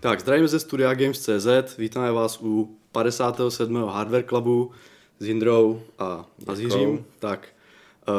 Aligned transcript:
Tak, 0.00 0.20
zdravím 0.20 0.48
ze 0.48 0.60
studia 0.60 0.94
Games.cz, 0.94 1.78
vítáme 1.78 2.12
vás 2.12 2.38
u 2.42 2.76
57. 2.92 3.84
Hardware 3.88 4.24
Clubu 4.28 4.70
s 5.18 5.26
Jindrou 5.26 5.82
a, 5.98 6.26
a 6.46 6.54
s 6.54 6.60
Jiřím. 6.60 7.04
Tak, 7.18 7.48
uh, 8.08 8.14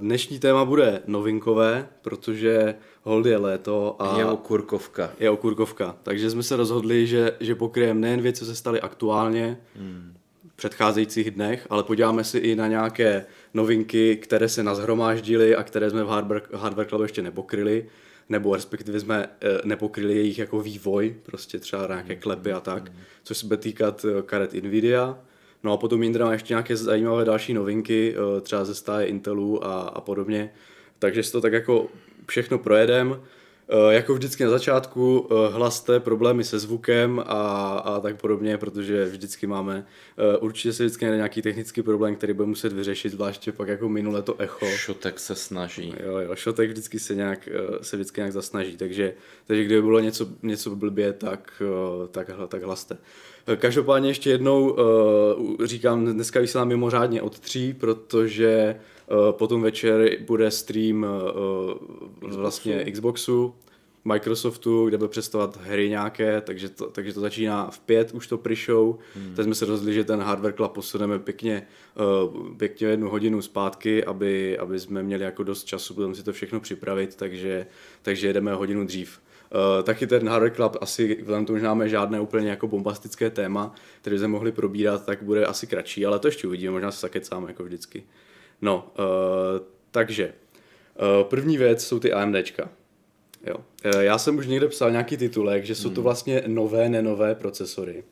dnešní 0.00 0.38
téma 0.38 0.64
bude 0.64 1.02
novinkové, 1.06 1.88
protože 2.02 2.74
hold 3.02 3.26
je 3.26 3.36
léto 3.36 3.96
a 3.98 4.18
Je 4.18 4.24
okurkovka. 4.24 5.10
je 5.18 5.30
okurkovka. 5.30 5.96
Takže 6.02 6.30
jsme 6.30 6.42
se 6.42 6.56
rozhodli, 6.56 7.06
že, 7.06 7.32
že 7.40 7.54
pokryjeme 7.54 8.00
nejen 8.00 8.20
věci, 8.20 8.38
co 8.38 8.44
se 8.46 8.54
staly 8.54 8.80
aktuálně 8.80 9.58
v 10.48 10.56
předcházejících 10.56 11.30
dnech, 11.30 11.66
ale 11.70 11.82
podíváme 11.82 12.24
si 12.24 12.38
i 12.38 12.56
na 12.56 12.66
nějaké 12.68 13.26
novinky, 13.54 14.16
které 14.16 14.48
se 14.48 14.62
nazhromáždily 14.62 15.56
a 15.56 15.62
které 15.62 15.90
jsme 15.90 16.04
v 16.04 16.08
Hardware, 16.08 16.42
Hardware 16.54 16.86
Clubu 16.86 17.02
ještě 17.02 17.22
nepokryli, 17.22 17.86
nebo 18.28 18.54
respektive 18.54 19.00
jsme 19.00 19.28
eh, 19.40 19.58
nepokryli 19.64 20.14
jejich 20.14 20.38
jako 20.38 20.60
vývoj, 20.60 21.16
prostě 21.22 21.58
třeba 21.58 21.86
nějaké 21.86 22.16
klepy 22.16 22.52
a 22.52 22.60
tak, 22.60 22.92
což 23.24 23.38
se 23.38 23.46
bude 23.46 23.56
týkat 23.56 24.04
eh, 24.04 24.22
karet 24.22 24.52
Nvidia. 24.52 25.18
No 25.62 25.72
a 25.72 25.76
potom 25.76 26.02
Indra 26.02 26.26
má 26.26 26.32
ještě 26.32 26.54
nějaké 26.54 26.76
zajímavé 26.76 27.24
další 27.24 27.54
novinky, 27.54 28.14
eh, 28.16 28.40
třeba 28.40 28.64
ze 28.64 28.74
stáje 28.74 29.06
Intelu 29.06 29.66
a, 29.66 29.80
a 29.80 30.00
podobně. 30.00 30.52
Takže 30.98 31.22
si 31.22 31.32
to 31.32 31.40
tak 31.40 31.52
jako 31.52 31.88
všechno 32.26 32.58
projedem. 32.58 33.20
Eh, 33.68 33.94
Jako 33.94 34.14
vždycky 34.14 34.44
na 34.44 34.50
začátku 34.50 35.28
eh, 35.30 35.52
hlaste 35.52 36.00
problémy 36.00 36.44
se 36.44 36.58
zvukem 36.58 37.22
a, 37.26 37.78
a 37.78 38.00
tak 38.00 38.20
podobně, 38.20 38.58
protože 38.58 39.04
vždycky 39.04 39.46
máme, 39.46 39.86
eh, 40.18 40.36
určitě 40.36 40.72
se 40.72 40.84
vždycky 40.84 41.04
najde 41.04 41.16
nějaký 41.16 41.42
technický 41.42 41.82
problém, 41.82 42.16
který 42.16 42.32
bude 42.32 42.48
muset 42.48 42.72
vyřešit, 42.72 43.12
zvláště 43.12 43.52
pak 43.52 43.68
jako 43.68 43.88
minule 43.88 44.22
to 44.22 44.40
echo. 44.40 44.66
Šotek 44.66 45.18
se 45.20 45.34
snaží. 45.34 45.94
Jo, 46.04 46.18
jo, 46.18 46.34
šotek 46.34 46.70
vždycky 46.70 46.98
se 46.98 47.14
nějak, 47.14 47.48
se 47.82 47.96
vždycky 47.96 48.20
nějak 48.20 48.32
zasnaží, 48.32 48.76
takže, 48.76 49.14
takže 49.46 49.64
kdyby 49.64 49.82
bylo 49.82 50.00
něco, 50.00 50.26
něco 50.42 50.76
blbě, 50.76 51.12
tak, 51.12 51.62
tak, 52.10 52.30
tak 52.48 52.62
hlaste. 52.62 52.96
Každopádně 53.56 54.10
ještě 54.10 54.30
jednou 54.30 54.76
říkám, 55.64 56.04
dneska 56.04 56.40
vysílám 56.40 56.68
mimořádně 56.68 57.22
od 57.22 57.38
tří, 57.38 57.74
protože 57.74 58.76
potom 59.30 59.62
večer 59.62 60.10
bude 60.26 60.50
stream 60.50 61.06
vlastně 62.34 62.84
Xboxu, 62.92 63.54
Microsoftu, 64.06 64.86
kde 64.86 64.98
bude 64.98 65.08
představovat 65.08 65.56
hry 65.62 65.88
nějaké, 65.88 66.40
takže 66.40 66.68
to, 66.68 66.90
takže 66.90 67.12
to 67.12 67.20
začíná 67.20 67.70
v 67.70 67.80
pět, 67.80 68.12
už 68.12 68.26
to 68.26 68.38
pre-show. 68.38 68.98
Hmm. 69.14 69.34
Teď 69.34 69.44
jsme 69.44 69.54
se 69.54 69.66
rozhodli, 69.66 69.94
že 69.94 70.04
ten 70.04 70.20
Hardware 70.20 70.52
Club 70.52 70.72
posuneme 70.72 71.18
pěkně, 71.18 71.66
uh, 72.24 72.56
pěkně 72.56 72.88
jednu 72.88 73.08
hodinu 73.08 73.42
zpátky, 73.42 74.04
aby, 74.04 74.58
aby 74.58 74.80
jsme 74.80 75.02
měli 75.02 75.24
jako 75.24 75.42
dost 75.42 75.64
času 75.64 75.94
potom 75.94 76.14
si 76.14 76.22
to 76.22 76.32
všechno 76.32 76.60
připravit, 76.60 77.14
takže, 77.14 77.66
takže 78.02 78.26
jedeme 78.26 78.54
hodinu 78.54 78.86
dřív. 78.86 79.20
Uh, 79.54 79.82
taky 79.82 80.06
ten 80.06 80.28
Hardware 80.28 80.54
Club 80.54 80.76
asi, 80.80 81.18
vzhledem 81.20 81.46
tomu, 81.46 81.58
že 81.58 81.64
máme 81.66 81.88
žádné 81.88 82.20
úplně 82.20 82.50
jako 82.50 82.68
bombastické 82.68 83.30
téma, 83.30 83.74
které 84.00 84.18
jsme 84.18 84.28
mohli 84.28 84.52
probírat, 84.52 85.06
tak 85.06 85.22
bude 85.22 85.46
asi 85.46 85.66
kratší, 85.66 86.06
ale 86.06 86.18
to 86.18 86.28
ještě 86.28 86.46
uvidíme, 86.46 86.72
možná 86.72 86.90
se 86.90 86.98
sakecáme 86.98 87.50
jako 87.50 87.64
vždycky. 87.64 88.04
No, 88.62 88.92
uh, 88.98 89.04
takže, 89.90 90.32
první 91.22 91.58
věc 91.58 91.86
jsou 91.86 91.98
ty 91.98 92.12
AMDčka. 92.12 92.68
Jo. 93.46 93.56
Eh, 93.84 94.04
Já 94.04 94.18
jsem 94.18 94.38
už 94.38 94.46
někde 94.46 94.68
psal 94.68 94.90
nějaký 94.90 95.16
titulek, 95.16 95.64
že 95.64 95.74
jsou 95.74 95.90
to 95.90 96.02
vlastně 96.02 96.42
nové, 96.46 96.88
nenové 96.88 97.34
procesory. 97.34 98.04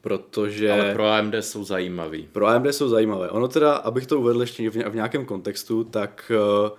Protože 0.00 0.70
Ale 0.72 0.92
pro 0.94 1.06
AMD 1.06 1.34
jsou 1.42 1.64
zajímavý. 1.64 2.28
pro 2.32 2.46
AMD 2.46 2.66
jsou 2.72 2.88
zajímavé. 2.88 3.30
Ono 3.30 3.48
teda, 3.48 3.72
abych 3.74 4.06
to 4.06 4.20
uvedl 4.20 4.40
ještě 4.40 4.70
v 4.70 4.76
ně- 4.76 4.88
v 4.88 4.94
nějakém 4.94 5.24
kontextu, 5.24 5.84
tak 5.84 6.32
eh, 6.34 6.70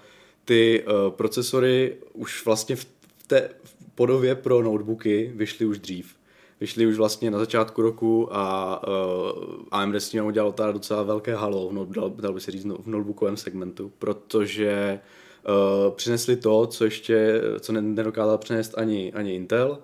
ty 0.46 0.84
eh, 0.88 0.92
procesory 1.10 1.96
už 2.14 2.46
vlastně 2.46 2.76
v 2.76 2.86
té 3.28 3.50
podobě 3.96 4.36
pro 4.36 4.62
notebooky 4.62 5.32
vyšly 5.36 5.66
už 5.66 5.80
dřív. 5.80 6.16
Vyšly 6.62 6.86
už 6.86 6.98
vlastně 6.98 7.32
na 7.32 7.40
začátku 7.40 7.82
roku 7.82 8.36
a 8.36 8.82
uh, 8.88 9.64
AMD 9.72 9.96
s 9.96 10.10
tím 10.10 10.26
udělal 10.26 10.52
teda 10.52 10.72
docela 10.72 11.04
velké 11.04 11.36
halo, 11.36 11.70
v, 11.70 11.74
not- 11.74 11.90
dal, 11.90 12.10
dal 12.10 12.34
by 12.34 12.42
se 12.42 12.52
říct, 12.52 12.66
no- 12.66 12.78
v 12.78 12.88
notebookovém 12.88 13.38
segmentu, 13.38 13.92
protože 14.00 15.00
uh, 15.86 15.92
přinesli 15.96 16.36
to, 16.36 16.68
co 16.68 16.86
ještě, 16.86 17.42
co 17.60 17.72
ne- 17.74 17.82
nedokázal 17.82 18.38
přinést 18.38 18.78
ani, 18.78 19.14
ani 19.14 19.36
Intel, 19.36 19.80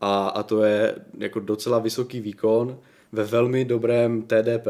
a, 0.00 0.28
a 0.28 0.42
to 0.42 0.62
je 0.62 0.94
jako 1.18 1.40
docela 1.40 1.78
vysoký 1.78 2.20
výkon 2.20 2.78
ve 3.12 3.24
velmi 3.24 3.64
dobrém 3.64 4.22
TDP 4.22 4.66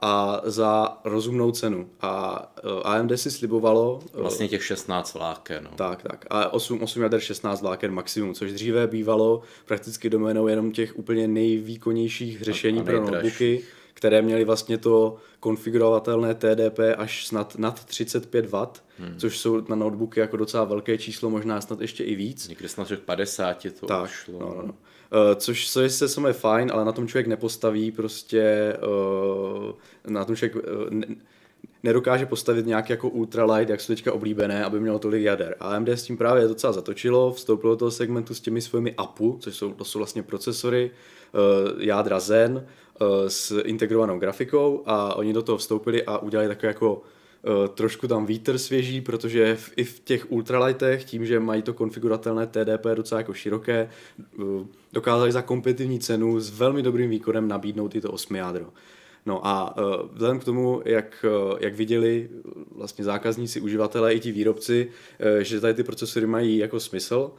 a 0.00 0.40
za 0.44 0.98
rozumnou 1.04 1.50
cenu. 1.50 1.90
A 2.00 2.42
uh, 2.64 2.70
AMD 2.84 3.12
si 3.16 3.30
slibovalo 3.30 4.00
uh, 4.14 4.20
Vlastně 4.20 4.48
těch 4.48 4.64
16 4.64 5.14
vláken. 5.14 5.64
No. 5.64 5.70
tak, 5.76 6.02
tak. 6.02 6.26
A 6.30 6.52
8, 6.52 6.82
8 6.82 7.02
jader 7.02 7.20
16 7.20 7.62
vláken 7.62 7.92
maximum, 7.94 8.34
což 8.34 8.52
dříve 8.52 8.86
bývalo 8.86 9.42
prakticky 9.66 10.10
doménou 10.10 10.48
jenom 10.48 10.72
těch 10.72 10.98
úplně 10.98 11.28
nejvýkonnějších 11.28 12.42
řešení 12.42 12.80
a 12.80 12.82
pro 12.82 12.92
nejdražší. 12.92 13.14
notebooky, 13.14 13.64
které 13.94 14.22
měly 14.22 14.44
vlastně 14.44 14.78
to 14.78 15.16
konfigurovatelné 15.40 16.34
TDP 16.34 16.78
až 16.96 17.26
snad 17.26 17.58
nad 17.58 17.84
35 17.84 18.46
W, 18.46 18.66
hmm. 18.98 19.14
což 19.18 19.38
jsou 19.38 19.60
na 19.68 19.76
notebooky 19.76 20.20
jako 20.20 20.36
docela 20.36 20.64
velké 20.64 20.98
číslo, 20.98 21.30
možná 21.30 21.60
snad 21.60 21.80
ještě 21.80 22.04
i 22.04 22.14
víc. 22.14 22.48
Někdy 22.48 22.68
snad 22.68 22.88
těch 22.88 23.00
50 23.00 23.66
to 23.80 23.86
Tak, 23.86 24.10
šlo. 24.10 24.38
no, 24.38 24.46
no, 24.46 24.54
no. 24.54 24.62
Uh, 24.62 24.70
což 25.36 25.70
co 25.70 25.80
je 25.80 25.90
se 25.90 26.08
samozřejmě 26.08 26.32
fajn, 26.32 26.70
ale 26.74 26.84
na 26.84 26.92
tom 26.92 27.08
člověk 27.08 27.26
nepostaví 27.26 27.92
prostě, 27.92 28.76
uh, 29.66 29.72
na 30.06 30.24
tom 30.24 30.36
člověk 30.36 30.56
uh, 30.56 30.62
ne, 30.90 31.06
nedokáže 31.82 32.26
postavit 32.26 32.66
nějak 32.66 32.90
jako 32.90 33.08
ultralight, 33.08 33.70
jak 33.70 33.80
jsou 33.80 33.92
teďka 33.92 34.12
oblíbené, 34.12 34.64
aby 34.64 34.80
mělo 34.80 34.98
tolik 34.98 35.22
jader. 35.22 35.56
A 35.60 35.76
AMD 35.76 35.88
s 35.88 36.02
tím 36.02 36.16
právě 36.16 36.48
docela 36.48 36.72
zatočilo, 36.72 37.32
vstoupilo 37.32 37.72
do 37.72 37.76
toho 37.76 37.90
segmentu 37.90 38.34
s 38.34 38.40
těmi 38.40 38.60
svými 38.60 38.94
APU, 38.96 39.38
což 39.40 39.56
jsou, 39.56 39.72
to 39.72 39.84
jsou 39.84 39.98
vlastně 39.98 40.22
procesory, 40.22 40.90
jádra 41.78 42.20
Zen 42.20 42.66
s 43.28 43.62
integrovanou 43.64 44.18
grafikou 44.18 44.82
a 44.86 45.14
oni 45.14 45.32
do 45.32 45.42
toho 45.42 45.58
vstoupili 45.58 46.04
a 46.04 46.18
udělali 46.18 46.48
takové 46.48 46.68
jako 46.68 47.02
trošku 47.74 48.08
tam 48.08 48.26
vítr 48.26 48.58
svěží, 48.58 49.00
protože 49.00 49.56
v, 49.56 49.72
i 49.76 49.84
v 49.84 50.00
těch 50.00 50.32
ultralightech, 50.32 51.04
tím, 51.04 51.26
že 51.26 51.40
mají 51.40 51.62
to 51.62 51.74
konfiguratelné 51.74 52.46
TDP 52.46 52.86
docela 52.94 53.20
jako 53.20 53.34
široké, 53.34 53.90
uh, 54.38 54.66
dokázali 54.92 55.32
za 55.32 55.42
kompetitivní 55.42 56.00
cenu 56.00 56.40
s 56.40 56.58
velmi 56.58 56.82
dobrým 56.82 57.10
výkonem 57.10 57.48
nabídnout 57.48 57.94
i 57.94 58.00
to 58.00 58.12
8 58.12 58.36
jádro. 58.36 58.66
No 59.26 59.46
a 59.46 59.76
uh, 59.76 60.08
vzhledem 60.12 60.40
k 60.40 60.44
tomu, 60.44 60.82
jak, 60.84 61.24
jak 61.60 61.74
viděli 61.74 62.28
vlastně 62.70 63.04
zákazníci, 63.04 63.60
uživatelé 63.60 64.14
i 64.14 64.20
ti 64.20 64.32
výrobci, 64.32 64.90
že 65.40 65.60
tady 65.60 65.74
ty 65.74 65.84
procesory 65.84 66.26
mají 66.26 66.58
jako 66.58 66.80
smysl, 66.80 67.30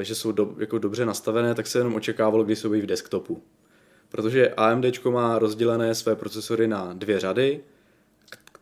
že 0.00 0.14
jsou 0.14 0.32
do, 0.32 0.54
jako 0.58 0.78
dobře 0.78 1.06
nastavené, 1.06 1.54
tak 1.54 1.66
se 1.66 1.78
jenom 1.78 1.94
očekávalo, 1.94 2.44
kdy 2.44 2.56
jsou 2.56 2.70
v 2.70 2.86
desktopu. 2.86 3.42
Protože 4.08 4.48
AMD 4.48 5.04
má 5.10 5.38
rozdělené 5.38 5.94
své 5.94 6.16
procesory 6.16 6.68
na 6.68 6.92
dvě 6.92 7.20
řady, 7.20 7.60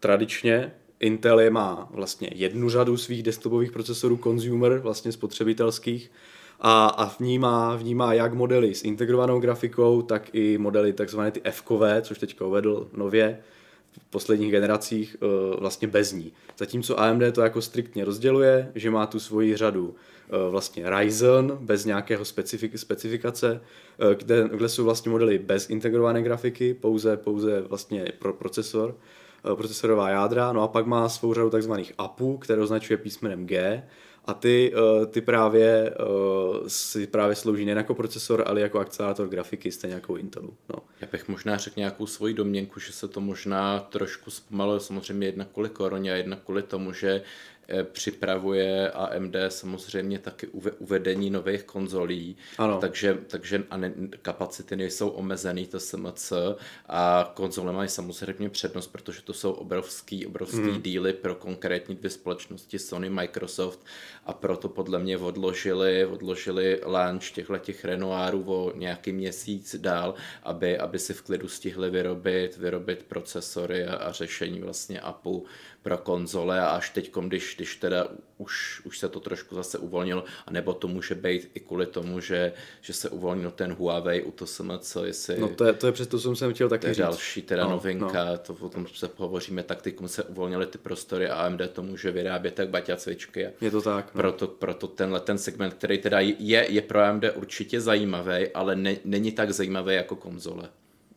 tradičně 0.07 0.73
Intel 1.01 1.41
je 1.41 1.51
má 1.51 1.89
vlastně 1.91 2.31
jednu 2.35 2.71
řadu 2.71 2.97
svých 2.97 3.23
desktopových 3.23 3.73
procesorů 3.73 4.19
consumer, 4.23 4.79
vlastně 4.79 5.13
spotřebitelských, 5.13 6.11
a, 6.61 6.87
a 6.87 7.07
v, 7.07 7.21
ní 7.21 7.39
má, 7.39 7.77
v 7.77 7.85
ní 7.85 7.95
má 7.95 8.15
jak 8.15 8.35
modely 8.35 8.75
s 8.75 8.85
integrovanou 8.85 9.41
grafikou, 9.41 10.03
tak 10.03 10.29
i 10.33 10.59
modely 10.59 10.93
takzvané 10.93 11.31
ty 11.31 11.41
f 11.45 11.65
což 12.03 12.19
teďka 12.19 12.45
uvedl 12.45 12.89
nově 12.97 13.39
v 13.99 14.11
posledních 14.11 14.51
generacích 14.51 15.17
eh, 15.17 15.57
vlastně 15.61 15.89
bez 15.89 16.13
ní. 16.13 16.33
Zatímco 16.59 17.01
AMD 17.01 17.23
to 17.33 17.43
jako 17.43 17.63
striktně 17.63 18.05
rozděluje, 18.05 18.73
že 18.75 18.91
má 18.91 19.07
tu 19.07 19.21
svoji 19.21 19.57
řadu 19.57 19.95
eh, 19.95 20.51
vlastně 20.51 20.91
Ryzen 20.91 21.59
bez 21.61 21.85
nějakého 21.85 22.25
specifik, 22.25 22.79
specifikace, 22.79 23.61
eh, 23.99 24.15
kde, 24.15 24.49
kde 24.53 24.69
jsou 24.69 24.85
vlastně 24.85 25.11
modely 25.11 25.39
bez 25.39 25.71
integrované 25.71 26.23
grafiky, 26.23 26.75
pouze, 26.75 27.17
pouze 27.17 27.61
vlastně 27.61 28.05
pro 28.19 28.33
procesor, 28.33 28.95
procesorová 29.55 30.09
jádra, 30.09 30.53
no 30.53 30.63
a 30.63 30.69
pak 30.69 30.87
má 30.87 31.09
svou 31.09 31.35
řadu 31.35 31.51
takzvaných 31.51 31.93
APU, 31.99 32.39
které 32.39 32.63
označuje 32.63 32.97
písmenem 32.97 33.47
G 33.47 33.83
a 34.27 34.35
ty, 34.35 34.73
eh, 34.75 35.07
ty 35.07 35.21
právě 35.21 35.91
eh, 35.91 35.95
si 36.67 37.07
právě 37.07 37.37
slouží 37.37 37.65
nejen 37.65 37.79
jako 37.79 37.95
procesor, 37.95 38.45
ale 38.47 38.61
jako 38.61 38.79
akcelerátor 38.79 39.29
grafiky, 39.29 39.73
stejně 39.73 39.95
jako 39.95 40.17
Intelu. 40.17 40.55
No. 40.69 40.79
Já 41.01 41.09
bych 41.13 41.29
možná 41.29 41.57
řekl 41.57 41.81
nějakou 41.81 42.07
svoji 42.07 42.35
domněnku, 42.35 42.81
že 42.81 42.93
se 42.93 43.09
to 43.09 43.21
možná 43.21 43.81
trošku 43.81 44.31
zpomaluje, 44.31 44.81
samozřejmě 44.81 45.27
jedna 45.27 45.45
kvůli 45.45 45.69
koroně 45.69 46.13
a 46.13 46.17
jedna 46.17 46.37
kvůli 46.37 46.63
tomu, 46.63 46.93
že 46.93 47.11
eh, 47.11 47.23
připravuje 47.93 48.91
AMD 48.91 49.37
samozřejmě 49.49 50.19
taky 50.19 50.47
uve- 50.47 50.73
uvedení 50.79 51.31
nových 51.31 51.63
konzolí, 51.65 52.37
Ano. 52.59 52.79
takže, 52.81 53.19
takže 53.27 53.65
a 53.71 53.77
ne, 53.77 53.93
kapacity 54.23 54.77
nejsou 54.77 55.09
omezený, 55.09 55.67
to 55.67 55.81
SMC 55.81 56.33
a 56.89 57.31
konzole 57.35 57.73
mají 57.73 57.89
samozřejmě 57.89 58.49
přednost, 58.51 58.87
protože 58.87 59.23
to 59.23 59.33
jsou 59.33 59.53
obrovský, 59.53 60.27
obrovský 60.27 60.57
Hmm. 60.59 60.73
mm. 60.75 60.83
díly 60.83 61.13
pro 61.13 61.35
konkrétní 61.35 61.95
dvě 61.95 62.11
společnosti 62.11 62.79
Sony, 62.79 63.11
Microsoft 63.11 63.81
a 64.27 64.33
proto 64.33 64.69
podle 64.69 64.99
mě 64.99 65.19
odložili, 65.19 66.07
odložili 66.07 66.81
launch 66.85 67.31
těchto 67.31 67.59
těch 67.59 67.85
Renoirů 67.85 68.45
o 68.47 68.73
nějaký 68.77 69.13
měsíc 69.13 69.77
dál, 69.77 70.15
aby, 70.43 70.79
aby 70.79 70.99
si 70.99 71.15
v 71.15 71.23
klidu 71.23 71.49
stihli 71.49 71.91
vyrobit, 71.91 72.57
vyrobit 72.57 73.03
procesory 73.03 73.85
a, 73.87 73.97
a 73.97 74.13
řešení 74.13 74.61
vlastně 74.61 75.01
APU 75.01 75.45
pro 75.87 75.99
konzole 75.99 76.61
a 76.61 76.69
až 76.69 76.91
teď, 76.91 77.13
když, 77.29 77.55
když 77.57 77.77
teda 77.77 78.09
už, 78.39 78.81
už 78.85 78.99
se 78.99 79.09
to 79.09 79.21
trošku 79.21 79.55
zase 79.55 79.79
uvolnilo, 79.79 80.25
anebo 80.47 80.75
to 80.75 80.89
může 80.89 81.15
být 81.15 81.51
i 81.55 81.61
kvůli 81.61 81.87
tomu, 81.87 82.21
že, 82.21 82.53
že 82.81 82.93
se 82.93 83.11
uvolnil 83.11 83.51
ten 83.51 83.73
Huawei 83.73 84.23
u 84.23 84.31
to 84.31 84.47
co 84.79 85.05
jestli... 85.05 85.39
No 85.39 85.49
to 85.49 85.65
je, 85.65 85.73
to 85.73 85.87
je 85.87 85.93
přesto, 85.93 86.19
co 86.19 86.37
jsem 86.37 86.55
chtěl 86.55 86.69
taky 86.69 86.87
říct. 86.87 86.99
další 86.99 87.43
teda 87.43 87.65
no, 87.65 87.71
novinka, 87.71 88.25
no. 88.25 88.39
to 88.39 88.57
o 88.61 88.69
tom 88.69 88.87
se 88.87 89.09
pohovoříme, 89.09 89.63
tak 89.63 89.83
teď 89.83 89.97
se 90.07 90.23
uvolnily 90.23 90.67
ty 90.67 90.79
prostory 90.79 91.29
a 91.29 91.35
AMD 91.35 91.61
to 91.73 91.83
může 91.83 92.11
vyrábět 92.11 92.55
tak 92.55 92.69
baťa 92.69 92.97
cvičky. 92.97 93.49
Je 93.61 93.71
to 93.71 93.83
tak. 93.83 94.15
No. 94.15 94.19
Proto, 94.21 94.47
proto 94.47 94.87
tenhle 94.87 95.21
ten 95.21 95.39
segment, 95.39 95.75
který 95.75 95.99
teda 95.99 96.21
je, 96.21 96.67
je 96.69 96.83
pro 96.83 97.01
AMD 97.01 97.25
určitě 97.35 97.81
zajímavý, 97.81 98.49
ale 98.55 98.77
ne, 98.77 98.97
není 99.05 99.33
tak 99.33 99.53
zajímavý 99.53 99.95
jako 99.95 100.17
konzole. 100.17 100.69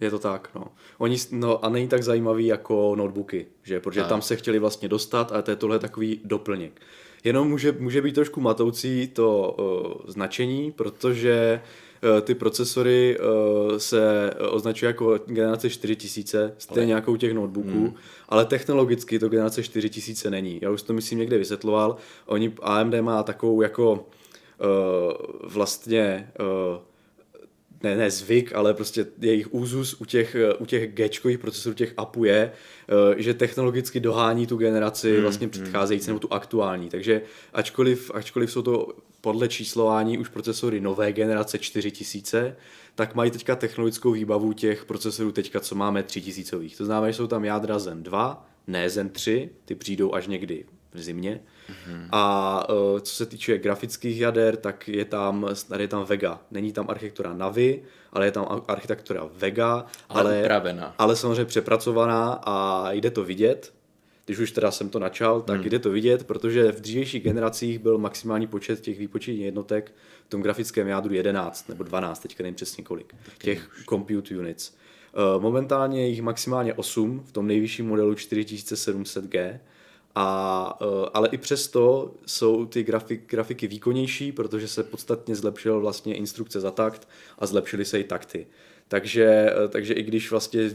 Je 0.01 0.09
to 0.09 0.19
tak, 0.19 0.49
no. 0.55 0.67
Oni, 0.97 1.17
no 1.31 1.65
a 1.65 1.69
není 1.69 1.87
tak 1.87 2.03
zajímavý 2.03 2.45
jako 2.45 2.95
notebooky, 2.95 3.45
že? 3.63 3.79
Protože 3.79 3.99
tak. 3.99 4.09
tam 4.09 4.21
se 4.21 4.35
chtěli 4.35 4.59
vlastně 4.59 4.89
dostat 4.89 5.31
a 5.31 5.41
to 5.41 5.51
je 5.51 5.55
tohle 5.57 5.79
takový 5.79 6.21
doplněk. 6.23 6.81
Jenom 7.23 7.49
může, 7.49 7.71
může 7.71 8.01
být 8.01 8.15
trošku 8.15 8.41
matoucí 8.41 9.07
to 9.07 9.55
uh, 9.59 10.11
značení, 10.11 10.71
protože 10.71 11.61
uh, 12.03 12.21
ty 12.21 12.35
procesory 12.35 13.17
uh, 13.19 13.77
se 13.77 14.33
označují 14.49 14.87
jako 14.87 15.19
generace 15.25 15.69
4000, 15.69 16.55
stejně 16.57 16.93
jako 16.93 17.11
u 17.11 17.17
těch 17.17 17.33
notebooků, 17.33 17.69
hmm. 17.69 17.93
ale 18.29 18.45
technologicky 18.45 19.19
to 19.19 19.29
generace 19.29 19.63
4000 19.63 20.29
není. 20.29 20.59
Já 20.61 20.69
už 20.71 20.81
to 20.81 20.93
myslím 20.93 21.19
někde 21.19 21.37
vysvětloval. 21.37 21.95
Oni, 22.25 22.53
AMD 22.61 22.93
má 23.01 23.23
takovou 23.23 23.61
jako 23.61 23.91
uh, 23.91 23.99
vlastně 25.43 26.31
uh, 26.39 26.77
ne, 27.83 27.95
ne 27.95 28.11
zvyk, 28.11 28.55
ale 28.55 28.73
prostě 28.73 29.05
jejich 29.19 29.53
úzus 29.53 30.01
u 30.01 30.05
těch, 30.05 30.35
u 30.59 30.65
těch 30.65 30.93
Gčkových 30.93 31.39
procesorů, 31.39 31.75
těch 31.75 31.93
APU 31.97 32.23
je, 32.23 32.51
eh, 32.51 33.21
že 33.21 33.33
technologicky 33.33 33.99
dohání 33.99 34.47
tu 34.47 34.57
generaci 34.57 35.13
hmm, 35.13 35.21
vlastně 35.21 35.47
předcházející 35.47 36.05
hmm, 36.05 36.15
nebo 36.15 36.19
tu 36.19 36.33
aktuální. 36.33 36.89
Takže 36.89 37.21
ačkoliv, 37.53 38.11
ačkoliv 38.13 38.51
jsou 38.51 38.61
to 38.61 38.87
podle 39.21 39.47
číslování 39.47 40.17
už 40.17 40.29
procesory 40.29 40.81
nové 40.81 41.13
generace 41.13 41.59
4000, 41.59 42.55
tak 42.95 43.15
mají 43.15 43.31
teďka 43.31 43.55
technologickou 43.55 44.11
výbavu 44.11 44.53
těch 44.53 44.85
procesorů 44.85 45.31
teďka, 45.31 45.59
co 45.59 45.75
máme 45.75 46.03
3000. 46.03 46.57
To 46.77 46.85
znamená, 46.85 47.11
že 47.11 47.17
jsou 47.17 47.27
tam 47.27 47.45
jádra 47.45 47.79
Zen 47.79 48.03
2, 48.03 48.49
ne 48.67 48.89
Zen 48.89 49.09
3, 49.09 49.49
ty 49.65 49.75
přijdou 49.75 50.13
až 50.13 50.27
někdy 50.27 50.65
v 50.93 51.01
zimě. 51.01 51.41
Mm-hmm. 51.69 52.07
A 52.11 52.69
uh, 52.69 52.99
co 52.99 53.15
se 53.15 53.25
týče 53.25 53.57
grafických 53.57 54.19
jader, 54.19 54.55
tak 54.55 54.87
je 54.87 55.05
tam, 55.05 55.47
tady 55.67 55.83
je 55.83 55.87
tam 55.87 56.05
Vega. 56.05 56.39
Není 56.51 56.71
tam 56.71 56.89
architektura 56.89 57.33
Navi, 57.33 57.83
ale 58.13 58.25
je 58.25 58.31
tam 58.31 58.63
architektura 58.67 59.29
Vega, 59.33 59.85
ale, 60.09 60.21
ale, 60.21 60.41
upravená. 60.43 60.95
ale 60.97 61.15
samozřejmě 61.15 61.45
přepracovaná 61.45 62.41
a 62.43 62.87
jde 62.91 63.11
to 63.11 63.23
vidět. 63.23 63.73
Když 64.25 64.39
už 64.39 64.51
teda 64.51 64.71
jsem 64.71 64.89
to 64.89 64.99
načal, 64.99 65.41
tak 65.41 65.59
mm. 65.61 65.69
jde 65.69 65.79
to 65.79 65.89
vidět, 65.89 66.27
protože 66.27 66.71
v 66.71 66.81
dřívějších 66.81 67.23
generacích 67.23 67.79
byl 67.79 67.97
maximální 67.97 68.47
počet 68.47 68.81
těch 68.81 68.99
výpočetních 68.99 69.45
jednotek 69.45 69.93
v 70.25 70.29
tom 70.29 70.41
grafickém 70.41 70.87
jádru 70.87 71.13
11 71.13 71.69
nebo 71.69 71.83
12, 71.83 72.19
teďka 72.19 72.43
nevím 72.43 72.55
přesně 72.55 72.83
kolik, 72.83 73.15
těch 73.37 73.69
compute 73.89 74.37
units. 74.37 74.73
Uh, 75.35 75.41
momentálně 75.41 76.01
je 76.01 76.07
jich 76.07 76.21
maximálně 76.21 76.73
8 76.73 77.23
v 77.25 77.31
tom 77.31 77.47
nejvyšším 77.47 77.87
modelu 77.87 78.13
4700G, 78.13 79.59
a, 80.15 80.77
eh, 80.81 81.09
ale 81.13 81.29
i 81.31 81.37
přesto 81.37 82.11
jsou 82.25 82.65
ty 82.65 82.83
grafik, 82.83 83.29
grafiky 83.29 83.67
výkonnější, 83.67 84.31
protože 84.31 84.67
se 84.67 84.83
podstatně 84.83 85.35
zlepšil 85.35 85.79
vlastně 85.79 86.15
instrukce 86.15 86.59
za 86.59 86.71
takt 86.71 87.07
a 87.39 87.45
zlepšily 87.45 87.85
se 87.85 87.99
i 87.99 88.03
takty. 88.03 88.47
Takže, 88.91 89.53
eh, 89.65 89.67
takže 89.67 89.93
i 89.93 90.03
když 90.03 90.31
vlastně 90.31 90.71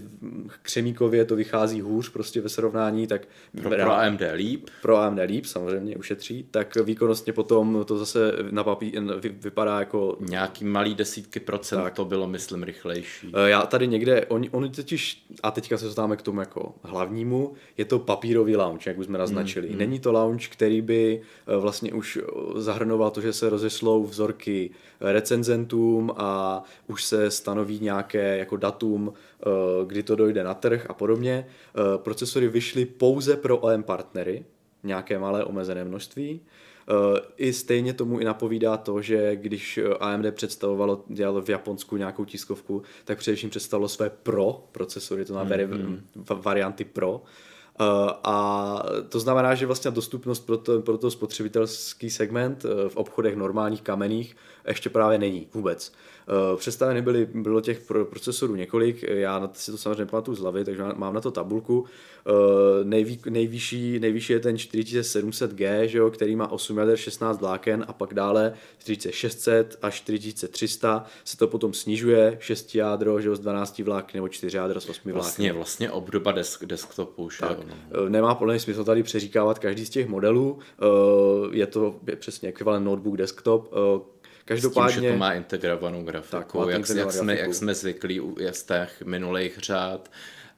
Křemíkově 0.63 1.25
to 1.25 1.37
vychází 1.37 1.81
hůř 1.81 2.09
prostě 2.09 2.41
ve 2.41 2.49
srovnání, 2.49 3.07
tak 3.07 3.29
pro, 3.63 3.71
pro 3.71 3.93
AMD 3.93 4.23
líp. 4.35 4.69
Pro 4.83 4.97
AMD 4.97 5.19
líp 5.27 5.45
samozřejmě 5.45 5.97
ušetří, 5.97 6.47
tak 6.51 6.77
výkonnostně 6.77 7.33
potom 7.33 7.85
to 7.87 7.99
zase 7.99 8.33
na 8.51 8.65
papí, 8.65 8.93
vypadá 9.21 9.79
jako... 9.79 10.17
Nějaký 10.21 10.65
malý 10.65 10.95
desítky 10.95 11.41
procent 11.41 11.83
tak. 11.83 11.95
to 11.95 12.05
bylo, 12.05 12.27
myslím, 12.27 12.63
rychlejší. 12.63 13.33
Eh, 13.35 13.51
já 13.51 13.67
tady 13.67 13.89
někde, 13.89 14.25
oni, 14.27 14.51
oni 14.51 14.71
totiž, 14.71 15.27
a 15.43 15.51
teďka 15.51 15.79
se 15.79 15.85
dostáváme 15.85 16.17
k 16.17 16.23
tomu 16.23 16.41
jako 16.41 16.75
hlavnímu, 16.83 17.53
je 17.79 17.85
to 17.85 17.99
papírový 17.99 18.57
launch, 18.57 18.87
jak 18.87 18.99
už 18.99 19.07
jsme 19.07 19.19
naznačili. 19.19 19.67
Mm, 19.67 19.73
mm. 19.73 19.79
Není 19.79 20.01
to 20.01 20.13
launch, 20.13 20.49
který 20.49 20.83
by 20.83 21.21
eh, 21.47 21.57
vlastně 21.57 21.93
už 21.93 22.19
zahrnoval 22.57 23.11
to, 23.11 23.21
že 23.21 23.33
se 23.33 23.51
rozeslou 23.51 24.05
vzorky 24.05 24.71
recenzentům 25.01 26.13
a 26.17 26.63
už 26.87 27.05
se 27.05 27.31
stanoví 27.31 27.79
nějaké 28.05 28.39
jako 28.39 28.57
datum, 28.57 29.13
eh, 29.13 29.51
kdy 29.87 30.03
to 30.03 30.17
dojde 30.17 30.45
na 30.45 30.55
trh 30.55 30.87
a 30.89 30.95
podobně. 30.95 31.47
Eh, 31.47 31.99
procesory 31.99 32.49
vyšly 32.49 32.85
pouze 32.85 33.37
pro 33.37 33.59
OM 33.59 33.83
partnery, 33.83 34.45
nějaké 34.83 35.19
malé 35.19 35.45
omezené 35.45 35.85
množství. 35.85 36.41
Eh, 36.41 37.21
I 37.37 37.53
stejně 37.53 37.93
tomu 37.93 38.19
i 38.19 38.25
napovídá 38.25 38.77
to, 38.77 39.03
že 39.03 39.37
když 39.37 39.81
AMD 40.01 40.33
představovalo, 40.33 41.05
dělalo 41.09 41.43
v 41.43 41.49
Japonsku 41.49 41.97
nějakou 41.97 42.25
tiskovku, 42.25 42.83
tak 43.05 43.19
především 43.19 43.51
představilo 43.51 43.89
své 43.89 44.11
Pro 44.11 44.69
procesory, 44.73 45.25
to 45.25 45.33
znamená 45.33 45.65
mm-hmm. 45.65 46.43
varianty 46.43 46.85
Pro, 46.85 47.23
a 48.25 48.83
to 49.09 49.21
znamená, 49.21 49.55
že 49.55 49.67
vlastně 49.67 49.91
dostupnost 49.91 50.47
pro 50.47 50.57
to, 50.57 50.81
pro 50.81 50.99
to 50.99 51.11
spotřebitelský 51.11 52.11
segment 52.11 52.65
v 52.89 52.97
obchodech 52.97 53.37
normálních 53.37 53.83
kamenných 53.83 54.37
ještě 54.69 54.91
právě 54.91 55.19
není 55.19 55.49
vůbec. 55.55 55.93
Eh, 56.29 56.57
představeny 56.57 57.03
byly, 57.03 57.29
bylo 57.35 57.61
těch 57.61 57.81
procesorů 58.11 58.55
několik, 58.55 59.03
já 59.03 59.51
si 59.53 59.71
to 59.71 59.79
samozřejmě 59.79 60.07
pamatuju 60.07 60.35
z 60.35 60.41
hlavy, 60.41 60.65
takže 60.65 60.83
mám 60.95 61.15
na 61.15 61.21
to 61.21 61.31
tabulku. 61.31 61.85
Eh, 62.27 62.85
nejvý, 62.85 63.21
nejvyšší, 63.29 63.99
nejvyšší 63.99 64.33
je 64.33 64.41
ten 64.41 64.57
4700G, 64.57 65.85
že 65.85 65.99
jo, 65.99 66.11
který 66.11 66.37
má 66.37 66.53
8 66.53 66.79
jader 66.79 66.97
16 66.97 67.41
vláken 67.41 67.85
a 67.89 67.93
pak 67.93 68.15
dále 68.15 68.55
4600 68.79 69.79
až 69.83 69.95
4300 69.95 71.07
se 71.25 71.37
to 71.37 71.49
potom 71.49 71.73
snižuje, 71.73 72.37
6 72.41 72.75
jádro 72.75 73.21
že 73.21 73.29
jo, 73.29 73.37
z 73.37 73.41
12 73.41 73.79
vlák 73.79 74.15
nebo 74.15 74.29
4 74.29 74.57
jádro 74.57 74.81
z 74.81 74.89
8 74.89 75.13
vláken. 75.13 75.15
Vlastně, 75.15 75.53
vlastně 75.53 75.91
obdoba 75.91 76.33
desk, 76.33 76.65
desktopu. 76.65 77.31
Že 77.31 77.39
tak, 77.39 77.59
jo, 77.59 77.65
no. 77.69 78.09
Nemá 78.09 78.35
podle 78.35 78.55
mě 78.55 78.61
smysl 78.61 78.85
tady 78.85 79.03
přeříkávat 79.03 79.59
každý 79.59 79.87
z 79.87 79.91
těch 79.91 80.09
modelů, 80.09 80.59
je 81.53 81.67
to 81.67 82.01
přesně 82.17 82.49
ekvivalent 82.49 82.87
notebook 82.87 83.17
desktop, 83.17 83.75
Každopádně... 84.45 84.93
S 84.93 84.95
tím, 84.95 85.03
že 85.03 85.11
to 85.11 85.17
má 85.17 85.35
integrovanou 85.35 86.05
grafiku, 86.05 86.65
tak, 86.65 86.69
jak, 86.69 86.89
jak, 86.89 87.13
jsme, 87.13 87.37
jak 87.37 87.55
jsme 87.55 87.75
zvyklí 87.75 88.21
u 88.21 88.37
z 88.51 88.63
těch 88.63 89.03
minulých 89.03 89.59
řád, 89.59 90.11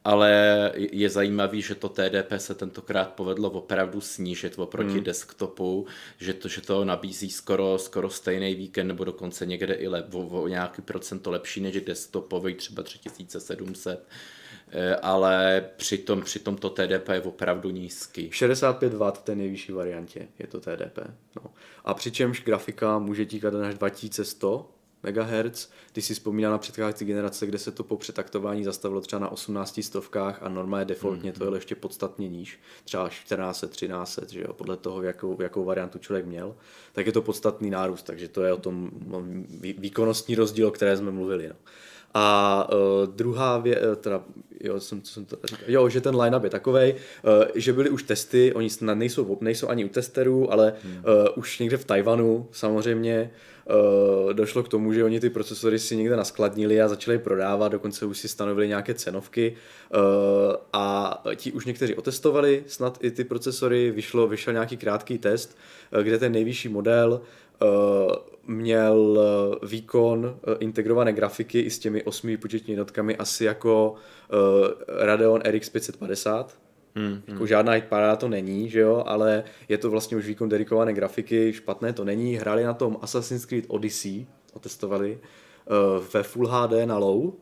ale 0.05 0.33
je 0.76 1.11
zajímavý, 1.11 1.62
že 1.62 1.75
to 1.75 1.88
TDP 1.88 2.33
se 2.37 2.55
tentokrát 2.55 3.12
povedlo 3.12 3.50
opravdu 3.50 4.00
snížit 4.00 4.59
oproti 4.59 4.95
hmm. 4.95 5.05
desktopu, 5.05 5.87
že 6.19 6.35
to, 6.35 6.49
že 6.49 6.61
to 6.61 6.85
nabízí 6.85 7.31
skoro, 7.31 7.78
skoro 7.78 8.11
stejný 8.11 8.55
víkend 8.55 8.88
nebo 8.88 9.05
dokonce 9.05 9.47
někde 9.47 9.75
i 9.75 9.88
le, 9.88 10.05
o, 10.12 10.26
o 10.26 10.49
nějaký 10.49 10.83
procento 10.83 11.31
lepší 11.31 11.61
než 11.61 11.81
desktopový, 11.81 12.55
třeba 12.55 12.83
3700 12.83 13.99
Eh, 13.99 14.36
ale 15.03 15.65
přitom, 15.77 16.23
přitom 16.23 16.57
to 16.57 16.71
TDP 16.71 17.09
je 17.09 17.21
opravdu 17.21 17.71
nízký. 17.71 18.31
65 18.33 18.95
W 18.95 19.13
v 19.13 19.19
té 19.19 19.35
nejvyšší 19.35 19.73
variantě 19.73 20.29
je 20.39 20.47
to 20.47 20.61
TDP. 20.61 20.99
No. 21.37 21.51
A 21.85 21.95
přičemž 21.95 22.43
grafika 22.45 22.99
může 22.99 23.27
tíkat 23.27 23.55
až 23.55 23.75
2100 23.75 24.77
MHz. 25.03 25.71
Ty 25.93 26.03
si 26.03 26.15
vzpomínal 26.15 26.53
na 26.53 26.59
předcházející 26.59 27.05
generace, 27.05 27.47
kde 27.47 27.59
se 27.59 27.73
to 27.73 27.85
po 27.85 27.97
přetaktování 27.97 28.65
zastavilo 28.65 29.01
třeba 29.01 29.21
na 29.21 29.29
18 29.29 29.81
stovkách 29.83 30.43
a 30.43 30.49
normálně 30.49 30.85
defaultně 30.85 31.33
mm-hmm. 31.33 31.39
to 31.39 31.55
je 31.55 31.57
ještě 31.57 31.75
podstatně 31.75 32.29
níž, 32.29 32.61
třeba 32.85 33.09
14, 33.09 33.65
13, 33.69 34.19
že 34.31 34.41
jo, 34.41 34.53
podle 34.53 34.77
toho, 34.77 35.03
jakou, 35.03 35.43
jakou 35.43 35.65
variantu 35.65 35.99
člověk 35.99 36.27
měl, 36.27 36.57
tak 36.93 37.07
je 37.07 37.13
to 37.13 37.23
podstatný 37.23 37.71
nárůst, 37.71 38.03
takže 38.03 38.29
to 38.29 38.43
je 38.43 38.53
o 38.53 38.57
tom 38.57 38.91
výkonnostní 39.79 40.35
rozdíl, 40.35 40.69
o 40.69 40.71
které 40.71 40.97
jsme 40.97 41.11
mluvili. 41.11 41.49
No. 41.49 41.55
A 42.15 42.69
uh, 42.73 43.15
druhá 43.15 43.59
věc, 43.59 43.79
uh, 43.89 43.95
teda, 43.95 44.25
jo, 44.67 44.81
jsem, 44.81 45.03
co 45.03 45.13
jsem 45.13 45.25
to 45.25 45.37
říkal, 45.45 45.65
jo, 45.69 45.89
že 45.89 46.01
ten 46.01 46.17
line-up 46.17 46.45
je 46.45 46.51
takovej, 46.51 46.95
uh, 46.95 47.45
že 47.55 47.73
byly 47.73 47.91
už 47.91 48.03
testy, 48.03 48.53
oni 48.53 48.71
snad 48.71 48.95
nejsou, 48.95 49.39
nejsou 49.41 49.69
ani 49.69 49.85
u 49.85 49.89
testerů, 49.89 50.53
ale 50.53 50.73
hmm. 50.83 50.95
uh, 50.95 51.03
už 51.37 51.59
někde 51.59 51.77
v 51.77 51.85
Tajvanu 51.85 52.49
samozřejmě 52.53 53.31
uh, 54.25 54.33
došlo 54.33 54.63
k 54.63 54.69
tomu, 54.69 54.93
že 54.93 55.05
oni 55.05 55.21
ty 55.21 55.31
procesory 55.31 55.79
si 55.79 55.97
někde 55.97 56.17
naskladnili 56.17 56.83
a 56.83 56.89
začali 56.89 57.19
prodávat, 57.19 57.69
dokonce 57.69 58.07
už 58.07 58.19
si 58.19 58.29
stanovili 58.29 58.69
nějaké 58.69 58.95
cenovky 58.95 59.57
uh, 59.95 60.01
a 60.73 61.23
ti 61.37 61.53
už 61.53 61.67
někteří 61.67 61.95
otestovali 61.95 62.65
snad 62.67 62.99
i 63.01 63.11
ty 63.11 63.25
procesory, 63.25 63.91
vyšlo, 63.91 64.29
vyšel 64.29 64.53
nějaký 64.53 64.77
krátký 64.77 65.19
test, 65.19 65.57
uh, 65.93 66.03
kde 66.03 66.19
ten 66.19 66.33
nejvyšší 66.33 66.69
model 66.69 67.13
uh, 67.13 67.27
měl 68.47 69.19
eh, 69.21 69.67
výkon 69.67 70.37
eh, 70.37 70.57
integrované 70.59 71.13
grafiky 71.13 71.61
i 71.61 71.71
s 71.71 71.79
těmi 71.79 72.03
osmi 72.03 72.31
výpočetními 72.31 72.73
jednotkami 72.73 73.17
asi 73.17 73.45
jako 73.45 73.95
Radeon 74.89 75.41
RX 75.41 75.69
550. 75.69 76.59
Hmm, 76.95 77.23
jako 77.27 77.39
hmm. 77.39 77.47
žádná 77.47 77.73
paráda 77.89 78.17
to 78.17 78.29
není, 78.29 78.71
že 78.71 78.81
jo, 78.81 79.05
ale 79.07 79.45
je 79.69 79.79
to 79.79 79.91
vlastně 79.91 80.17
už 80.17 80.27
výkon 80.27 80.49
dedikované 80.49 80.93
grafiky, 80.93 81.53
špatné 81.53 81.93
to 81.93 82.05
není. 82.05 82.37
Hráli 82.37 82.65
na 82.65 82.75
tom 82.75 82.99
Assassin's 83.03 83.45
Creed 83.45 83.65
Odyssey, 83.69 84.27
otestovali, 84.53 85.19
uh, 85.19 86.05
ve 86.15 86.23
Full 86.23 86.49
HD 86.49 86.73
na 86.87 86.99
low 86.99 87.33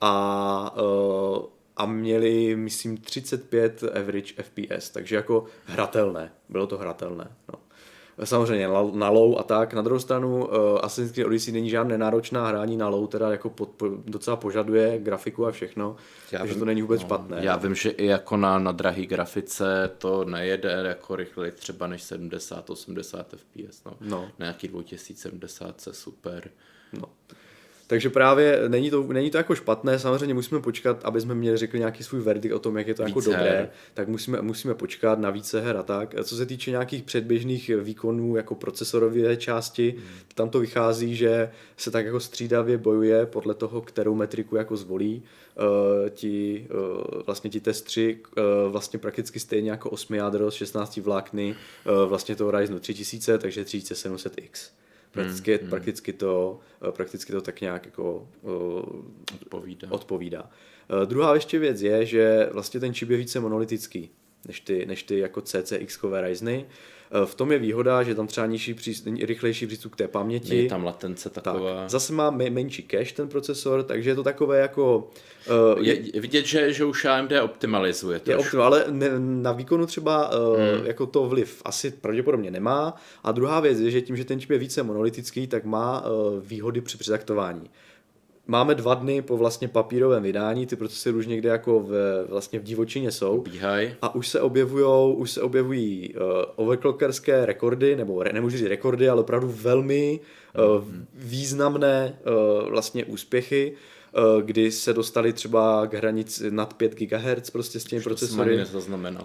a 0.00 0.76
uh, 0.82 1.44
a 1.76 1.86
měli, 1.86 2.56
myslím, 2.56 2.96
35 2.96 3.84
average 3.84 4.34
FPS, 4.42 4.90
takže 4.90 5.16
jako 5.16 5.44
hratelné, 5.64 6.32
bylo 6.48 6.66
to 6.66 6.78
hratelné. 6.78 7.30
No. 7.52 7.63
Samozřejmě 8.24 8.68
na 8.92 9.10
low 9.10 9.38
a 9.38 9.42
tak. 9.42 9.74
Na 9.74 9.82
druhou 9.82 10.00
stranu 10.00 10.44
uh, 10.44 10.52
Assassin's 10.82 11.12
Creed 11.12 11.26
Odyssey 11.26 11.52
není 11.52 11.70
žádné 11.70 11.98
náročná 11.98 12.48
hraní 12.48 12.76
na 12.76 12.88
low, 12.88 13.06
teda 13.08 13.30
jako 13.30 13.50
pod, 13.50 13.68
po, 13.68 13.88
docela 14.04 14.36
požaduje 14.36 14.98
grafiku 14.98 15.46
a 15.46 15.50
všechno, 15.50 15.96
já 16.32 16.38
takže 16.38 16.54
vím, 16.54 16.60
to 16.60 16.64
není 16.64 16.82
vůbec 16.82 17.00
no, 17.00 17.06
špatné. 17.06 17.36
Já 17.40 17.56
vím, 17.56 17.74
že 17.74 17.90
i 17.90 18.06
jako 18.06 18.36
na, 18.36 18.58
na 18.58 18.72
drahý 18.72 19.06
grafice 19.06 19.90
to 19.98 20.24
nejede 20.24 20.70
jako 20.70 21.16
rychleji 21.16 21.52
třeba 21.52 21.86
než 21.86 22.02
70-80 22.02 23.24
FPS, 23.36 23.84
no. 23.84 23.96
no. 24.00 24.20
Na 24.38 24.46
nějaký 24.46 24.68
2070 24.68 25.88
super. 25.92 26.50
No. 26.92 27.08
Takže 27.86 28.10
právě 28.10 28.62
není 28.68 28.90
to, 28.90 29.02
není 29.02 29.30
to 29.30 29.36
jako 29.36 29.54
špatné, 29.54 29.98
samozřejmě 29.98 30.34
musíme 30.34 30.60
počkat, 30.60 31.00
aby 31.04 31.20
jsme 31.20 31.34
měli 31.34 31.56
řekli 31.56 31.78
nějaký 31.78 32.04
svůj 32.04 32.20
verdikt 32.20 32.54
o 32.54 32.58
tom, 32.58 32.76
jak 32.78 32.86
je 32.86 32.94
to 32.94 33.02
jako 33.02 33.20
více 33.20 33.30
jako 33.30 33.42
dobré, 33.42 33.70
tak 33.94 34.08
musíme, 34.08 34.42
musíme 34.42 34.74
počkat 34.74 35.18
na 35.18 35.30
více 35.30 35.60
her 35.60 35.76
a 35.76 35.82
tak. 35.82 36.14
Co 36.24 36.36
se 36.36 36.46
týče 36.46 36.70
nějakých 36.70 37.02
předběžných 37.02 37.70
výkonů 37.80 38.36
jako 38.36 38.54
procesorové 38.54 39.36
části, 39.36 39.90
hmm. 39.90 40.02
tam 40.34 40.50
to 40.50 40.60
vychází, 40.60 41.16
že 41.16 41.50
se 41.76 41.90
tak 41.90 42.06
jako 42.06 42.20
střídavě 42.20 42.78
bojuje 42.78 43.26
podle 43.26 43.54
toho, 43.54 43.80
kterou 43.80 44.14
metriku 44.14 44.56
jako 44.56 44.76
zvolí. 44.76 45.22
Uh, 45.58 46.08
ti, 46.10 46.66
uh, 46.70 47.22
vlastně 47.26 47.50
ti 47.50 47.60
testři 47.60 48.18
uh, 48.36 48.72
vlastně 48.72 48.98
prakticky 48.98 49.40
stejně 49.40 49.70
jako 49.70 49.90
8 49.90 50.14
jádro 50.14 50.50
z 50.50 50.54
16 50.54 50.96
vlákny 50.96 51.54
uh, 51.86 52.08
vlastně 52.08 52.36
toho 52.36 52.50
Ryzenu 52.50 52.78
3000, 52.78 53.38
takže 53.38 53.62
3700X. 53.62 54.70
Prakticky, 55.14 55.58
hmm, 55.58 55.70
prakticky, 55.70 56.12
to, 56.12 56.60
eh, 56.88 56.92
prakticky 56.92 57.32
to 57.32 57.40
tak 57.40 57.60
nějak 57.60 57.86
jako 57.86 58.28
uh, 58.42 58.52
odpovídá. 59.34 59.88
odpovídá. 59.90 60.42
Uh, 60.42 61.08
druhá 61.08 61.34
ještě 61.34 61.58
věc 61.58 61.82
je, 61.82 62.06
že 62.06 62.48
vlastně 62.52 62.80
ten 62.80 62.94
čip 62.94 63.10
je 63.10 63.16
více 63.16 63.40
monolitický 63.40 64.10
než 64.46 64.60
ty, 64.60 64.86
než 64.86 65.02
ty 65.02 65.18
jako 65.18 65.40
CCX-kové 65.40 66.20
Ryzeny. 66.20 66.66
Eh, 67.10 67.26
v 67.26 67.34
tom 67.34 67.52
je 67.52 67.58
výhoda, 67.58 68.02
že 68.02 68.14
tam 68.14 68.26
třeba 68.26 68.46
nižší 68.46 68.74
přístup, 68.74 69.14
rychlejší 69.22 69.66
přístup 69.66 69.92
k 69.92 69.96
té 69.96 70.08
paměti. 70.08 70.62
Je 70.62 70.68
tam 70.68 70.84
latence 70.84 71.30
taková. 71.30 71.80
Tak. 71.80 71.90
Zase 71.90 72.12
má 72.12 72.30
menší 72.30 72.86
cache 72.90 73.14
ten 73.14 73.28
procesor, 73.28 73.82
takže 73.82 74.10
je 74.10 74.14
to 74.14 74.22
takové 74.22 74.60
jako... 74.60 75.10
Uh, 75.76 75.86
je, 75.86 76.14
je 76.14 76.20
vidět, 76.20 76.46
že, 76.46 76.72
že 76.72 76.84
už 76.84 77.04
AMD 77.04 77.32
optimalizuje. 77.42 78.20
Je 78.26 78.36
optim, 78.36 78.60
ale 78.60 78.84
ne, 78.90 79.08
na 79.18 79.52
výkonu 79.52 79.86
třeba 79.86 80.30
uh, 80.38 80.56
hmm. 80.58 80.86
jako 80.86 81.06
to 81.06 81.28
vliv 81.28 81.62
asi 81.64 81.90
pravděpodobně 81.90 82.50
nemá. 82.50 82.96
A 83.24 83.32
druhá 83.32 83.60
věc 83.60 83.80
je, 83.80 83.90
že 83.90 84.00
tím, 84.00 84.16
že 84.16 84.24
ten 84.24 84.40
čip 84.40 84.50
je 84.50 84.58
více 84.58 84.82
monolitický, 84.82 85.46
tak 85.46 85.64
má 85.64 86.06
uh, 86.06 86.40
výhody 86.40 86.80
při 86.80 86.98
přetaktování 86.98 87.70
máme 88.46 88.74
dva 88.74 88.94
dny 88.94 89.22
po 89.22 89.36
vlastně 89.36 89.68
papírovém 89.68 90.22
vydání, 90.22 90.66
ty 90.66 90.76
procesory 90.76 91.16
už 91.16 91.26
někde 91.26 91.48
jako 91.48 91.80
v, 91.80 92.24
vlastně 92.28 92.58
v 92.58 92.62
divočině 92.62 93.10
jsou. 93.10 93.40
Bíhaj. 93.40 93.94
A 94.02 94.14
už 94.14 94.28
se 94.28 94.40
objevujou, 94.40 95.14
už 95.14 95.30
se 95.30 95.42
objevují 95.42 96.14
uh, 96.14 96.22
overclockerské 96.56 97.46
rekordy, 97.46 97.96
nebo 97.96 98.22
re, 98.22 98.32
nemůžu 98.32 98.56
říct 98.56 98.68
rekordy, 98.68 99.08
ale 99.08 99.20
opravdu 99.20 99.54
velmi 99.56 100.20
uh, 100.20 100.84
významné 101.14 102.18
uh, 102.26 102.70
vlastně 102.70 103.04
úspěchy. 103.04 103.72
Eh, 103.72 104.03
kdy 104.40 104.72
se 104.72 104.92
dostali 104.92 105.32
třeba 105.32 105.86
k 105.86 105.94
hranici 105.94 106.50
nad 106.50 106.74
5 106.74 106.94
GHz 106.94 107.50
prostě 107.50 107.80
s 107.80 107.84
těmi 107.84 107.98
Už 107.98 108.04
procesory. 108.04 108.56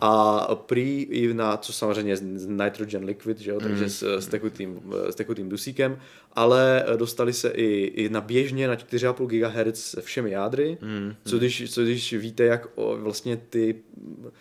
A 0.01 0.55
prý 0.55 1.01
i 1.01 1.33
na, 1.33 1.57
co 1.57 1.73
samozřejmě 1.73 2.17
z 2.17 2.47
Nitrogen 2.47 3.03
Liquid, 3.03 3.39
že 3.39 3.51
jo, 3.51 3.59
takže 3.59 3.83
mm. 3.83 3.89
s, 3.89 4.03
s, 4.03 4.27
tekutým, 4.27 4.79
s 5.09 5.15
tekutým 5.15 5.49
dusíkem, 5.49 5.99
ale 6.33 6.85
dostali 6.95 7.33
se 7.33 7.49
i, 7.49 7.83
i 7.83 8.09
na 8.09 8.21
běžně 8.21 8.67
na 8.67 8.75
4,5 8.75 9.27
GHz 9.27 9.79
se 9.79 10.01
všemi 10.01 10.31
jádry, 10.31 10.77
mm. 10.81 11.15
co, 11.25 11.37
když, 11.37 11.73
co 11.73 11.83
když 11.83 12.13
víte, 12.13 12.43
jak 12.43 12.67
o, 12.75 12.97
vlastně 12.97 13.37
ty 13.37 13.75
Eh, 14.25 14.31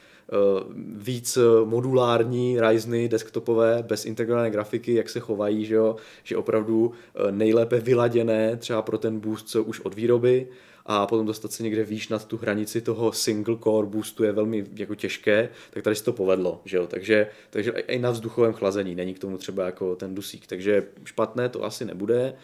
víc 0.97 1.37
eh, 1.37 1.65
modulární 1.65 2.61
Ryzeny 2.61 3.09
desktopové 3.09 3.85
bez 3.89 4.05
integrované 4.05 4.51
grafiky, 4.51 4.95
jak 4.95 5.09
se 5.09 5.21
chovají, 5.21 5.65
že, 5.65 5.75
jo? 5.75 5.97
že 6.25 6.37
opravdu 6.37 6.93
eh, 7.15 7.33
nejlépe 7.33 7.81
vyladěné 7.81 8.57
třeba 8.57 8.83
pro 8.83 8.99
ten 8.99 9.21
boost, 9.21 9.49
co 9.49 9.63
už 9.63 9.81
od 9.81 9.95
výroby 9.95 10.49
a 10.87 11.07
potom 11.07 11.27
dostat 11.27 11.53
se 11.53 11.63
někde 11.63 11.85
výš 11.85 12.09
nad 12.09 12.25
tu 12.25 12.37
hranici 12.37 12.81
toho 12.81 13.13
single 13.13 13.57
core 13.65 13.89
boostu 13.89 14.25
je 14.25 14.33
velmi 14.33 14.67
jako 14.77 14.95
těžké, 14.95 15.49
tak 15.71 15.83
tady 15.83 15.97
se 15.97 16.05
to 16.05 16.13
povedlo, 16.13 16.61
že 16.65 16.77
jo? 16.77 16.87
Takže, 16.87 17.27
takže 17.51 17.71
i 17.71 17.99
na 17.99 18.11
vzduchovém 18.11 18.53
chlazení 18.53 18.95
není 18.95 19.15
k 19.15 19.19
tomu 19.19 19.39
třeba 19.39 19.67
jako 19.67 19.97
ten 19.97 20.15
dusík, 20.15 20.47
takže 20.47 20.87
špatné 21.05 21.49
to 21.49 21.65
asi 21.65 21.85
nebude. 21.85 22.35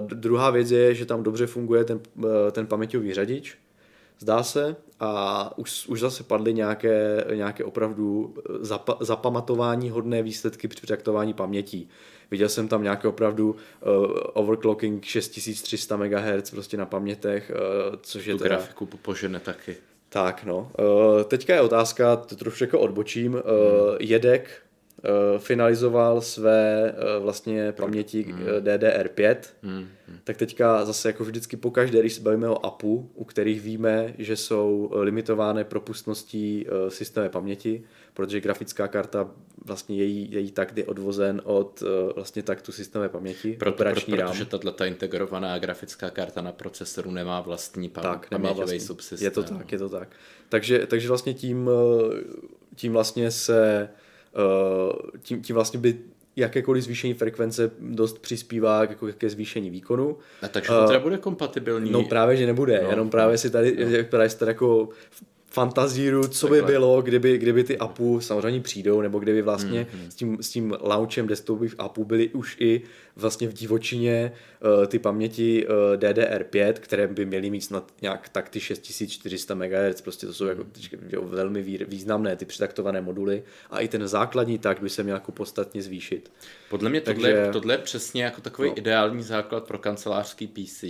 Uh, 0.00 0.06
druhá 0.06 0.50
věc 0.50 0.70
je, 0.70 0.94
že 0.94 1.06
tam 1.06 1.22
dobře 1.22 1.46
funguje 1.46 1.84
ten, 1.84 2.00
uh, 2.16 2.24
ten 2.52 2.66
paměťový 2.66 3.14
řadič, 3.14 3.58
zdá 4.18 4.42
se, 4.42 4.76
a 5.00 5.52
už, 5.58 5.86
už 5.86 6.00
zase 6.00 6.22
padly 6.22 6.54
nějaké, 6.54 7.24
nějaké 7.34 7.64
opravdu 7.64 8.34
zapa, 8.60 8.96
zapamatování 9.00 9.90
hodné 9.90 10.22
výsledky 10.22 10.68
při 10.68 10.80
přetaktování 10.80 11.34
pamětí. 11.34 11.88
Viděl 12.30 12.48
jsem 12.48 12.68
tam 12.68 12.82
nějaké 12.82 13.08
opravdu 13.08 13.50
uh, 13.50 13.56
overclocking 14.32 15.04
6300 15.04 15.96
MHz 15.96 16.50
prostě 16.50 16.76
na 16.76 16.86
pamětech, 16.86 17.52
uh, 17.54 17.96
což 18.02 18.26
je 18.26 18.34
tu 18.34 18.38
teda... 18.38 18.56
grafiku 18.56 18.86
požene 18.86 19.40
taky. 19.40 19.76
Tak 20.08 20.44
no. 20.44 20.72
Uh, 20.78 21.22
teďka 21.22 21.54
je 21.54 21.60
otázka, 21.60 22.16
to 22.16 22.36
trošku 22.36 22.64
jako 22.64 22.80
odbočím. 22.80 23.34
Uh. 23.34 23.40
Jedek 24.00 24.50
Eh, 24.50 24.69
finalizoval 25.38 26.20
své 26.20 26.92
uh, 26.92 27.22
vlastně 27.22 27.72
paměti 27.72 28.24
mm. 28.28 28.40
DDR5, 28.60 29.36
mm. 29.62 29.86
tak 30.24 30.36
teďka 30.36 30.84
zase 30.84 31.08
jako 31.08 31.24
vždycky 31.24 31.56
pokaždé, 31.56 32.00
když 32.00 32.12
se 32.12 32.20
bavíme 32.20 32.48
o 32.48 32.66
APU, 32.66 33.10
u 33.14 33.24
kterých 33.24 33.60
víme, 33.60 34.14
že 34.18 34.36
jsou 34.36 34.90
limitované 34.94 35.64
propustností 35.64 36.66
systémové 36.88 37.28
paměti, 37.28 37.82
protože 38.14 38.40
grafická 38.40 38.88
karta 38.88 39.30
vlastně 39.64 39.96
její, 39.96 40.28
její 40.32 40.50
takt 40.50 40.78
je 40.78 40.84
odvozen 40.84 41.40
od 41.44 41.82
vlastně 42.14 42.42
taktu 42.42 42.72
systémové 42.72 43.08
paměti, 43.08 43.56
Proto, 43.58 43.74
operační 43.74 44.16
pro, 44.16 44.28
protože 44.28 44.44
tato 44.44 44.84
integrovaná 44.84 45.58
grafická 45.58 46.10
karta 46.10 46.42
na 46.42 46.52
procesoru 46.52 47.10
nemá 47.10 47.40
vlastní 47.40 47.90
pam- 47.90 48.02
tak, 48.02 48.30
nemá 48.30 48.52
vlastní. 48.52 48.80
subsystém. 48.80 49.26
Je 49.26 49.30
to 49.30 49.42
tak, 49.42 49.72
je 49.72 49.78
to 49.78 49.88
tak. 49.88 50.08
Takže, 50.48 50.86
takže 50.86 51.08
vlastně 51.08 51.34
tím, 51.34 51.70
tím 52.76 52.92
vlastně 52.92 53.30
se 53.30 53.88
Eh, 53.90 54.09
tím, 55.22 55.42
tím 55.42 55.54
vlastně 55.54 55.80
by 55.80 55.98
jakékoliv 56.36 56.84
zvýšení 56.84 57.14
frekvence 57.14 57.70
dost 57.80 58.18
přispívá 58.18 58.80
jako 58.80 59.06
ke 59.18 59.30
zvýšení 59.30 59.70
výkonu. 59.70 60.16
A 60.42 60.48
takže 60.48 60.68
to 60.68 60.86
teda 60.86 60.98
bude 60.98 61.18
kompatibilní? 61.18 61.90
No 61.90 62.04
právě, 62.04 62.36
že 62.36 62.46
nebude, 62.46 62.80
no, 62.82 62.90
jenom 62.90 63.10
právě 63.10 63.38
si 63.38 63.50
tady, 63.50 63.76
no. 63.84 64.04
právě 64.10 64.28
si 64.28 64.38
tady 64.38 64.50
jako 64.50 64.88
fantazíru, 65.50 66.28
co 66.28 66.48
by 66.48 66.62
bylo, 66.62 67.02
kdyby, 67.02 67.38
kdyby 67.38 67.64
ty 67.64 67.78
apů 67.78 68.20
samozřejmě 68.20 68.60
přijdou, 68.60 69.00
nebo 69.00 69.18
kdyby 69.18 69.42
vlastně 69.42 69.82
mm-hmm. 69.82 70.08
s, 70.08 70.14
tím, 70.14 70.38
s 70.40 70.50
tím 70.50 70.76
launchem 70.80 71.26
desktopových 71.26 71.74
apů 71.78 72.04
byly 72.04 72.28
už 72.28 72.56
i 72.60 72.82
vlastně 73.16 73.48
v 73.48 73.52
divočině 73.52 74.32
uh, 74.78 74.86
ty 74.86 74.98
paměti 74.98 75.66
uh, 75.66 75.72
DDR5, 75.96 76.72
které 76.72 77.06
by 77.06 77.26
měly 77.26 77.50
mít 77.50 77.60
snad 77.60 77.92
nějak 78.02 78.28
tak 78.28 78.48
ty 78.48 78.60
6400 78.60 79.54
MHz, 79.54 80.00
prostě 80.00 80.26
to 80.26 80.32
jsou 80.32 80.46
jako 80.46 80.62
mm-hmm. 80.64 81.24
velmi 81.24 81.62
významné 81.62 82.36
ty 82.36 82.44
přetaktované 82.44 83.00
moduly 83.00 83.42
a 83.70 83.80
i 83.80 83.88
ten 83.88 84.08
základní 84.08 84.58
tak 84.58 84.82
by 84.82 84.90
se 84.90 85.02
měl 85.02 85.16
jako 85.16 85.32
podstatně 85.32 85.82
zvýšit. 85.82 86.32
Podle 86.68 86.90
mě 86.90 87.00
Takže, 87.00 87.22
tohle, 87.22 87.52
tohle 87.52 87.74
je 87.74 87.78
přesně 87.78 88.24
jako 88.24 88.40
takový 88.40 88.68
no. 88.68 88.78
ideální 88.78 89.22
základ 89.22 89.66
pro 89.66 89.78
kancelářský 89.78 90.46
PC 90.46 90.84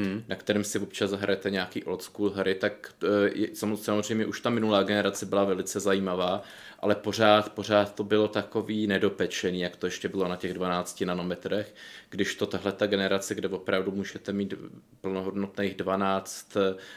hmm. 0.00 0.24
na 0.28 0.36
kterém 0.36 0.64
si 0.64 0.78
občas 0.78 1.10
zahrajete 1.10 1.50
nějaký 1.50 1.84
old 1.84 2.02
school 2.02 2.30
hry, 2.30 2.54
tak 2.54 2.94
eh, 3.02 3.30
je, 3.34 3.48
samozřejmě 3.54 4.26
už 4.26 4.40
ta 4.40 4.50
minulá 4.50 4.82
generace 4.82 5.26
byla 5.26 5.44
velice 5.44 5.80
zajímavá, 5.80 6.42
ale 6.80 6.94
pořád, 6.94 7.52
pořád 7.52 7.94
to 7.94 8.04
bylo 8.04 8.28
takový 8.28 8.86
nedopečený, 8.86 9.60
jak 9.60 9.76
to 9.76 9.86
ještě 9.86 10.08
bylo 10.08 10.28
na 10.28 10.36
těch 10.36 10.54
12 10.54 11.00
nanometrech, 11.00 11.74
když 12.10 12.34
to 12.34 12.46
tahle 12.46 12.72
ta 12.72 12.86
generace, 12.86 13.34
kde 13.34 13.48
opravdu 13.48 13.92
můžete 13.92 14.32
mít 14.32 14.54
plnohodnotných 15.00 15.74
12 15.74 16.56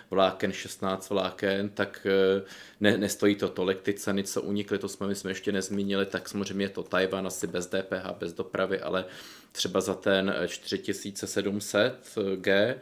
vláken, 0.10 0.51
16 0.51 1.10
vláken, 1.10 1.69
tak 1.69 2.07
eh, 2.10 2.43
ne, 2.79 2.98
nestojí 2.98 3.36
to 3.36 3.50
tolik. 3.50 3.81
Ty 3.81 3.93
ceny, 3.93 4.24
co 4.24 4.41
unikly, 4.41 4.77
to 4.77 4.88
jsme, 4.89 5.07
my 5.07 5.15
jsme 5.15 5.31
ještě 5.31 5.51
nezmínili, 5.51 6.05
tak 6.05 6.29
samozřejmě 6.29 6.65
je 6.65 6.69
to 6.69 6.83
Taiwan 6.83 7.27
asi 7.27 7.48
bez 7.48 7.67
DPH, 7.67 8.12
bez 8.19 8.33
dopravy, 8.33 8.79
ale 8.79 9.05
třeba 9.53 9.81
za 9.81 9.93
ten 9.93 10.36
4700G, 10.45 12.75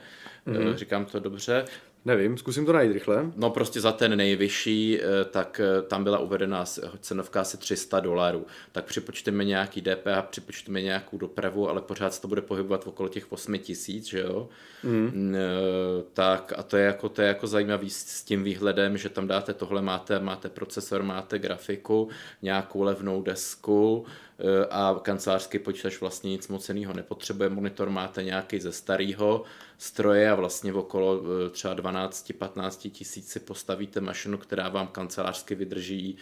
mm-hmm. 0.48 0.76
říkám 0.76 1.06
to 1.06 1.20
dobře, 1.20 1.66
Nevím, 2.06 2.38
zkusím 2.38 2.66
to 2.66 2.74
najít 2.74 2.92
rychle. 2.92 3.32
No 3.36 3.50
prostě 3.50 3.82
za 3.82 3.92
ten 3.92 4.18
nejvyšší, 4.18 5.00
eh, 5.00 5.26
tak 5.26 5.62
eh, 5.64 5.82
tam 5.82 6.04
byla 6.04 6.20
uvedena 6.20 6.66
cenovka 7.00 7.42
asi 7.42 7.58
300 7.58 8.00
dolarů. 8.00 8.46
Tak 8.72 8.86
připočteme 8.86 9.46
nějaký 9.46 9.82
DPH, 9.82 10.22
připočteme 10.30 10.82
nějakou 10.82 11.18
dopravu, 11.18 11.70
ale 11.70 11.82
pořád 11.82 12.14
se 12.14 12.22
to 12.22 12.28
bude 12.28 12.42
pohybovat 12.42 12.88
okolo 12.88 13.10
těch 13.10 13.32
8 13.32 13.58
tisíc, 13.58 14.06
že 14.06 14.20
jo? 14.20 14.50
Mm. 14.84 15.36
Tak 16.14 16.54
a 16.58 16.64
to 16.64 16.78
je 16.78 16.86
jako, 16.86 17.10
to 17.10 17.22
je 17.22 17.28
jako 17.28 17.48
zajímavý 17.48 17.90
s 17.90 18.24
tím 18.24 18.44
výhledem, 18.44 18.98
že 18.98 19.10
tam 19.10 19.28
dáte 19.28 19.54
tohle, 19.54 19.82
máte, 19.82 20.20
máte 20.20 20.50
procesor, 20.50 21.04
máte 21.04 21.40
grafiku, 21.40 22.10
nějakou 22.42 22.82
levnou 22.82 23.22
desku, 23.22 24.06
eh, 24.08 24.31
a 24.70 25.00
kancelářský 25.02 25.60
počítač 25.60 26.02
vlastně 26.02 26.32
nic 26.32 26.48
moc 26.48 26.70
jiného 26.70 26.94
nepotřebuje. 26.94 27.50
Monitor 27.50 27.90
máte 27.90 28.24
nějaký 28.24 28.60
ze 28.60 28.72
starého 28.72 29.44
stroje 29.82 30.30
a 30.30 30.36
vlastně 30.36 30.74
okolo 30.74 31.22
eh, 31.46 31.50
třeba 31.50 31.76
12-15 31.76 32.92
tisíc 32.92 33.32
si 33.32 33.40
postavíte 33.40 34.02
mašinu, 34.02 34.38
která 34.38 34.70
vám 34.70 34.88
kancelářsky 34.88 35.56
vydrží 35.56 36.18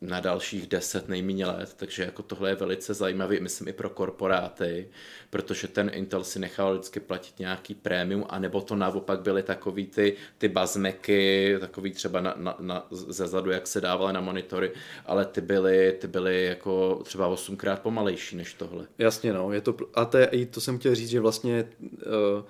na 0.00 0.20
dalších 0.20 0.66
10 0.66 1.08
nejméně 1.08 1.46
let, 1.46 1.74
takže 1.76 2.02
jako 2.02 2.22
tohle 2.22 2.50
je 2.50 2.54
velice 2.54 2.94
zajímavý, 2.94 3.40
myslím 3.40 3.68
i 3.68 3.72
pro 3.72 3.90
korporáty, 3.90 4.88
protože 5.30 5.68
ten 5.68 5.90
Intel 5.94 6.24
si 6.24 6.38
nechal 6.38 6.72
vždycky 6.72 7.00
platit 7.00 7.38
nějaký 7.38 7.74
prémium, 7.74 8.26
anebo 8.28 8.60
to 8.60 8.76
naopak 8.76 9.20
byly 9.20 9.42
takový 9.42 9.86
ty, 9.86 10.16
ty 10.38 10.48
bazmeky, 10.48 11.56
takový 11.60 11.92
třeba 11.92 12.20
na, 12.20 12.34
na, 12.36 12.56
na, 12.60 12.86
ze 12.90 13.26
zadu, 13.26 13.50
jak 13.50 13.66
se 13.66 13.80
dávaly 13.80 14.12
na 14.12 14.20
monitory, 14.20 14.72
ale 15.06 15.24
ty 15.24 15.40
byly, 15.40 15.96
ty 16.00 16.06
byly 16.06 16.44
jako 16.44 17.00
třeba 17.04 17.25
osmkrát 17.28 17.82
pomalejší 17.82 18.36
než 18.36 18.54
tohle. 18.54 18.86
Jasně, 18.98 19.32
no, 19.32 19.52
je 19.52 19.60
to, 19.60 19.76
a 19.94 20.04
to, 20.04 20.18
je, 20.18 20.46
to 20.50 20.60
jsem 20.60 20.78
chtěl 20.78 20.94
říct, 20.94 21.08
že 21.08 21.20
vlastně 21.20 21.68
uh, 21.80 22.44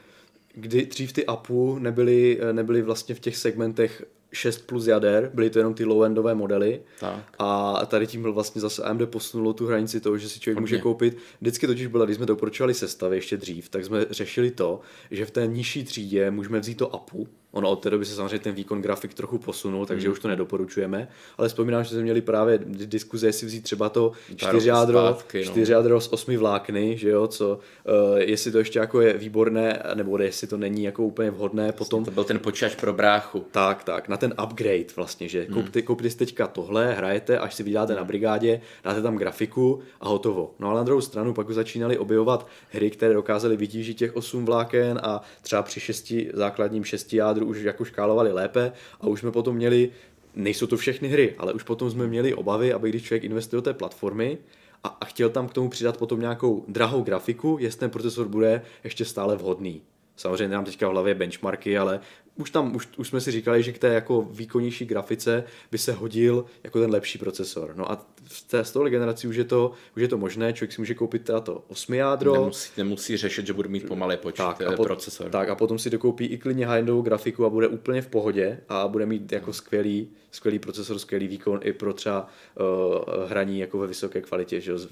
kdy 0.55 0.87
dřív 0.87 1.13
ty 1.13 1.27
APU 1.27 1.79
nebyly, 1.79 2.41
nebyly 2.53 2.83
vlastně 2.83 3.15
v 3.15 3.21
těch 3.21 3.37
segmentech 3.37 4.05
6 4.33 4.67
plus 4.67 4.87
jader, 4.87 5.31
byly 5.35 5.51
to 5.51 5.59
jenom 5.59 5.75
ty 5.75 5.85
low-endové 5.85 6.35
modely 6.35 6.83
tak. 7.01 7.25
a 7.39 7.87
tady 7.87 8.07
tím 8.07 8.23
byl 8.23 8.33
vlastně 8.33 8.61
zase 8.61 8.83
AMD 8.83 9.03
posunulo 9.07 9.53
tu 9.53 9.67
hranici 9.67 10.01
toho, 10.01 10.19
že 10.19 10.29
si 10.29 10.41
člověk 10.41 10.57
Hodně. 10.57 10.63
může 10.63 10.83
koupit. 10.83 11.17
Vždycky 11.41 11.67
totiž 11.67 11.87
byla, 11.87 12.05
když 12.05 12.17
jsme 12.17 12.27
doporučovali 12.27 12.75
sestavy 12.75 13.17
ještě 13.17 13.37
dřív, 13.37 13.69
tak 13.69 13.85
jsme 13.85 14.07
řešili 14.11 14.51
to, 14.51 14.81
že 15.11 15.25
v 15.25 15.31
té 15.31 15.47
nižší 15.47 15.85
třídě 15.85 16.31
můžeme 16.31 16.61
vzít 16.61 16.75
to 16.75 16.95
APU, 16.95 17.29
Ono 17.57 17.71
od 17.71 17.77
té 17.77 17.91
doby 17.91 18.05
se 18.05 18.15
samozřejmě 18.15 18.39
ten 18.39 18.55
výkon 18.55 18.83
grafik 18.83 19.15
trochu 19.15 19.39
posunul, 19.39 19.87
takže 19.87 20.09
mm. 20.09 20.13
už 20.13 20.21
to 20.21 20.29
nedoporučujeme, 20.29 21.09
ale 21.39 21.49
vzpomínám, 21.49 21.85
že 21.85 21.91
jsme 21.91 22.03
měli 22.03 22.21
právě 22.21 22.59
diskuze, 22.67 23.27
jestli 23.27 23.47
vzít 23.47 23.61
třeba 23.61 23.89
to 23.89 24.13
čtyřjádro, 24.37 24.99
zpátky, 24.99 25.39
no. 25.39 25.45
čtyřjádro 25.45 26.01
z 26.01 26.09
osmi 26.13 26.37
vlákny, 26.37 26.99
že 26.99 27.09
jo, 27.09 27.27
co, 27.27 27.59
uh, 27.85 28.19
jestli 28.19 28.53
to 28.53 28.59
ještě 28.59 28.79
jako 28.79 29.01
je 29.01 29.13
výborné, 29.13 29.83
nebo 29.95 30.19
jestli 30.19 30.47
to 30.47 30.57
není 30.57 30.83
jako 30.85 31.03
úplně 31.03 31.31
vhodné 31.31 31.73
potom. 31.73 32.05
To 32.05 32.11
byl 32.11 32.25
ten 32.25 32.39
počítač 32.39 32.75
pro 32.75 32.93
bráchu. 32.93 33.47
Tak, 33.51 33.85
tak, 33.85 34.09
na 34.09 34.17
ten 34.17 34.35
upgrade 34.45 34.95
vlastně, 34.97 35.29
že 35.29 35.47
mm. 35.49 35.55
koupte, 35.55 35.83
koupte 35.83 36.11
si 36.11 36.17
teďka 36.17 36.47
tohle, 36.47 36.93
hrajete, 36.93 37.39
až 37.39 37.55
si 37.55 37.63
vydáte 37.63 37.93
mm. 37.93 37.99
na 37.99 38.05
brigádě, 38.05 38.61
dáte 38.85 39.03
tam 39.03 39.17
grafiku 39.17 39.81
a 40.01 40.09
hotovo. 40.09 40.55
No 40.59 40.69
ale 40.69 40.81
na 40.81 40.85
druhou 40.85 41.01
stranu 41.01 41.35
pak 41.35 41.49
už 41.49 41.55
začínali 41.55 41.99
objevovat 41.99 42.47
hry, 42.71 42.91
které 42.91 43.15
dokázaly 43.15 43.57
vytížit 43.57 43.99
těch 43.99 44.17
osm 44.17 44.45
vláken 44.45 45.01
a 45.03 45.23
třeba 45.43 45.63
při 45.63 45.81
šesti 45.81 46.31
základním 46.35 46.85
šesti 46.85 47.17
jádru 47.17 47.46
už 47.47 47.63
jako 47.63 47.85
škálovali 47.85 48.33
lépe 48.33 48.73
a 49.01 49.07
už 49.07 49.21
jsme 49.21 49.31
potom 49.31 49.57
měli, 49.57 49.91
nejsou 50.35 50.67
to 50.67 50.77
všechny 50.77 51.09
hry, 51.09 51.35
ale 51.39 51.53
už 51.53 51.63
potom 51.63 51.91
jsme 51.91 52.07
měli 52.07 52.35
obavy, 52.35 52.73
aby 52.73 52.89
když 52.89 53.03
člověk 53.03 53.25
investuje 53.25 53.59
do 53.59 53.63
té 53.63 53.75
platformy, 53.75 54.39
a, 54.85 54.97
a 55.01 55.05
chtěl 55.05 55.31
tam 55.31 55.49
k 55.49 55.53
tomu 55.53 55.69
přidat 55.69 55.97
potom 55.97 56.21
nějakou 56.21 56.65
drahou 56.69 57.03
grafiku, 57.03 57.57
jestli 57.61 57.81
ten 57.81 57.91
procesor 57.91 58.29
bude 58.29 58.63
ještě 58.85 59.05
stále 59.05 59.37
vhodný. 59.37 59.83
Samozřejmě 60.17 60.49
nemám 60.49 60.65
teďka 60.65 60.89
v 60.89 60.93
hlavě 60.93 61.15
benchmarky, 61.15 61.79
ale 61.79 62.01
už 62.37 62.51
tam, 62.51 62.77
už, 62.77 62.89
už 62.97 63.09
jsme 63.09 63.21
si 63.21 63.31
říkali, 63.31 63.63
že 63.63 63.73
k 63.73 63.79
té 63.79 63.89
jako 63.89 64.29
výkonnější 64.31 64.85
grafice 64.85 65.45
by 65.71 65.79
se 65.79 65.93
hodil 65.93 66.45
jako 66.65 66.81
ten 66.81 66.91
lepší 66.91 67.19
procesor. 67.19 67.73
No 67.77 67.93
a 67.93 68.07
v 68.25 68.43
té 68.43 68.65
z 68.65 68.73
tohle 68.73 68.91
generací 68.91 69.29
už 69.29 69.37
je 69.37 69.45
to, 69.45 69.73
už 69.97 70.03
je 70.03 70.09
to 70.09 70.19
možné, 70.19 70.53
člověk 70.53 70.73
si 70.73 70.81
může 70.81 70.95
koupit 70.95 71.25
teda 71.25 71.41
to 71.41 71.65
8 71.69 71.95
jádro. 71.95 72.33
Nemusí, 72.33 72.71
nemusí 72.77 73.17
řešit, 73.17 73.47
že 73.47 73.53
bude 73.53 73.69
mít 73.69 73.89
pomalý 73.89 74.17
počet 74.17 74.43
tak, 74.43 74.63
a 74.63 74.73
pot, 74.73 74.85
procesor. 74.85 75.31
Tak 75.31 75.49
a 75.49 75.55
potom 75.55 75.79
si 75.79 75.91
dokoupí 75.91 76.25
i 76.25 76.39
klidně 76.39 76.67
high 76.67 76.85
grafiku 77.03 77.45
a 77.45 77.51
bude 77.51 77.69
úplně 77.69 78.03
v 78.03 78.07
pohodě 78.07 78.61
a 78.69 78.89
bude 78.89 79.07
mít 79.07 79.33
jako 79.33 79.53
skvělý, 79.53 80.09
skvělý 80.31 80.59
procesor, 80.59 80.99
skvělý 80.99 81.29
výkon 81.29 81.61
i 81.63 81.73
pro 81.73 81.93
třeba 81.93 82.29
uh, 82.61 83.25
hraní 83.29 83.59
jako 83.59 83.79
ve 83.79 83.87
vysoké 83.87 84.21
kvalitě, 84.21 84.61
že 84.61 84.79
s 84.79 84.89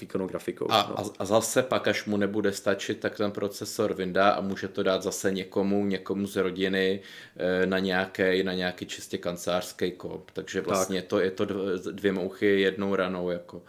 výkonnou 0.00 0.26
grafikou. 0.26 0.66
A, 0.70 0.94
no. 0.98 1.12
a 1.18 1.24
zase 1.24 1.62
pak, 1.62 1.88
až 1.88 2.04
mu 2.04 2.16
nebude 2.16 2.52
stačit, 2.52 3.00
tak 3.00 3.16
ten 3.16 3.30
procesor 3.30 3.94
vyndá 3.94 4.30
a 4.30 4.40
může 4.40 4.68
to 4.68 4.82
dát 4.82 5.02
zase 5.02 5.32
někomu, 5.32 5.86
někomu 5.86 6.26
z 6.26 6.36
rodiny 6.36 6.73
eh, 6.76 7.66
na 7.66 7.78
nějaký, 7.78 8.42
na 8.42 8.52
nějaký 8.52 8.86
čistě 8.86 9.18
kancelářský 9.18 9.92
kop. 9.92 10.30
Takže 10.30 10.60
vlastně 10.60 11.00
tak. 11.00 11.08
to 11.08 11.20
je 11.20 11.30
to 11.30 11.44
dvě 11.92 12.12
mouchy 12.12 12.60
jednou 12.60 12.94
ranou. 12.94 13.30
Jako. 13.30 13.62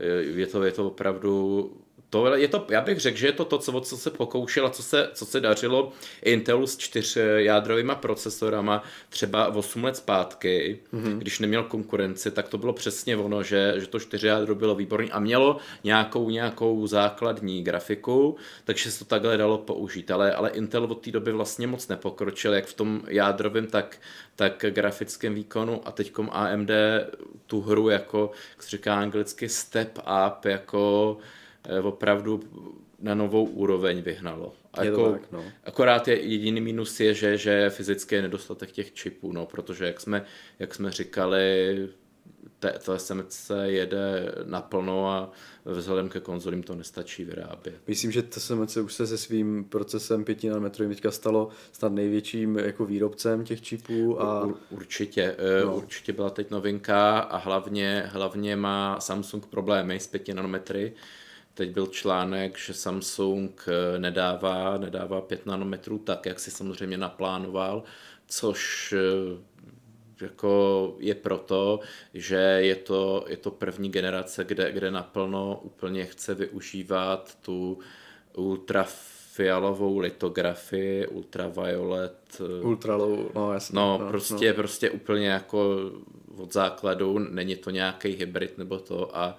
Eh, 0.00 0.22
je, 0.22 0.46
to, 0.46 0.64
je 0.64 0.72
to 0.72 0.86
opravdu 0.86 1.70
to 2.12 2.34
je 2.34 2.48
to, 2.48 2.66
já 2.68 2.80
bych 2.80 3.00
řekl, 3.00 3.16
že 3.16 3.26
je 3.26 3.32
to 3.32 3.44
to, 3.44 3.58
co, 3.58 3.80
co 3.80 3.96
se 3.96 4.10
pokoušel 4.10 4.66
a 4.66 4.70
co 4.70 4.82
se, 4.82 5.10
co 5.14 5.26
se 5.26 5.40
dařilo 5.40 5.92
Intelu 6.22 6.66
s 6.66 6.76
čtyřjádrovými 6.76 7.92
procesorama 8.00 8.82
třeba 9.08 9.54
8 9.54 9.84
let 9.84 9.96
zpátky, 9.96 10.78
mm-hmm. 10.94 11.18
když 11.18 11.38
neměl 11.38 11.62
konkurenci, 11.62 12.30
tak 12.30 12.48
to 12.48 12.58
bylo 12.58 12.72
přesně 12.72 13.16
ono, 13.16 13.42
že, 13.42 13.74
že 13.76 13.86
to 13.86 14.00
čtyřjádro 14.00 14.54
bylo 14.54 14.74
výborné 14.74 15.08
a 15.08 15.20
mělo 15.20 15.56
nějakou, 15.84 16.30
nějakou 16.30 16.86
základní 16.86 17.64
grafiku, 17.64 18.36
takže 18.64 18.90
se 18.90 18.98
to 18.98 19.04
takhle 19.04 19.36
dalo 19.36 19.58
použít, 19.58 20.10
ale, 20.10 20.34
ale 20.34 20.50
Intel 20.50 20.84
od 20.84 21.00
té 21.00 21.10
doby 21.10 21.32
vlastně 21.32 21.66
moc 21.66 21.88
nepokročil, 21.88 22.54
jak 22.54 22.66
v 22.66 22.74
tom 22.74 23.02
jádrovém, 23.08 23.66
tak, 23.66 23.96
tak 24.36 24.64
grafickém 24.70 25.34
výkonu. 25.34 25.80
A 25.84 25.90
teďkom 25.90 26.30
AMD 26.32 26.70
tu 27.46 27.60
hru 27.60 27.88
jako, 27.88 28.30
jak 28.50 28.62
se 28.62 28.70
říká 28.70 28.94
anglicky, 28.94 29.48
step 29.48 29.98
up, 29.98 30.44
jako 30.44 31.16
Eh, 31.16 31.41
opravdu 31.82 32.40
na 32.98 33.14
novou 33.14 33.44
úroveň 33.44 34.02
vyhnalo. 34.02 34.52
A 34.74 34.84
je 34.84 34.90
jako, 34.90 35.12
tak, 35.12 35.32
no. 35.32 35.44
Akorát 35.64 36.08
je, 36.08 36.22
jediný 36.22 36.60
minus 36.60 37.00
je, 37.00 37.14
že, 37.14 37.38
že 37.38 37.70
fyzicky 37.70 38.14
je 38.14 38.22
nedostatek 38.22 38.72
těch 38.72 38.92
čipů, 38.92 39.32
no, 39.32 39.46
protože 39.46 39.84
jak 39.84 40.00
jsme, 40.00 40.24
jak 40.58 40.74
jsme 40.74 40.90
říkali, 40.90 41.88
ta 42.58 42.98
SMC 42.98 43.50
jede 43.64 44.34
naplno 44.44 45.10
a 45.10 45.30
vzhledem 45.64 46.08
ke 46.08 46.20
konzolím 46.20 46.62
to 46.62 46.74
nestačí 46.74 47.24
vyrábět. 47.24 47.74
Myslím, 47.86 48.10
že 48.12 48.24
SMC 48.30 48.76
už 48.76 48.94
se 48.94 49.06
se 49.06 49.18
svým 49.18 49.64
procesem 49.64 50.24
5 50.24 50.44
nanometrovým 50.44 50.94
teďka 50.94 51.10
stalo 51.10 51.48
snad 51.72 51.92
největším 51.92 52.58
jako 52.58 52.84
výrobcem 52.84 53.44
těch 53.44 53.62
čipů. 53.62 54.22
A... 54.22 54.44
Ur, 54.44 54.56
určitě, 54.70 55.36
eh, 55.38 55.64
no. 55.64 55.76
určitě 55.76 56.12
byla 56.12 56.30
teď 56.30 56.50
novinka 56.50 57.18
a 57.18 57.36
hlavně, 57.36 58.04
hlavně 58.06 58.56
má 58.56 59.00
Samsung 59.00 59.46
problémy 59.46 60.00
s 60.00 60.06
5 60.06 60.34
nanometry, 60.34 60.92
Teď 61.54 61.70
byl 61.70 61.86
článek, 61.86 62.58
že 62.58 62.74
Samsung 62.74 63.64
eh, 63.68 63.98
nedává, 63.98 64.78
nedává 64.78 65.20
5 65.20 65.46
nanometrů 65.46 65.98
tak, 65.98 66.26
jak 66.26 66.40
si 66.40 66.50
samozřejmě 66.50 66.96
naplánoval, 66.96 67.82
což 68.26 68.92
eh, 68.92 69.42
jako 70.20 70.96
je 70.98 71.14
proto, 71.14 71.80
že 72.14 72.36
je 72.36 72.76
to, 72.76 73.24
je 73.28 73.36
to 73.36 73.50
první 73.50 73.90
generace, 73.90 74.44
kde, 74.44 74.72
kde 74.72 74.90
naplno 74.90 75.60
úplně 75.62 76.04
chce 76.04 76.34
využívat 76.34 77.38
tu 77.42 77.78
ultrafialovou 78.36 79.98
litografii, 79.98 81.06
ultraviolet. 81.06 82.40
Eh, 82.40 82.64
Ultralow, 82.64 83.30
no 83.34 83.52
jasně. 83.52 83.76
No, 83.76 83.98
no 83.98 84.08
prostě, 84.08 84.48
no. 84.48 84.54
prostě 84.54 84.90
úplně 84.90 85.28
jako 85.28 85.90
od 86.36 86.52
základu, 86.52 87.18
není 87.18 87.56
to 87.56 87.70
nějaký 87.70 88.08
hybrid 88.08 88.58
nebo 88.58 88.78
to 88.78 89.16
a 89.16 89.38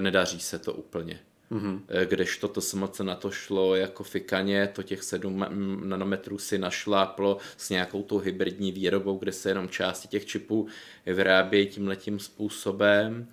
nedaří 0.00 0.40
se 0.40 0.58
to 0.58 0.72
úplně. 0.72 1.20
Mm-hmm. 1.52 1.80
Kdežto 2.04 2.48
to 2.48 2.60
SMC 2.60 3.00
na 3.00 3.14
to 3.14 3.30
šlo 3.30 3.74
jako 3.74 4.04
fikaně, 4.04 4.66
to 4.72 4.82
těch 4.82 5.02
7 5.02 5.46
nanometrů 5.84 6.38
si 6.38 6.58
našláplo 6.58 7.38
s 7.56 7.70
nějakou 7.70 8.02
tou 8.02 8.18
hybridní 8.18 8.72
výrobou, 8.72 9.18
kde 9.18 9.32
se 9.32 9.50
jenom 9.50 9.68
části 9.68 10.08
těch 10.08 10.26
čipů 10.26 10.66
vyrábějí 11.06 11.66
tímhletím 11.66 12.18
způsobem. 12.18 13.28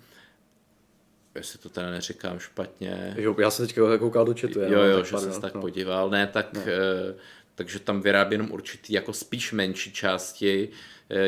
Jestli 1.34 1.58
to 1.58 1.68
teda 1.68 1.90
neříkám 1.90 2.38
špatně. 2.38 3.14
Jo, 3.18 3.36
já 3.40 3.50
jsem 3.50 3.66
teďka 3.66 3.98
koukal 3.98 4.24
do 4.24 4.34
chatu. 4.40 4.60
Jo, 4.60 4.82
jo, 4.82 5.04
že 5.04 5.18
jsem 5.18 5.32
se 5.32 5.40
tak 5.40 5.54
no. 5.54 5.60
podíval. 5.60 6.10
Ne, 6.10 6.26
tak, 6.26 6.52
no. 6.52 6.60
Eh, 6.66 7.14
takže 7.54 7.78
tam 7.78 8.00
vyrábí 8.00 8.34
jenom 8.34 8.50
určitý 8.50 8.92
jako 8.92 9.12
spíš 9.12 9.52
menší 9.52 9.92
části 9.92 10.68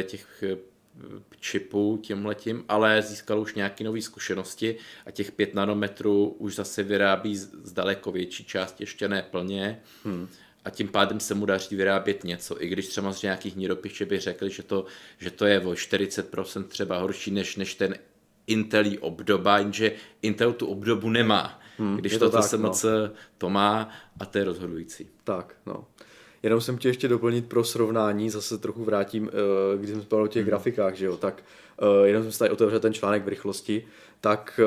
těch 0.03 0.44
čipu 1.40 1.98
tímhletím, 2.02 2.64
ale 2.68 3.02
získal 3.02 3.40
už 3.40 3.54
nějaké 3.54 3.85
nové 3.85 4.02
zkušenosti 4.02 4.76
a 5.06 5.11
těch 5.11 5.32
5 5.32 5.54
nanometrů 5.54 6.37
už 6.38 6.54
zase 6.54 6.82
vyrábí 6.82 7.37
z 7.37 7.72
daleko 7.72 8.12
větší 8.12 8.44
části, 8.44 8.82
ještě 8.82 9.09
ne 9.09 9.22
plně. 9.30 9.80
Hmm. 10.04 10.28
A 10.64 10.70
tím 10.70 10.88
pádem 10.88 11.20
se 11.20 11.35
mu 11.35 11.46
daří 11.46 11.76
vyrábět 11.76 12.24
něco, 12.24 12.62
i 12.62 12.68
když 12.68 12.88
třeba 12.88 13.12
z 13.12 13.22
nějakých 13.22 13.56
níropiště 13.56 14.06
by 14.06 14.20
řekli, 14.20 14.50
že 14.50 14.62
to, 14.62 14.85
že 15.18 15.30
to 15.30 15.46
je 15.46 15.61
o 15.61 15.72
40% 15.72 16.64
třeba 16.64 16.98
horší 16.98 17.30
než, 17.30 17.56
než 17.56 17.74
ten 17.74 17.94
Intelí 18.46 18.98
obdoba, 18.98 19.59
jenže 19.59 19.92
Intel 20.22 20.52
tu 20.52 20.66
obdobu 20.66 21.11
nemá. 21.11 21.61
Hmm, 21.78 21.96
když 21.96 22.12
to, 22.12 22.18
to 22.18 22.30
tak, 22.30 22.44
se 22.44 22.59
no. 22.59 22.62
moc 22.62 22.85
to 23.38 23.50
má 23.50 23.90
a 24.20 24.24
to 24.26 24.38
je 24.38 24.44
rozhodující. 24.44 25.09
Tak, 25.24 25.56
no. 25.66 25.85
Jenom 26.42 26.61
jsem 26.61 26.77
chtěl 26.77 26.88
ještě 26.88 27.09
doplnit 27.09 27.49
pro 27.49 27.64
srovnání, 27.64 28.31
zase 28.31 28.59
trochu 28.59 28.85
vrátím, 28.85 29.31
eh, 29.33 29.79
když 29.79 29.90
jsme 29.90 30.03
spali 30.03 30.22
o 30.22 30.27
těch 30.27 30.42
hmm. 30.42 30.49
grafikách, 30.49 30.94
že 30.94 31.07
jo, 31.07 31.16
tak 31.16 31.42
eh, 31.79 32.07
jenom 32.07 32.22
jsem 32.22 32.33
si 32.33 32.38
tady 32.38 32.51
otevřel 32.51 32.81
ten 32.81 32.94
článek 32.94 33.25
v 33.25 33.29
rychlosti, 33.29 33.87
tak 34.20 34.61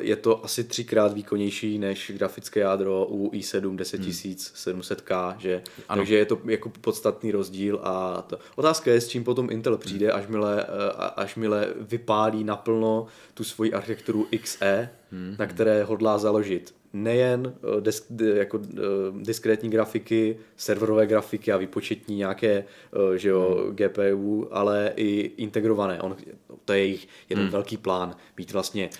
je 0.00 0.16
to 0.16 0.44
asi 0.44 0.64
třikrát 0.64 1.12
výkonnější 1.12 1.78
než 1.78 2.12
grafické 2.14 2.60
jádro 2.60 3.06
u 3.06 3.30
i7 3.30 3.76
10700K, 3.76 5.36
že? 5.38 5.62
Ano. 5.88 6.00
takže 6.00 6.16
je 6.16 6.24
to 6.24 6.40
jako 6.44 6.72
podstatný 6.80 7.32
rozdíl 7.32 7.80
a 7.82 8.22
to. 8.22 8.38
otázka 8.56 8.90
je, 8.90 9.00
s 9.00 9.08
čím 9.08 9.24
potom 9.24 9.50
Intel 9.50 9.76
přijde, 9.76 10.12
až 10.12 10.26
mile, 10.26 10.66
až 11.16 11.36
mile 11.36 11.68
vypálí 11.80 12.44
naplno 12.44 13.06
tu 13.34 13.44
svoji 13.44 13.72
architekturu 13.72 14.26
XE, 14.42 14.88
hmm. 15.12 15.36
na 15.38 15.46
které 15.46 15.84
hodlá 15.84 16.18
založit 16.18 16.74
nejen 16.94 17.54
eh, 17.56 17.80
desk, 17.80 18.06
jako 18.34 18.60
eh, 18.62 18.80
diskrétní 19.22 19.70
grafiky, 19.70 20.36
serverové 20.56 21.06
grafiky 21.06 21.52
a 21.52 21.56
výpočetní 21.56 22.16
nějaké 22.16 22.52
eh, 22.54 23.18
že 23.18 23.28
jo, 23.28 23.64
hmm. 23.64 23.76
GPU, 23.76 24.48
ale 24.50 24.92
i 24.96 25.32
integrované. 25.36 26.00
On, 26.00 26.16
to 26.64 26.72
je 26.72 26.78
jejich 26.78 27.08
jeden 27.28 27.44
hmm. 27.44 27.52
velký 27.52 27.76
plán, 27.76 28.16
mít 28.36 28.52
vlastně 28.52 28.90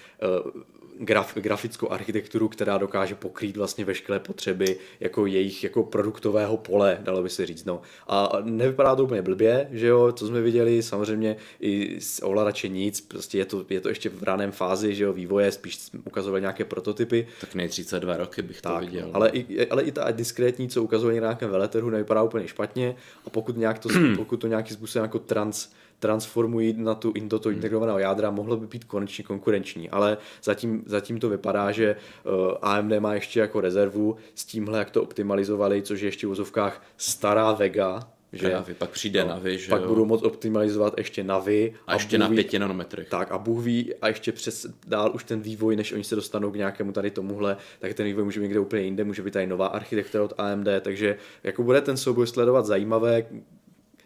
graf, 0.99 1.35
grafickou 1.35 1.91
architekturu, 1.93 2.49
která 2.49 2.79
dokáže 2.79 3.15
pokrýt 3.15 3.57
vlastně 3.57 3.85
veškeré 3.85 4.19
potřeby 4.19 4.77
jako 5.01 5.27
jejich 5.27 5.65
jako 5.65 5.83
produktového 5.83 6.57
pole, 6.57 6.99
dalo 7.03 7.23
by 7.23 7.31
se 7.31 7.47
říct. 7.47 7.65
No. 7.65 7.83
A 8.09 8.33
nevypadá 8.43 8.97
to 8.97 9.05
úplně 9.05 9.23
blbě, 9.23 9.69
že 9.71 9.87
jo, 9.87 10.13
co 10.13 10.27
jsme 10.27 10.41
viděli, 10.41 10.83
samozřejmě 10.83 11.37
i 11.61 12.01
z 12.01 12.21
ovladače 12.23 12.69
nic, 12.69 13.01
prostě 13.01 13.39
je 13.39 13.45
to, 13.45 13.65
je 13.71 13.81
to 13.81 13.89
ještě 13.89 14.09
v 14.09 14.23
raném 14.23 14.53
fázi, 14.53 14.95
že 14.95 15.05
jo, 15.05 15.13
vývoje, 15.13 15.53
spíš 15.53 15.79
ukazovali 16.05 16.41
nějaké 16.41 16.65
prototypy. 16.65 17.27
Tak 17.41 17.55
nej 17.55 17.69
32 17.69 18.17
roky 18.17 18.43
bych 18.43 18.63
tak, 18.63 18.75
to 18.75 18.87
viděl. 18.87 19.11
Ale 19.13 19.31
i, 19.31 19.69
ale 19.69 19.83
i 19.83 19.93
ta 19.93 20.11
diskrétní, 20.11 20.69
co 20.69 20.83
ukazovali 20.83 21.21
na 21.21 21.27
nějakém 21.27 21.51
veletrhu, 21.51 21.91
nevypadá 21.91 22.23
úplně 22.23 22.49
špatně 22.49 22.97
a 23.27 23.31
pokud, 23.31 23.57
nějak 23.57 23.79
to, 23.79 23.89
pokud 24.17 24.37
to 24.37 24.47
nějakým 24.47 24.77
způsobem 24.77 25.05
jako 25.05 25.19
trans, 25.19 25.69
transformují 26.05 26.75
na 26.77 26.95
tu, 26.95 27.13
do 27.13 27.39
toho 27.39 27.51
hmm. 27.51 27.57
integrovaného 27.57 27.99
jádra, 27.99 28.31
mohlo 28.31 28.57
by 28.57 28.67
být 28.67 28.85
konečně 28.85 29.25
konkurenční, 29.25 29.91
ale 29.91 30.17
zatím, 30.43 30.83
zatím 30.87 31.21
to 31.21 31.29
vypadá, 31.29 31.73
že 31.73 31.97
eh, 31.97 32.59
AMD 32.63 32.93
má 32.99 33.15
ještě 33.15 33.41
jako 33.41 33.61
rezervu 33.61 34.17
s 34.35 34.45
tímhle, 34.45 34.79
jak 34.79 34.91
to 34.91 35.03
optimalizovali, 35.03 35.83
což 35.83 36.01
je 36.01 36.09
ještě 36.09 36.27
v 36.27 36.31
vozovkách 36.31 36.83
stará 36.97 37.53
Vega, 37.53 38.09
že 38.33 38.53
Navi, 38.53 38.75
pak 38.75 38.91
přijde 38.91 39.23
no, 39.23 39.29
Navi, 39.29 39.59
že 39.59 39.69
Pak 39.69 39.83
jo. 39.83 39.89
budou 39.89 40.05
moc 40.05 40.23
optimalizovat 40.23 40.95
ještě 40.99 41.25
Navi. 41.25 41.75
A, 41.87 41.93
a 41.93 41.95
ještě 41.95 42.19
na 42.19 42.29
5 42.29 42.53
nanometrech. 42.53 43.09
Tak 43.09 43.33
a 43.33 43.39
Bůh 43.39 43.65
ví, 43.65 43.95
a 43.95 44.09
ještě 44.09 44.33
přes 44.33 44.67
dál 44.87 45.11
už 45.15 45.25
ten 45.25 45.41
vývoj, 45.41 45.77
než 45.77 45.93
oni 45.93 46.05
se 46.05 46.17
dostanou 46.17 46.51
k 46.51 46.57
nějakému 46.57 46.93
tady 46.93 47.11
tomuhle, 47.11 47.57
tak 47.79 47.95
ten 47.95 48.07
vývoj 48.07 48.25
může 48.25 48.41
být 48.41 48.45
někde 48.45 48.61
úplně 48.61 48.83
jinde, 48.83 49.05
může 49.05 49.23
být 49.23 49.31
tady 49.31 49.47
nová 49.47 49.67
architektura 49.67 50.25
od 50.25 50.33
AMD, 50.39 50.69
takže 50.81 51.17
jako 51.45 51.63
bude 51.63 51.81
ten 51.81 51.97
souboj 51.97 52.27
sledovat 52.27 52.67
zajímavé, 52.67 53.27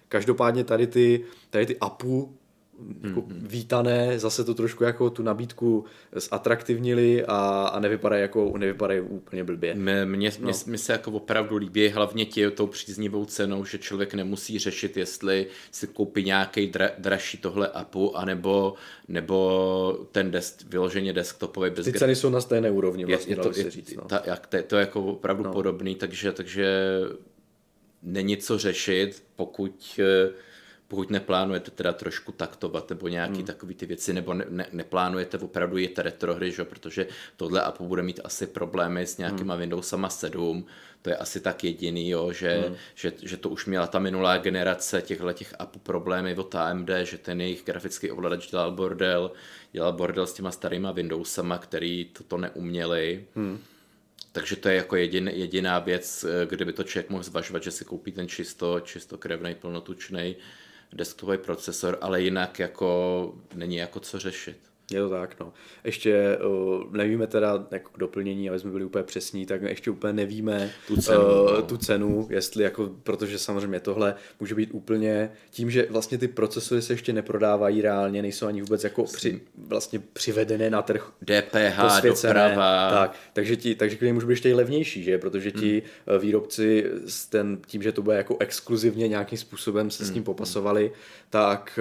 Každopádně 0.09 0.65
tady 0.65 0.87
ty, 0.87 1.25
tady 1.51 1.67
ty 1.67 1.77
APU 1.79 2.39
jako 3.03 3.21
mm-hmm. 3.21 3.47
vítané, 3.49 4.19
zase 4.19 4.45
to 4.45 4.55
trošku 4.55 4.85
jako 4.85 5.11
tu 5.11 5.23
nabídku 5.23 5.85
zatraktivnili 6.13 7.25
a, 7.25 7.71
a 7.73 7.81
nevypadají 7.81 8.23
jako 8.23 8.59
nevypadají 8.59 9.01
úplně 9.01 9.45
blbě. 9.45 9.75
Mně, 9.75 10.05
mě, 10.05 10.31
no. 10.41 10.53
mě 10.67 10.79
se 10.79 10.93
jako 10.93 11.11
opravdu 11.11 11.57
líbí 11.57 11.89
hlavně 11.89 12.25
tě 12.25 12.51
tou 12.51 12.67
příznivou 12.67 13.25
cenou, 13.25 13.65
že 13.65 13.79
člověk 13.79 14.15
nemusí 14.15 14.59
řešit, 14.59 14.97
jestli 14.97 15.47
si 15.71 15.87
koupí 15.87 16.25
nějaký 16.25 16.67
dra, 16.67 16.91
dražší 16.99 17.39
tohle 17.39 17.69
APU, 17.69 18.17
anebo 18.17 18.75
nebo 19.09 20.07
ten 20.13 20.31
desk, 20.31 20.63
vyloženě 20.69 21.13
desktopový. 21.13 21.71
Bez 21.71 21.85
Ty 21.85 21.93
ceny 21.93 22.17
jsou 22.17 22.31
na 22.31 22.41
stejné 22.41 22.71
úrovni, 22.71 23.05
vlastně, 23.05 23.33
je, 23.35 23.39
je 23.39 23.43
to, 23.43 23.59
je, 23.59 23.71
říct. 23.71 23.95
No. 23.95 24.03
Ta, 24.03 24.23
jak, 24.27 24.47
to, 24.47 24.63
to 24.63 24.77
je 24.77 24.81
jako 24.81 25.05
opravdu 25.05 25.45
no. 25.45 25.53
podobný, 25.53 25.95
takže, 25.95 26.33
takže 26.33 26.83
není 28.03 28.37
co 28.37 28.59
řešit, 28.59 29.25
pokud, 29.37 30.01
eh, 30.03 30.31
pokud 30.89 31.11
neplánujete 31.11 31.71
teda 31.71 31.93
trošku 31.93 32.33
taktovat 32.33 32.91
nebo 32.91 33.09
nějaký 33.09 33.37
hmm. 33.37 33.45
takový 33.45 33.75
ty 33.75 33.87
věci, 33.87 34.13
nebo 34.13 34.35
ne, 34.35 34.45
ne, 34.49 34.67
neplánujete 34.73 35.39
opravdu 35.39 35.77
jít 35.77 35.99
retrohry, 35.99 36.53
že? 36.53 36.65
protože 36.65 37.07
tohle 37.37 37.63
Apple 37.63 37.87
bude 37.87 38.03
mít 38.03 38.21
asi 38.25 38.47
problémy 38.47 39.07
s 39.07 39.19
nějakýma 39.19 39.55
hmm. 39.55 39.61
Windowsama 39.61 40.09
7, 40.09 40.67
to 41.03 41.11
je 41.11 41.17
asi 41.17 41.41
tak 41.41 41.65
jediný, 41.65 42.11
jo, 42.11 42.33
že, 42.33 42.65
hmm. 42.67 42.77
že, 42.95 43.13
že, 43.23 43.37
to 43.37 43.49
už 43.49 43.67
měla 43.67 43.87
ta 43.87 43.99
minulá 43.99 44.39
generace 44.39 45.03
těchto 45.03 45.33
těch 45.33 45.55
appů 45.59 45.79
problémy 45.79 46.35
od 46.35 46.55
AMD, 46.55 46.91
že 47.03 47.19
ten 47.19 47.41
jejich 47.41 47.65
grafický 47.65 48.11
ovladač 48.11 48.51
dělal 48.51 48.73
bordel, 48.73 49.31
dělal 49.73 49.93
bordel 49.93 50.27
s 50.27 50.33
těma 50.33 50.51
starýma 50.51 50.93
Windowsama, 50.93 51.59
který 51.59 52.05
toto 52.05 52.37
neuměli. 52.37 53.25
Hmm 53.35 53.59
takže 54.39 54.57
to 54.57 54.69
je 54.69 54.77
jako 54.77 54.97
jedin, 54.97 55.29
jediná 55.29 55.79
věc, 55.79 56.25
eh, 56.25 56.47
kde 56.47 56.65
by 56.65 56.73
to 56.73 56.85
člověk 56.85 57.11
mohl 57.11 57.23
zvažovat, 57.23 57.63
že 57.63 57.71
si 57.71 57.85
koupí 57.85 58.13
ten 58.13 58.29
čisto, 58.29 58.81
čistokrevný, 58.81 59.55
plnotučný 59.55 60.37
desktopový 60.93 61.39
procesor, 61.39 61.99
ale 62.01 62.23
jinak 62.23 62.59
jako 62.59 63.35
není 63.55 63.77
jako 63.77 64.01
co 64.01 64.19
řešit. 64.19 64.59
Je 64.93 65.01
to 65.01 65.09
tak, 65.11 65.41
no. 65.41 65.53
Ještě 65.85 66.39
uh, 66.39 66.97
nevíme 66.97 67.27
teda 67.27 67.67
jako 67.71 67.91
k 67.93 67.99
doplnění, 67.99 68.51
aby 68.51 68.59
jsme 68.59 68.71
byli 68.71 68.85
úplně 68.85 69.05
přesní, 69.05 69.47
tak 69.47 69.63
ještě 69.63 69.91
úplně 69.91 70.13
nevíme 70.13 70.71
tu 70.87 70.97
cenu, 70.97 71.21
uh, 71.21 71.53
no. 71.53 71.63
tu 71.63 71.77
cenu 71.77 72.29
jestli 72.31 72.65
jako, 72.65 72.91
protože 73.03 73.39
samozřejmě 73.39 73.81
tohle 73.81 74.15
může 74.41 74.55
být 74.55 74.71
úplně 74.73 75.31
tím, 75.51 75.71
že 75.71 75.87
vlastně 75.91 76.19
ty 76.19 76.29
procesory 76.29 76.83
se 76.83 76.93
ještě 76.93 77.13
neprodávají 77.13 77.83
reálně, 77.83 78.23
nejsou 78.23 78.47
ani 78.47 78.61
vůbec 78.61 78.85
jako 78.85 79.05
při, 79.05 79.41
vlastně 79.69 79.99
přivedené 80.13 80.71
na 80.71 80.83
trh. 80.83 81.13
DPH, 81.25 82.03
doprava. 82.03 82.91
Tak, 82.91 83.17
takže, 83.33 83.57
ti, 83.57 83.75
takže 83.75 83.97
klidně 83.97 84.13
může 84.13 84.27
být 84.27 84.33
ještě 84.33 84.49
i 84.49 84.55
levnější, 84.55 85.03
že? 85.03 85.19
protože 85.19 85.51
ti 85.51 85.83
hmm. 86.07 86.21
výrobci 86.21 86.85
s 87.07 87.27
ten, 87.27 87.59
tím, 87.67 87.83
že 87.83 87.93
to 87.93 88.03
bude 88.03 88.17
jako 88.17 88.37
exkluzivně 88.41 89.09
nějakým 89.09 89.39
způsobem 89.39 89.91
se 89.91 90.05
hmm. 90.05 90.11
s 90.11 90.15
tím 90.15 90.25
popasovali, 90.25 90.93
tak, 91.31 91.79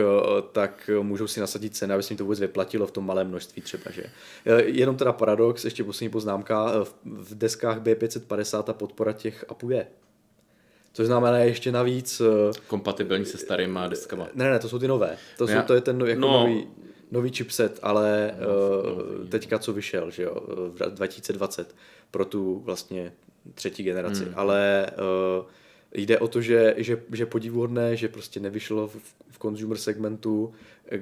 tak 0.52 0.90
můžou 1.02 1.28
si 1.28 1.40
nasadit 1.40 1.76
ceny, 1.76 1.94
aby 1.94 2.04
se 2.04 2.14
jim 2.14 2.18
to 2.18 2.24
vůbec 2.24 2.40
vyplatilo 2.40 2.88
v 2.88 2.97
tom 2.98 3.06
malém 3.06 3.28
množství 3.28 3.62
třeba, 3.62 3.92
že. 3.92 4.04
E, 4.46 4.64
jenom 4.64 4.96
teda 4.96 5.14
paradox, 5.14 5.66
ještě 5.66 5.84
poslední 5.84 6.10
poznámka, 6.10 6.72
e, 6.72 6.86
v 7.06 7.36
deskách 7.36 7.82
B550 7.82 8.64
ta 8.64 8.74
podpora 8.74 9.14
těch 9.14 9.46
apů 9.50 9.70
je. 9.70 9.88
Což 10.94 11.08
znamená 11.08 11.38
ještě 11.38 11.72
navíc... 11.72 12.22
E, 12.22 12.52
Kompatibilní 12.68 13.26
se 13.26 13.38
starýma 13.38 13.88
deskama. 13.88 14.28
Ne, 14.34 14.50
ne, 14.52 14.60
to 14.60 14.70
jsou 14.70 14.80
ty 14.80 14.88
nové. 14.88 15.18
To, 15.38 15.48
jsou, 15.48 15.62
to 15.68 15.74
je 15.74 15.82
ten 15.82 16.02
jako 16.02 16.22
no, 16.22 16.40
nový, 16.40 16.68
nový 17.12 17.30
chipset, 17.30 17.80
ale 17.82 18.36
no, 18.40 18.48
uh, 19.22 19.28
teďka 19.30 19.60
co 19.60 19.74
vyšel, 19.74 20.12
že 20.12 20.24
jo, 20.24 20.36
v 20.48 20.90
2020 20.90 21.76
pro 22.12 22.26
tu 22.26 22.60
vlastně 22.60 23.14
třetí 23.54 23.84
generaci. 23.84 24.24
Hmm. 24.24 24.34
Ale 24.36 24.88
uh, 25.40 25.46
jde 25.94 26.20
o 26.20 26.28
to, 26.28 26.42
že, 26.42 26.76
že, 26.78 27.04
že 27.12 27.26
podivuhodné, 27.26 27.96
že 27.96 28.08
prostě 28.08 28.40
nevyšlo 28.40 28.88
v, 28.88 28.96
v 29.30 29.40
consumer 29.40 29.78
segmentu, 29.78 30.54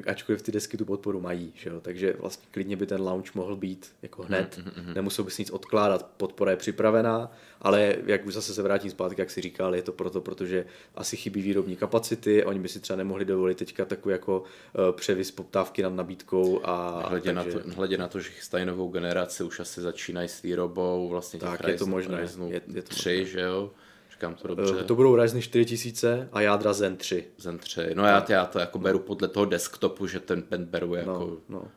ačkoliv 0.07 0.41
ty 0.41 0.51
desky 0.51 0.77
tu 0.77 0.85
podporu 0.85 1.21
mají, 1.21 1.53
že 1.55 1.69
jo? 1.69 1.81
takže 1.81 2.13
vlastně 2.19 2.47
klidně 2.51 2.75
by 2.75 2.85
ten 2.85 3.01
launch 3.01 3.35
mohl 3.35 3.55
být 3.55 3.91
jako 4.01 4.23
hned, 4.23 4.59
mm-hmm. 4.59 4.95
nemusel 4.95 5.25
by 5.25 5.31
si 5.31 5.41
nic 5.41 5.49
odkládat, 5.49 6.09
podpora 6.17 6.51
je 6.51 6.57
připravená, 6.57 7.31
ale 7.61 7.95
jak 8.05 8.25
už 8.25 8.33
zase 8.33 8.53
se 8.53 8.61
vrátím 8.61 8.91
zpátky, 8.91 9.21
jak 9.21 9.31
si 9.31 9.41
říkal, 9.41 9.75
je 9.75 9.81
to 9.81 9.91
proto, 9.91 10.21
protože 10.21 10.65
asi 10.95 11.17
chybí 11.17 11.41
výrobní 11.41 11.75
kapacity, 11.75 12.45
oni 12.45 12.59
by 12.59 12.69
si 12.69 12.79
třeba 12.79 12.97
nemohli 12.97 13.25
dovolit 13.25 13.57
teďka 13.57 13.85
takový 13.85 14.13
jako 14.13 14.39
uh, 14.39 14.91
převis 14.91 15.31
poptávky 15.31 15.83
nad 15.83 15.93
nabídkou 15.93 16.61
a 16.63 17.07
hledě, 17.09 17.33
takže... 17.33 17.55
na 17.57 17.61
to, 17.61 17.69
hledě 17.75 17.97
na 17.97 18.07
to, 18.07 18.19
že 18.19 18.29
chystají 18.29 18.65
novou 18.65 18.89
generaci, 18.89 19.43
už 19.43 19.59
asi 19.59 19.81
začínají 19.81 20.27
s 20.27 20.41
výrobou 20.41 21.09
vlastně 21.09 21.39
tak, 21.39 21.67
je 21.67 21.77
to 21.77 21.85
možné, 21.85 22.27
je, 22.47 22.61
je 22.73 22.81
to 22.81 22.89
3, 22.89 23.09
možné. 23.09 23.25
že 23.25 23.41
jo? 23.41 23.71
Říkám 24.15 24.35
to 24.35 24.47
dobře. 24.47 24.75
Eh, 24.79 24.83
to 24.83 24.95
budou 24.95 25.15
Ryzen 25.15 25.41
4000 25.41 26.29
a 26.31 26.41
jádra 26.41 26.73
Zen 26.73 26.97
3. 26.97 27.25
Zen 27.37 27.57
3. 27.57 27.81
No 27.93 28.05
já, 28.05 28.25
já 28.29 28.45
to 28.45 28.59
jako 28.59 28.79
beru 28.79 28.99
podle 28.99 29.27
toho 29.27 29.45
desktopu, 29.45 30.07
že 30.07 30.19
ten 30.19 30.41
pen 30.41 30.65
beru 30.65 30.87
no, 30.87 30.95
jako... 30.95 31.37
No, 31.49 31.59
no. 31.59 31.67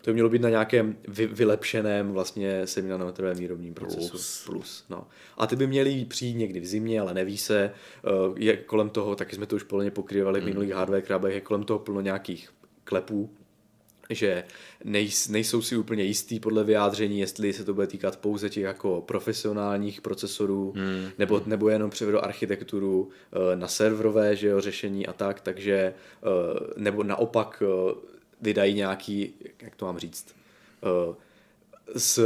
To 0.00 0.10
by 0.10 0.12
mělo 0.12 0.28
být 0.28 0.42
na 0.42 0.48
nějakém 0.48 0.96
vy, 1.08 1.26
vylepšeném 1.26 2.12
vlastně 2.12 2.66
7 2.66 2.88
nanometrovém 2.88 3.36
výrobním 3.36 3.74
procesu. 3.74 4.10
Plus. 4.10 4.44
Plus 4.46 4.84
no. 4.90 5.06
A 5.36 5.46
ty 5.46 5.56
by 5.56 5.66
měly 5.66 6.04
přijít 6.04 6.34
někdy 6.34 6.60
v 6.60 6.66
zimě, 6.66 7.00
ale 7.00 7.14
neví 7.14 7.38
se. 7.38 7.70
Eh, 8.04 8.10
je 8.36 8.56
kolem 8.56 8.90
toho, 8.90 9.14
taky 9.16 9.36
jsme 9.36 9.46
to 9.46 9.56
už 9.56 9.62
plně 9.62 9.90
pokrývali 9.90 10.40
v 10.40 10.42
mm. 10.42 10.48
minulých 10.48 10.72
hardware 10.72 11.02
krabech, 11.02 11.34
je 11.34 11.40
kolem 11.40 11.64
toho 11.64 11.78
plno 11.78 12.00
nějakých 12.00 12.50
klepů, 12.84 13.30
že 14.10 14.44
nejsou 15.28 15.62
si 15.62 15.76
úplně 15.76 16.04
jistý 16.04 16.40
podle 16.40 16.64
vyjádření, 16.64 17.20
jestli 17.20 17.52
se 17.52 17.64
to 17.64 17.74
bude 17.74 17.86
týkat 17.86 18.16
pouze 18.16 18.50
těch 18.50 18.62
jako 18.62 19.00
profesionálních 19.00 20.00
procesorů, 20.00 20.72
hmm. 20.76 21.08
nebo, 21.18 21.42
nebo 21.46 21.68
jenom 21.68 21.90
převedou 21.90 22.18
architekturu 22.18 23.08
eh, 23.32 23.56
na 23.56 23.68
serverové 23.68 24.36
že 24.36 24.48
jo, 24.48 24.60
řešení 24.60 25.06
a 25.06 25.12
tak, 25.12 25.40
takže 25.40 25.74
eh, 25.74 25.94
nebo 26.76 27.02
naopak 27.02 27.62
eh, 27.62 27.94
vydají 28.40 28.74
nějaký, 28.74 29.34
jak 29.62 29.76
to 29.76 29.86
mám 29.86 29.98
říct, 29.98 30.36
z, 31.94 32.20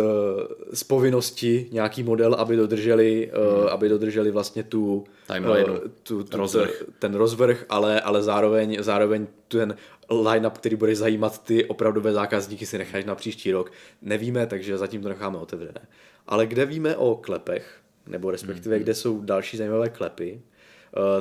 z 0.72 0.84
povinnosti 0.84 1.68
nějaký 1.72 2.02
model, 2.02 2.34
aby 2.34 2.56
dodrželi, 2.56 3.30
hmm. 3.34 3.64
uh, 3.64 3.70
aby 3.70 3.88
dodrželi 3.88 4.30
vlastně 4.30 4.62
tu, 4.62 5.04
uh, 5.40 5.78
tu, 6.02 6.24
tu 6.24 6.36
rozvrh. 6.36 6.82
ten 6.98 7.14
rozvrh, 7.14 7.64
ale, 7.68 8.00
ale 8.00 8.22
zároveň, 8.22 8.76
zároveň 8.80 9.26
ten 9.48 9.76
line-up, 10.10 10.58
který 10.58 10.76
bude 10.76 10.96
zajímat 10.96 11.44
ty 11.44 11.64
opravdové 11.64 12.12
zákazníky, 12.12 12.66
si 12.66 12.78
necháš 12.78 13.04
na 13.04 13.14
příští 13.14 13.52
rok. 13.52 13.72
Nevíme, 14.02 14.46
takže 14.46 14.78
zatím 14.78 15.02
to 15.02 15.08
necháme 15.08 15.38
otevřené. 15.38 15.80
Ale 16.26 16.46
kde 16.46 16.66
víme 16.66 16.96
o 16.96 17.14
klepech, 17.14 17.80
nebo 18.06 18.30
respektive 18.30 18.76
hmm. 18.76 18.82
kde 18.82 18.94
jsou 18.94 19.20
další 19.20 19.56
zajímavé 19.56 19.88
klepy, 19.88 20.40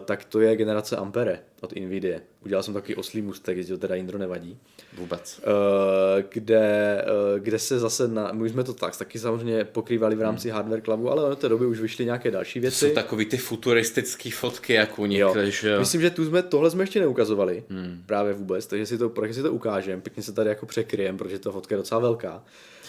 tak 0.06 0.26
to 0.26 0.40
je 0.40 0.56
generace 0.56 0.96
Ampere 0.96 1.40
od 1.62 1.76
Nvidia. 1.76 2.20
Udělal 2.46 2.64
jsem 2.64 2.74
takový 2.74 2.96
oslý 2.96 3.22
mustek, 3.22 3.58
jestli 3.58 3.74
to 3.74 3.78
teda 3.78 3.96
Indro 3.96 4.18
nevadí. 4.18 4.58
Vůbec. 4.98 5.42
Uh, 5.48 6.24
kde, 6.30 7.02
uh, 7.34 7.40
kde 7.40 7.60
se 7.60 7.80
zase, 7.80 8.08
na, 8.08 8.32
my 8.32 8.50
jsme 8.50 8.64
to 8.64 8.74
tak 8.74 8.98
taky 8.98 9.20
samozřejmě 9.20 9.66
pokrývali 9.66 10.16
v 10.16 10.22
rámci 10.22 10.50
hmm. 10.50 10.56
Hardware 10.56 10.82
Clubu, 10.82 11.12
ale 11.12 11.24
od 11.24 11.40
té 11.40 11.50
doby 11.50 11.66
už 11.66 11.80
vyšly 11.80 12.06
nějaké 12.06 12.32
další 12.32 12.60
věci. 12.60 12.88
Jsou 12.88 12.94
takový 12.94 13.26
ty 13.26 13.38
futuristické 13.38 14.32
fotky, 14.32 14.74
jak 14.74 15.00
unikly, 15.00 15.52
že 15.52 15.70
jo. 15.70 15.80
Myslím, 15.80 16.02
že 16.02 16.10
tu 16.10 16.26
jsme, 16.26 16.44
tohle 16.44 16.72
jsme 16.72 16.84
ještě 16.84 17.00
neukazovali, 17.00 17.64
hmm. 17.70 18.04
právě 18.06 18.34
vůbec, 18.34 18.68
takže 18.68 18.86
si 18.86 18.98
to, 18.98 19.14
si 19.32 19.42
to 19.42 19.52
ukážeme, 19.52 20.02
pěkně 20.02 20.24
se 20.24 20.34
tady 20.34 20.50
jako 20.50 20.66
překryjem, 20.66 21.18
protože 21.18 21.40
ta 21.40 21.52
fotka 21.52 21.76
je 21.76 21.78
docela 21.78 22.02
velká. 22.02 22.44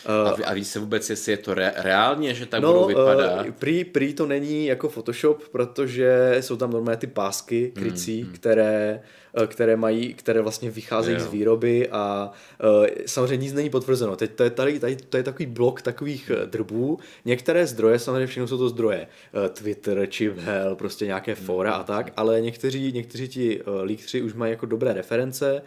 A, 0.06 0.34
ví, 0.34 0.44
a 0.44 0.54
ví 0.54 0.64
se 0.64 0.78
vůbec, 0.78 1.10
jestli 1.10 1.32
je 1.32 1.38
to 1.38 1.54
re, 1.54 1.72
reálně, 1.76 2.34
že 2.34 2.46
tak 2.46 2.62
no, 2.62 2.72
budou 2.72 2.86
vypadat? 2.86 3.46
Uh, 3.46 3.52
prý, 3.52 3.84
prý 3.84 4.14
to 4.14 4.26
není 4.26 4.66
jako 4.66 4.88
Photoshop, 4.88 5.48
protože 5.48 6.36
jsou 6.40 6.56
tam 6.56 6.70
normálně 6.70 6.96
ty 6.96 7.06
pásky 7.06 7.72
krycí, 7.74 8.22
hmm, 8.22 8.32
které, 8.32 9.02
uh, 9.38 9.46
které 9.46 9.76
mají, 9.76 10.14
které 10.14 10.40
vlastně 10.40 10.70
vycházejí 10.70 11.16
jo. 11.16 11.24
z 11.24 11.26
výroby 11.26 11.88
a 11.88 12.32
uh, 12.80 12.86
samozřejmě 13.06 13.36
nic 13.36 13.52
není 13.52 13.70
potvrzeno. 13.70 14.16
Teď 14.16 14.30
to 14.30 14.42
je, 14.42 14.50
tady, 14.50 14.80
tady, 14.80 14.96
to 14.96 15.16
je 15.16 15.22
takový 15.22 15.46
blok 15.46 15.82
takových 15.82 16.30
drbů. 16.44 16.98
Některé 17.24 17.66
zdroje, 17.66 17.98
samozřejmě 17.98 18.26
všechno 18.26 18.48
jsou 18.48 18.58
to 18.58 18.68
zdroje. 18.68 19.06
Uh, 19.32 19.48
Twitter, 19.48 20.06
Chiphell, 20.10 20.76
prostě 20.76 21.06
nějaké 21.06 21.34
fora 21.34 21.72
hmm. 21.72 21.80
a 21.80 21.84
tak, 21.84 22.12
ale 22.16 22.40
někteří, 22.40 22.92
někteří 22.92 23.28
ti 23.28 23.62
uh, 23.62 23.82
líkři 23.82 24.22
už 24.22 24.34
mají 24.34 24.50
jako 24.50 24.66
dobré 24.66 24.92
reference 24.92 25.62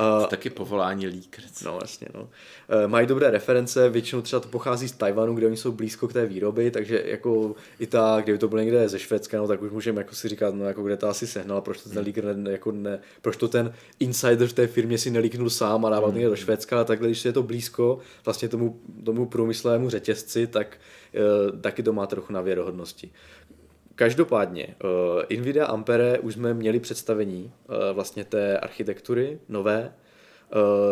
Uh, 0.00 0.26
taky 0.26 0.50
povolání 0.50 1.06
líkr. 1.06 1.42
No 1.64 1.72
vlastně, 1.72 2.08
no. 2.14 2.20
Uh, 2.22 2.28
mají 2.86 3.06
dobré 3.06 3.30
reference, 3.30 3.88
většinou 3.88 4.22
třeba 4.22 4.40
to 4.40 4.48
pochází 4.48 4.88
z 4.88 4.92
Tajvanu, 4.92 5.34
kde 5.34 5.46
oni 5.46 5.56
jsou 5.56 5.72
blízko 5.72 6.08
k 6.08 6.12
té 6.12 6.26
výroby, 6.26 6.70
takže 6.70 7.02
jako 7.06 7.54
i 7.78 7.86
ta, 7.86 8.20
kdyby 8.24 8.38
to 8.38 8.48
bylo 8.48 8.60
někde 8.60 8.88
ze 8.88 8.98
Švédska, 8.98 9.38
no, 9.38 9.48
tak 9.48 9.62
už 9.62 9.70
můžeme 9.70 10.00
jako 10.00 10.14
si 10.14 10.28
říkat, 10.28 10.54
no 10.54 10.64
jako 10.64 10.82
kde 10.82 10.96
to 10.96 11.08
asi 11.08 11.26
sehnal, 11.26 11.60
proč 11.60 11.82
to 11.82 11.88
ten 11.88 11.98
hmm. 11.98 12.06
líkr 12.06 12.36
ne, 12.36 12.50
jako 12.50 12.72
ne, 12.72 13.00
proč 13.22 13.36
to 13.36 13.48
ten 13.48 13.74
insider 14.00 14.48
v 14.48 14.52
té 14.52 14.66
firmě 14.66 14.98
si 14.98 15.10
nelíknul 15.10 15.50
sám 15.50 15.84
a 15.84 15.90
dával 15.90 16.12
někde 16.12 16.28
do 16.28 16.36
Švédska, 16.36 16.80
a 16.80 16.84
takhle, 16.84 17.08
když 17.08 17.24
je 17.24 17.32
to 17.32 17.42
blízko 17.42 17.98
vlastně 18.24 18.48
tomu, 18.48 18.80
tomu 19.04 19.26
průmyslovému 19.26 19.90
řetězci, 19.90 20.46
tak 20.46 20.78
uh, 21.52 21.60
taky 21.60 21.82
to 21.82 21.92
má 21.92 22.06
trochu 22.06 22.32
na 22.32 22.40
věrohodnosti. 22.40 23.10
Každopádně, 23.98 24.74
uh, 24.84 25.38
Nvidia 25.40 25.66
Ampere 25.66 26.18
už 26.18 26.34
jsme 26.34 26.54
měli 26.54 26.80
představení 26.80 27.44
uh, 27.68 27.76
vlastně 27.92 28.24
té 28.24 28.58
architektury 28.58 29.38
nové. 29.48 29.94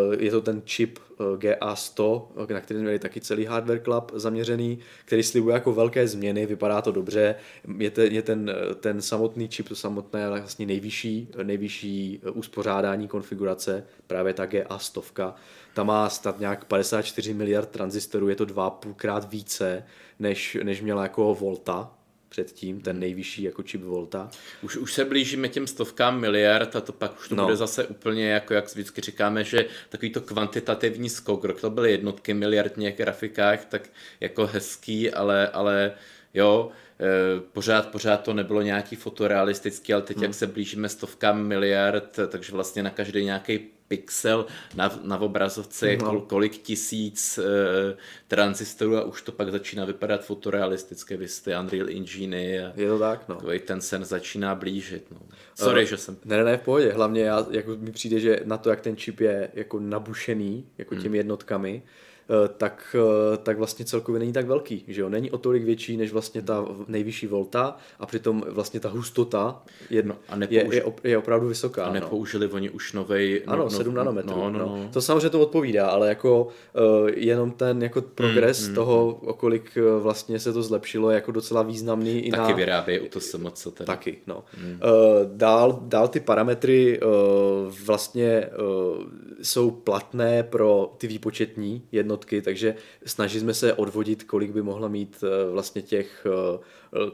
Uh, 0.08 0.14
je 0.22 0.30
to 0.30 0.40
ten 0.40 0.62
čip 0.64 0.98
uh, 1.18 1.26
GA100, 1.26 2.26
na 2.52 2.60
který 2.60 2.80
měli 2.80 2.98
taky 2.98 3.20
celý 3.20 3.44
Hardware 3.44 3.82
Club 3.84 4.12
zaměřený, 4.14 4.78
který 5.04 5.22
slibuje 5.22 5.54
jako 5.54 5.72
velké 5.72 6.08
změny, 6.08 6.46
vypadá 6.46 6.82
to 6.82 6.92
dobře. 6.92 7.34
Je, 7.78 7.90
ten, 7.90 8.12
je 8.12 8.22
ten, 8.22 8.54
ten 8.80 9.02
samotný 9.02 9.48
čip, 9.48 9.68
to 9.68 9.74
samotné 9.74 10.28
vlastně 10.28 10.66
nejvyšší, 10.66 11.28
nejvyšší 11.42 12.20
uspořádání 12.32 13.08
konfigurace, 13.08 13.84
právě 14.06 14.34
ta 14.34 14.46
GA100. 14.46 15.34
Ta 15.74 15.82
má 15.82 16.08
snad 16.08 16.40
nějak 16.40 16.64
54 16.64 17.34
miliard 17.34 17.68
tranzistorů, 17.68 18.28
je 18.28 18.36
to 18.36 18.44
dva 18.44 18.70
půlkrát 18.70 19.30
více, 19.30 19.84
než, 20.18 20.58
než 20.62 20.82
měla 20.82 21.02
jako 21.02 21.34
Volta, 21.34 21.95
předtím, 22.28 22.80
ten 22.80 23.00
nejvyšší 23.00 23.42
jako 23.42 23.62
čip 23.62 23.82
Volta. 23.82 24.30
Už, 24.62 24.76
už 24.76 24.92
se 24.92 25.04
blížíme 25.04 25.48
těm 25.48 25.66
stovkám 25.66 26.20
miliard 26.20 26.76
a 26.76 26.80
to 26.80 26.92
pak 26.92 27.18
už 27.20 27.28
to 27.28 27.34
no. 27.34 27.44
bude 27.44 27.56
zase 27.56 27.86
úplně 27.86 28.28
jako, 28.28 28.54
jak 28.54 28.66
vždycky 28.66 29.00
říkáme, 29.00 29.44
že 29.44 29.66
takový 29.88 30.12
to 30.12 30.20
kvantitativní 30.20 31.08
skok, 31.08 31.44
rok 31.44 31.60
to 31.60 31.70
byly 31.70 31.90
jednotky 31.90 32.34
miliardních 32.34 32.96
grafikách, 32.96 33.64
tak 33.64 33.88
jako 34.20 34.46
hezký, 34.46 35.10
ale, 35.10 35.48
ale 35.48 35.92
jo, 36.34 36.70
pořád, 37.52 37.88
pořád 37.88 38.22
to 38.22 38.34
nebylo 38.34 38.62
nějaký 38.62 38.96
fotorealistický, 38.96 39.92
ale 39.92 40.02
teď 40.02 40.16
hmm. 40.16 40.24
jak 40.24 40.34
se 40.34 40.46
blížíme 40.46 40.88
stovkám 40.88 41.42
miliard, 41.42 42.18
takže 42.28 42.52
vlastně 42.52 42.82
na 42.82 42.90
každý 42.90 43.24
nějaký 43.24 43.60
pixel 43.88 44.46
na, 44.74 45.00
na 45.02 45.18
obrazovce 45.18 45.90
je 45.90 45.96
no. 45.96 46.20
kolik 46.20 46.58
tisíc 46.58 47.38
e, 47.38 47.42
transistorů 48.28 48.96
a 48.96 49.04
už 49.04 49.22
to 49.22 49.32
pak 49.32 49.50
začíná 49.50 49.84
vypadat 49.84 50.24
fotorealistické, 50.24 51.16
vy 51.16 51.28
jste 51.28 51.60
Unreal 51.60 51.88
Engine 51.88 52.66
a 52.66 52.72
je 52.76 52.88
to 52.88 52.98
tak, 52.98 53.28
no. 53.28 53.38
ten 53.64 53.80
sen 53.80 54.04
začíná 54.04 54.54
blížit. 54.54 55.06
No. 55.10 55.18
Sorry, 55.54 55.82
uh, 55.82 55.88
že 55.88 55.96
jsem... 55.96 56.16
Ne, 56.24 56.44
ne, 56.44 56.56
v 56.56 56.60
pohodě. 56.60 56.92
Hlavně 56.92 57.22
já, 57.22 57.46
jako 57.50 57.76
mi 57.76 57.92
přijde, 57.92 58.20
že 58.20 58.40
na 58.44 58.56
to, 58.56 58.70
jak 58.70 58.80
ten 58.80 58.96
čip 58.96 59.20
je 59.20 59.50
jako 59.54 59.80
nabušený, 59.80 60.66
jako 60.78 60.94
hmm. 60.94 61.02
těmi 61.02 61.16
jednotkami, 61.16 61.82
Eh, 61.82 62.15
tak, 62.56 62.96
eh, 62.98 63.36
tak 63.36 63.58
vlastně 63.58 63.84
celkově 63.84 64.18
není 64.18 64.32
tak 64.32 64.46
velký, 64.46 64.84
že 64.88 65.00
jo, 65.00 65.08
není 65.08 65.30
o 65.30 65.38
tolik 65.38 65.64
větší 65.64 65.96
než 65.96 66.12
vlastně 66.12 66.42
ta 66.42 66.64
nejvyšší 66.88 67.26
volta 67.26 67.76
a 68.00 68.06
přitom 68.06 68.44
vlastně 68.48 68.80
ta 68.80 68.88
hustota 68.88 69.62
je, 69.90 70.02
no, 70.02 70.14
a 70.28 70.36
nepouži- 70.36 70.72
je, 70.72 70.82
je, 71.04 71.10
je 71.10 71.18
opravdu 71.18 71.48
vysoká. 71.48 71.84
A 71.84 71.88
no. 71.88 71.94
nepoužili 71.94 72.48
no. 72.48 72.54
oni 72.54 72.70
už 72.70 72.92
novej... 72.92 73.42
No, 73.46 73.52
ano, 73.52 73.64
no, 73.64 73.70
7 73.70 73.94
nanometrů. 73.94 74.36
No, 74.36 74.50
no, 74.50 74.58
no. 74.58 74.76
No. 74.76 74.88
To 74.92 75.00
samozřejmě 75.00 75.30
to 75.30 75.40
odpovídá, 75.40 75.88
ale 75.88 76.08
jako 76.08 76.48
uh, 77.02 77.08
jenom 77.14 77.50
ten 77.50 77.82
jako 77.82 78.02
progres 78.02 78.62
mm, 78.62 78.68
mm, 78.68 78.74
toho, 78.74 79.18
mm. 79.22 79.28
o 79.28 79.34
kolik 79.34 79.78
vlastně 80.00 80.38
se 80.38 80.52
to 80.52 80.62
zlepšilo, 80.62 81.10
je 81.10 81.14
jako 81.14 81.32
docela 81.32 81.62
významný. 81.62 82.20
I 82.20 82.30
taky 82.30 82.50
na... 82.50 82.56
vyrábějí 82.56 83.00
u 83.00 83.08
to 83.08 83.20
co 83.50 83.70
teda. 83.70 83.86
Taky, 83.86 84.18
no. 84.26 84.44
Mm. 84.60 84.70
Uh, 84.70 84.78
dál, 85.36 85.78
dál 85.82 86.08
ty 86.08 86.20
parametry 86.20 87.00
uh, 87.00 87.08
vlastně 87.84 88.48
uh, 88.58 89.04
jsou 89.42 89.70
platné 89.70 90.42
pro 90.42 90.94
ty 90.98 91.06
výpočetní 91.06 91.82
jedno 91.92 92.15
jednotky, 92.16 92.42
takže 92.42 92.74
snažíme 93.06 93.54
se 93.54 93.74
odvodit, 93.74 94.24
kolik 94.24 94.50
by 94.50 94.62
mohla 94.62 94.88
mít 94.88 95.24
eh, 95.24 95.50
vlastně 95.52 95.82
těch 95.82 96.26
eh, 96.26 97.10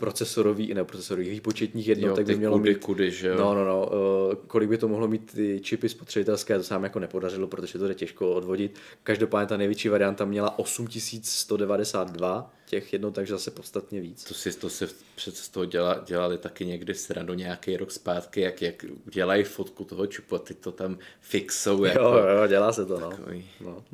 procesorových, 0.00 0.74
ne 0.74 0.84
procesorových, 0.84 1.30
výpočetních 1.30 1.88
jednotek 1.88 2.28
jo, 2.28 2.32
by 2.32 2.38
mělo 2.38 2.58
kudy, 2.58 2.70
mít. 2.70 2.78
Kudy, 2.78 3.10
že 3.10 3.28
jo? 3.28 3.36
No, 3.38 3.54
no, 3.54 3.64
no. 3.64 3.90
Kolik 4.46 4.68
by 4.68 4.78
to 4.78 4.88
mohlo 4.88 5.08
mít 5.08 5.32
ty 5.32 5.60
čipy 5.62 5.88
spotřebitelské, 5.88 6.56
to 6.56 6.64
se 6.64 6.74
nám 6.74 6.84
jako 6.84 6.98
nepodařilo, 6.98 7.46
protože 7.46 7.78
to 7.78 7.86
je 7.86 7.94
těžko 7.94 8.32
odvodit. 8.32 8.78
Každopádně 9.02 9.46
ta 9.46 9.56
největší 9.56 9.88
varianta 9.88 10.24
měla 10.24 10.58
8192 10.58 12.52
těch 12.66 12.92
jednotek, 12.92 13.14
takže 13.14 13.32
zase 13.32 13.50
podstatně 13.50 14.00
víc. 14.00 14.24
To 14.24 14.34
si, 14.34 14.58
to 14.58 14.68
si 14.68 14.86
přece 15.14 15.42
z 15.42 15.48
toho 15.48 15.64
děla, 15.66 16.02
dělali 16.06 16.38
taky 16.38 16.66
někdy 16.66 16.94
stranu 16.94 17.34
nějaký 17.34 17.76
rok 17.76 17.90
zpátky, 17.90 18.40
jak, 18.40 18.62
jak 18.62 18.84
dělají 19.12 19.44
fotku 19.44 19.84
toho 19.84 20.06
čipu 20.06 20.36
a 20.36 20.38
ty 20.38 20.54
to 20.54 20.72
tam 20.72 20.98
fixou. 21.20 21.84
Jako, 21.84 22.00
jo, 22.00 22.26
jo, 22.40 22.46
dělá 22.46 22.72
se 22.72 22.86
to, 22.86 23.00
no. 23.00 23.10
Takový. 23.10 23.48
no. 23.60 23.84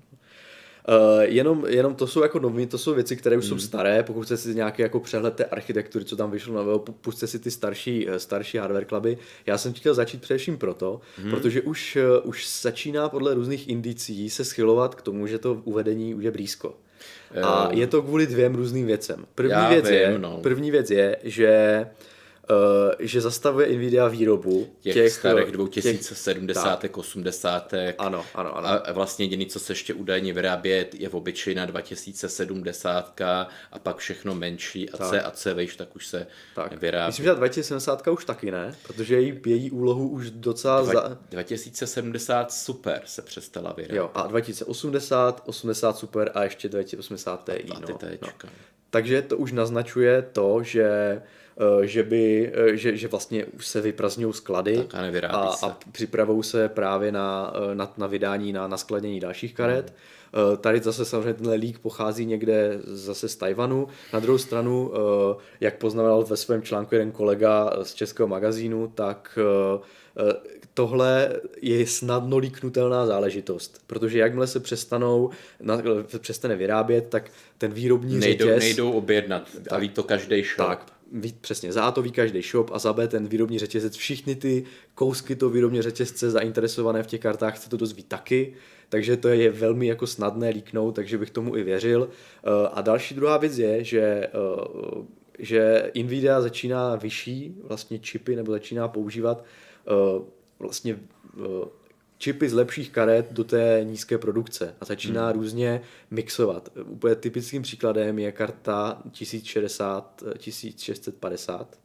Uh, 0.89 1.23
jenom, 1.23 1.65
jenom 1.69 1.95
to 1.95 2.07
jsou 2.07 2.23
jako 2.23 2.39
nový, 2.39 2.67
to 2.67 2.79
jsou 2.79 2.95
věci, 2.95 3.17
které 3.17 3.37
už 3.37 3.45
hmm. 3.45 3.49
jsou 3.49 3.67
staré, 3.67 4.03
pokud 4.03 4.23
chcete 4.23 4.37
si 4.37 4.55
nějaký 4.55 4.83
jako 4.83 5.01
přehled 5.01 5.35
té 5.35 5.45
architektury, 5.45 6.05
co 6.05 6.17
tam 6.17 6.31
vyšlo 6.31 6.55
nového, 6.55 6.79
puste 6.79 7.27
si 7.27 7.39
ty 7.39 7.51
starší, 7.51 8.09
eh, 8.09 8.19
starší 8.19 8.59
hardware 8.59 8.85
kluby. 8.85 9.19
Já 9.47 9.59
jsem 9.59 9.73
chtěl 9.73 9.95
začít 9.95 10.21
především 10.21 10.59
proto, 10.59 11.01
hmm. 11.19 11.31
protože 11.31 11.63
už, 11.63 11.97
uh, 11.97 12.29
už 12.29 12.61
začíná 12.63 13.09
podle 13.09 13.35
různých 13.35 13.69
indicí 13.69 14.31
se 14.31 14.45
schylovat 14.45 14.95
k 14.95 15.03
tomu, 15.03 15.27
že 15.27 15.39
to 15.39 15.61
uvedení 15.65 16.15
už 16.15 16.25
je 16.25 16.31
blízko. 16.31 16.75
A 17.43 17.69
je 17.73 17.87
to 17.87 18.03
kvůli 18.03 18.27
dvěm 18.27 18.55
různým 18.55 18.87
věcem. 18.87 19.27
První, 19.35 19.67
věc, 19.69 19.85
vím, 19.85 19.95
je, 19.95 20.19
no. 20.19 20.39
první 20.43 20.71
věc 20.71 20.91
je, 20.91 21.17
že 21.23 21.81
Uh, 21.81 22.16
že 22.99 23.21
zastavuje 23.21 23.77
Nvidia 23.77 24.09
výrobu 24.09 24.69
těch, 24.81 24.95
těch 24.95 25.13
starých 25.13 25.53
2070, 25.53 26.81
těch, 26.81 26.99
80. 26.99 27.73
Ano, 27.99 28.25
ano, 28.35 28.57
ano. 28.57 28.69
A 28.69 28.93
vlastně 28.93 29.25
jediný, 29.25 29.47
co 29.47 29.61
se 29.61 29.73
ještě 29.73 29.95
údajně 29.95 30.33
vyrábě, 30.33 30.87
je 30.95 31.09
v 31.09 31.15
obyčejná 31.15 31.67
2070 31.67 33.21
a 33.73 33.79
pak 33.83 33.97
všechno 33.97 34.35
menší 34.35 34.91
a 34.91 34.97
C 34.97 35.23
a 35.23 35.31
C, 35.31 35.55
víš, 35.55 35.77
tak 35.77 35.97
už 35.97 36.07
se 36.07 36.27
tak. 36.55 36.81
vyrábí. 36.81 37.09
Myslím, 37.09 37.25
že 37.25 37.35
2070 37.35 38.09
už 38.09 38.25
taky 38.25 38.51
ne, 38.51 38.75
protože 38.83 39.21
její, 39.21 39.41
její 39.47 39.71
úlohu 39.71 40.09
už 40.09 40.31
docela... 40.31 40.83
Dva, 40.83 40.93
za... 40.93 41.19
2070 41.31 42.53
super 42.53 43.03
se 43.07 43.23
přestala 43.23 43.73
vyrábět. 43.73 43.97
Jo, 43.97 44.11
a 44.15 44.27
2080, 44.27 45.43
80 45.47 45.97
super 45.97 46.31
a 46.35 46.45
ještě 46.45 46.69
2080 46.69 47.45
Ti. 47.45 47.65
No, 47.69 47.81
no. 48.23 48.51
Takže 48.97 49.23
to 49.23 49.37
už 49.37 49.53
naznačuje 49.53 50.25
to, 50.33 50.63
že 50.63 51.21
Eh, 51.57 51.87
že, 51.87 52.03
by, 52.03 52.53
eh, 52.55 52.77
že, 52.77 52.97
že 52.97 53.09
vlastně 53.09 53.45
už 53.45 53.67
se 53.67 53.81
vyprazňují 53.81 54.35
sklady 54.35 54.87
a, 55.29 55.37
a, 55.37 55.67
a 55.67 55.77
připravují 55.93 56.43
se 56.43 56.69
právě 56.69 57.13
na, 57.13 57.53
eh, 57.55 57.75
na, 57.75 57.93
na 57.97 58.07
vydání, 58.07 58.53
na, 58.53 58.69
na 58.69 58.77
skladění 58.77 59.21
dalších 59.21 59.55
karet. 59.55 59.95
Hmm. 60.33 60.57
Tady 60.57 60.81
zase 60.81 61.05
samozřejmě 61.05 61.35
tenhle 61.35 61.55
lík 61.55 61.79
pochází 61.79 62.27
někde 62.27 62.79
zase 62.85 63.29
z 63.29 63.37
Tajvanu. 63.37 63.89
Na 64.13 64.21
druhou 64.21 64.39
stranu, 64.39 64.93
jak 65.61 65.79
poznamenal 65.79 66.25
ve 66.25 66.37
svém 66.37 66.63
článku 66.63 66.95
jeden 66.95 67.13
kolega 67.13 67.73
z 67.83 67.95
českého 67.95 68.29
magazínu, 68.29 68.93
tak 68.95 69.39
tohle 70.75 71.41
je 71.63 71.87
snadno 71.87 72.37
líknutelná 72.37 73.07
záležitost, 73.07 73.83
protože 73.87 74.19
jakmile 74.19 74.47
se 74.47 74.61
přestanou, 74.61 75.31
přestane 76.19 76.57
vyrábět, 76.57 77.07
tak 77.09 77.31
ten 77.59 77.73
výrobní 77.73 78.19
nejdou, 78.19 78.47
řetěz... 78.47 78.63
Nejdou 78.63 78.93
objednat, 78.93 79.49
a 79.71 79.79
ví 79.79 79.89
to 79.89 80.03
každý 80.03 80.43
shop. 80.43 80.69
Tak, 80.69 80.93
ví, 81.13 81.35
přesně, 81.41 81.73
za 81.73 81.83
A 81.83 81.91
to 81.91 82.03
ví 82.03 82.13
každý 82.13 82.43
shop 82.43 82.71
a 82.73 82.79
za 82.79 82.93
B 82.93 83.09
ten 83.09 83.27
výrobní 83.27 83.59
řetězec, 83.59 83.97
všichni 83.97 84.37
ty 84.37 84.65
kousky 84.95 85.37
toho 85.37 85.51
výrobní 85.51 85.83
řetězce 85.83 86.31
zainteresované 86.31 87.03
v 87.03 87.07
těch 87.07 87.21
kartách 87.21 87.59
se 87.59 87.71
to 87.71 87.77
dozví 87.77 88.03
taky, 88.03 88.55
takže 88.89 89.17
to 89.17 89.29
je 89.29 89.51
velmi 89.51 89.87
jako 89.87 90.07
snadné 90.07 90.49
líknout, 90.49 90.95
takže 90.95 91.19
bych 91.19 91.31
tomu 91.31 91.57
i 91.57 91.63
věřil. 91.63 92.09
Eh, 92.09 92.69
a 92.73 92.81
další 92.81 93.15
druhá 93.15 93.37
věc 93.37 93.59
je, 93.59 93.85
že 93.85 94.01
eh, 94.01 94.31
že 95.39 95.91
Nvidia 96.03 96.41
začíná 96.41 96.97
vyšší 96.97 97.57
vlastně 97.63 97.99
čipy 97.99 98.37
nebo 98.37 98.53
začíná 98.53 98.89
používat 98.89 99.45
vlastně 100.59 100.99
uh, 101.37 101.45
čipy 102.19 102.49
z 102.49 102.53
lepších 102.53 102.91
karet 102.91 103.33
do 103.33 103.45
té 103.45 103.81
nízké 103.85 104.19
produkce 104.19 104.75
a 104.81 104.85
začíná 104.85 105.25
hmm. 105.25 105.33
různě 105.33 105.81
mixovat. 106.11 106.69
Úplně 106.85 107.15
typickým 107.15 107.63
příkladem 107.63 108.19
je 108.19 108.33
karta 108.33 109.03
1060, 109.11 110.23
1650, 110.39 111.79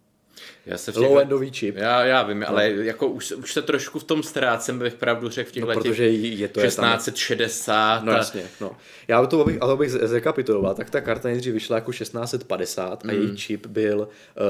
já 0.66 0.78
se 0.78 0.92
low-endový 0.92 1.52
čip. 1.52 1.76
Já, 1.76 2.06
já 2.06 2.24
vím, 2.24 2.40
no. 2.40 2.50
ale 2.50 2.72
jako 2.72 3.08
už, 3.08 3.32
už 3.32 3.54
se 3.54 3.62
trošku 3.62 4.00
v 4.00 4.04
tom 4.04 4.24
ztrácem, 4.24 4.80
bych 4.80 4.94
pravdu 4.94 5.30
řekl 5.30 5.50
v 5.50 5.54
těchto 5.54 5.74
no, 5.74 5.74
protože 5.74 6.10
je 6.10 6.48
to 6.48 6.62
1660. 6.62 8.00
Je 8.00 8.06
no 8.06 8.12
jasně, 8.12 8.44
no. 8.62 8.76
Já 9.08 9.26
to, 9.26 9.42
abych, 9.42 9.62
ale 9.62 9.74
abych 9.74 9.92
zrekapituloval, 9.92 10.76
tak 10.76 10.90
ta 10.90 11.02
karta 11.02 11.28
nejdřív 11.28 11.54
vyšla 11.54 11.76
jako 11.76 11.92
1650 11.92 13.04
mm. 13.04 13.10
a 13.10 13.14
její 13.14 13.26
hmm. 13.26 13.38
čip 13.38 13.66
byl 13.66 14.00
uh, 14.00 14.08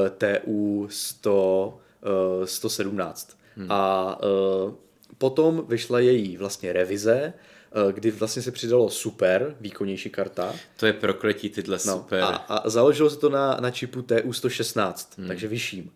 TU 0.10 0.88
100, 0.90 1.80
uh, 2.40 2.46
117. 2.46 3.41
Mm. 3.56 3.68
A 3.70 4.18
uh, 4.24 4.74
potom 5.18 5.66
vyšla 5.68 6.00
její 6.00 6.38
vlastně 6.38 6.74
revize, 6.74 7.34
Eh, 7.76 7.94
kdy 7.94 8.12
vlastně 8.12 8.42
se 8.42 8.52
přidalo 8.52 8.90
super, 8.90 9.56
výkonnější 9.60 10.10
karta. 10.10 10.54
To 10.78 10.86
je 10.86 10.94
prokletí 10.94 11.50
tyhle 11.50 11.78
no, 11.86 11.98
super. 11.98 12.24
A, 12.24 12.28
a 12.28 12.70
založilo 12.70 13.10
se 13.10 13.18
to 13.18 13.30
na, 13.30 13.58
na 13.62 13.72
čipu 13.72 14.02
TU116, 14.02 14.94
hmm. 15.18 15.28
takže 15.28 15.48
vyšším. 15.48 15.92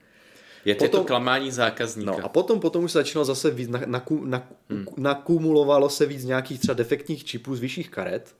Je 0.65 0.75
potom, 0.75 1.01
to 1.01 1.07
klamání 1.07 1.51
zákazníka. 1.51 2.11
No 2.11 2.25
a 2.25 2.29
potom, 2.29 2.59
potom 2.59 2.83
už 2.83 2.91
se 2.91 2.97
začalo 2.97 3.25
zase 3.25 3.51
víc, 3.51 3.69
na, 3.69 3.81
na, 3.85 4.05
na, 4.23 4.47
hmm. 4.69 4.85
nakumulovalo 4.97 5.89
se 5.89 6.05
víc 6.05 6.23
nějakých 6.23 6.59
třeba 6.59 6.73
defektních 6.73 7.25
čipů 7.25 7.55
z 7.55 7.59
vyšších 7.59 7.89
karet, 7.89 8.35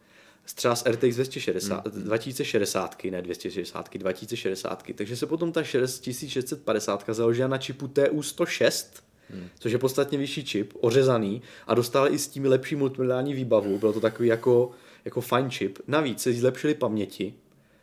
třeba 0.56 0.76
z 0.76 0.86
RTX 0.86 1.16
260, 1.16 1.88
hmm. 1.88 2.04
2060, 2.04 3.04
ne 3.04 3.22
260, 3.22 3.98
2060, 3.98 4.84
takže 4.96 5.16
se 5.16 5.26
potom 5.26 5.52
ta 5.52 5.64
6650 5.64 7.04
založila 7.08 7.48
na 7.48 7.58
čipu 7.58 7.88
TU106, 7.88 8.86
Hmm. 9.30 9.48
Což 9.60 9.72
je 9.72 9.78
podstatně 9.78 10.18
vyšší 10.18 10.46
čip, 10.46 10.74
ořezaný 10.82 11.42
a 11.68 11.74
dostal 11.74 12.14
i 12.14 12.20
s 12.20 12.28
tím 12.28 12.46
lepší 12.46 12.76
multimediální 12.76 13.34
výbavu. 13.34 13.80
Bylo 13.80 13.94
to 13.94 14.00
takový 14.00 14.30
jako, 14.30 14.72
jako 15.06 15.22
fine 15.22 15.50
chip. 15.50 15.80
Navíc 15.88 16.22
se 16.22 16.34
zlepšily 16.34 16.74
paměti. 16.74 17.34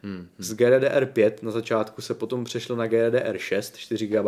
Hmm. 0.04 0.28
Z 0.38 0.54
GDDR5 0.54 1.32
na 1.42 1.50
začátku 1.50 2.02
se 2.02 2.14
potom 2.14 2.44
přešlo 2.44 2.76
na 2.76 2.86
GDDR6, 2.86 3.72
4 3.76 4.06
GB. 4.06 4.26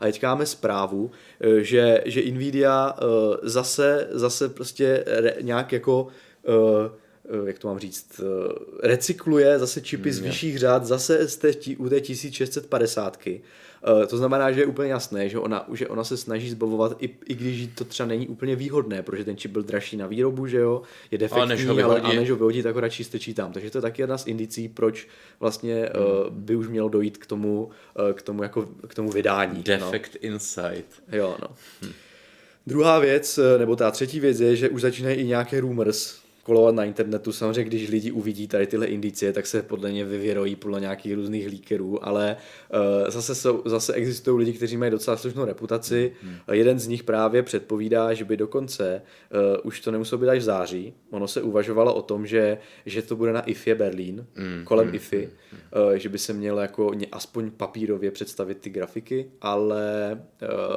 A 0.00 0.04
teď 0.04 0.22
máme 0.22 0.46
zprávu, 0.46 1.10
eh, 1.40 1.64
že, 1.64 2.02
že 2.04 2.30
Nvidia 2.30 2.92
uh, 2.92 3.08
zase, 3.42 4.08
zase 4.10 4.48
prostě 4.48 5.04
re, 5.06 5.34
nějak 5.40 5.72
jako 5.72 6.02
uh, 6.02 7.46
jak 7.46 7.58
to 7.58 7.68
mám 7.68 7.78
říct, 7.78 8.20
recykluje 8.82 9.58
zase 9.58 9.80
čipy 9.80 10.12
z 10.12 10.18
hmm, 10.18 10.28
vyšších 10.28 10.58
řád, 10.58 10.84
zase 10.84 11.28
z 11.28 11.36
té, 11.36 11.52
u 11.78 11.88
té 11.88 12.00
1650. 12.00 13.18
Eh, 13.86 14.06
to 14.06 14.16
znamená, 14.16 14.52
že 14.52 14.60
je 14.60 14.66
úplně 14.66 14.90
jasné, 14.90 15.28
že 15.28 15.38
ona, 15.38 15.66
že 15.72 15.88
ona 15.88 16.04
se 16.04 16.16
snaží 16.16 16.50
zbavovat, 16.50 16.96
i, 17.02 17.10
i 17.26 17.34
když 17.34 17.68
to 17.74 17.84
třeba 17.84 18.06
není 18.06 18.28
úplně 18.28 18.56
výhodné, 18.56 19.02
protože 19.02 19.24
ten 19.24 19.36
čip 19.36 19.50
byl 19.50 19.62
dražší 19.62 19.96
na 19.96 20.06
výrobu, 20.06 20.46
že 20.46 20.58
jo, 20.58 20.82
je 21.10 21.18
defektní, 21.18 21.40
ale 21.40 21.48
než 21.48 21.66
ho 21.66 21.74
vyhodí, 21.74 22.00
ale, 22.00 22.12
a 22.12 22.20
než 22.20 22.30
ho 22.30 22.36
vyhodí, 22.36 22.62
tak 22.62 22.74
ho 22.74 22.80
radši 22.80 23.04
strčí 23.04 23.34
tam. 23.34 23.52
Takže 23.52 23.70
to 23.70 23.78
je 23.78 23.82
taky 23.82 24.02
jedna 24.02 24.18
z 24.18 24.26
indicí, 24.26 24.68
proč 24.68 25.08
vlastně 25.40 25.74
hmm. 25.74 26.04
uh, 26.04 26.30
by 26.30 26.56
už 26.56 26.68
mělo 26.68 26.88
dojít 26.88 27.18
k 27.18 27.26
tomu, 27.26 27.64
uh, 27.64 28.12
k 28.12 28.22
tomu, 28.22 28.42
jako, 28.42 28.68
k 28.86 28.94
tomu 28.94 29.10
vydání. 29.10 29.62
Defect 29.62 30.14
no. 30.14 30.20
Insight. 30.20 31.02
Jo, 31.12 31.36
no. 31.42 31.48
Hmm. 31.82 31.92
Druhá 32.66 32.98
věc, 32.98 33.38
nebo 33.58 33.76
ta 33.76 33.90
třetí 33.90 34.20
věc 34.20 34.40
je, 34.40 34.56
že 34.56 34.68
už 34.68 34.80
začínají 34.80 35.16
i 35.16 35.24
nějaké 35.24 35.60
rumors, 35.60 36.18
kolovat 36.46 36.74
na 36.74 36.84
internetu. 36.84 37.32
Samozřejmě, 37.32 37.64
když 37.64 37.90
lidi 37.90 38.10
uvidí 38.10 38.48
tady 38.48 38.66
tyhle 38.66 38.86
indicie, 38.86 39.32
tak 39.32 39.46
se 39.46 39.62
podle 39.62 39.92
ně 39.92 40.04
vyvěrojí 40.04 40.56
podle 40.56 40.80
nějakých 40.80 41.14
různých 41.14 41.46
líkerů, 41.46 42.06
ale 42.06 42.36
uh, 42.74 43.10
zase, 43.10 43.34
jsou, 43.34 43.62
zase 43.64 43.94
existují 43.94 44.38
lidi, 44.38 44.52
kteří 44.52 44.76
mají 44.76 44.90
docela 44.90 45.16
slušnou 45.16 45.44
reputaci. 45.44 46.12
Hmm. 46.22 46.36
Jeden 46.52 46.78
z 46.78 46.86
nich 46.86 47.02
právě 47.02 47.42
předpovídá, 47.42 48.14
že 48.14 48.24
by 48.24 48.36
dokonce 48.36 49.02
uh, 49.02 49.66
už 49.66 49.80
to 49.80 49.90
nemuselo 49.90 50.20
být 50.20 50.28
až 50.28 50.38
v 50.38 50.42
září. 50.42 50.94
Ono 51.10 51.28
se 51.28 51.42
uvažovalo 51.42 51.94
o 51.94 52.02
tom, 52.02 52.26
že, 52.26 52.58
že 52.86 53.02
to 53.02 53.16
bude 53.16 53.32
na 53.32 53.40
IFE 53.40 53.74
Berlín, 53.74 54.26
hmm. 54.34 54.64
kolem 54.64 54.86
hmm. 54.86 54.94
IFE, 54.94 55.16
hmm. 55.16 55.30
uh, 55.86 55.92
že 55.92 56.08
by 56.08 56.18
se 56.18 56.32
mělo 56.32 56.60
jako 56.60 56.92
aspoň 57.12 57.50
papírově 57.50 58.10
představit 58.10 58.58
ty 58.58 58.70
grafiky, 58.70 59.30
ale 59.40 59.84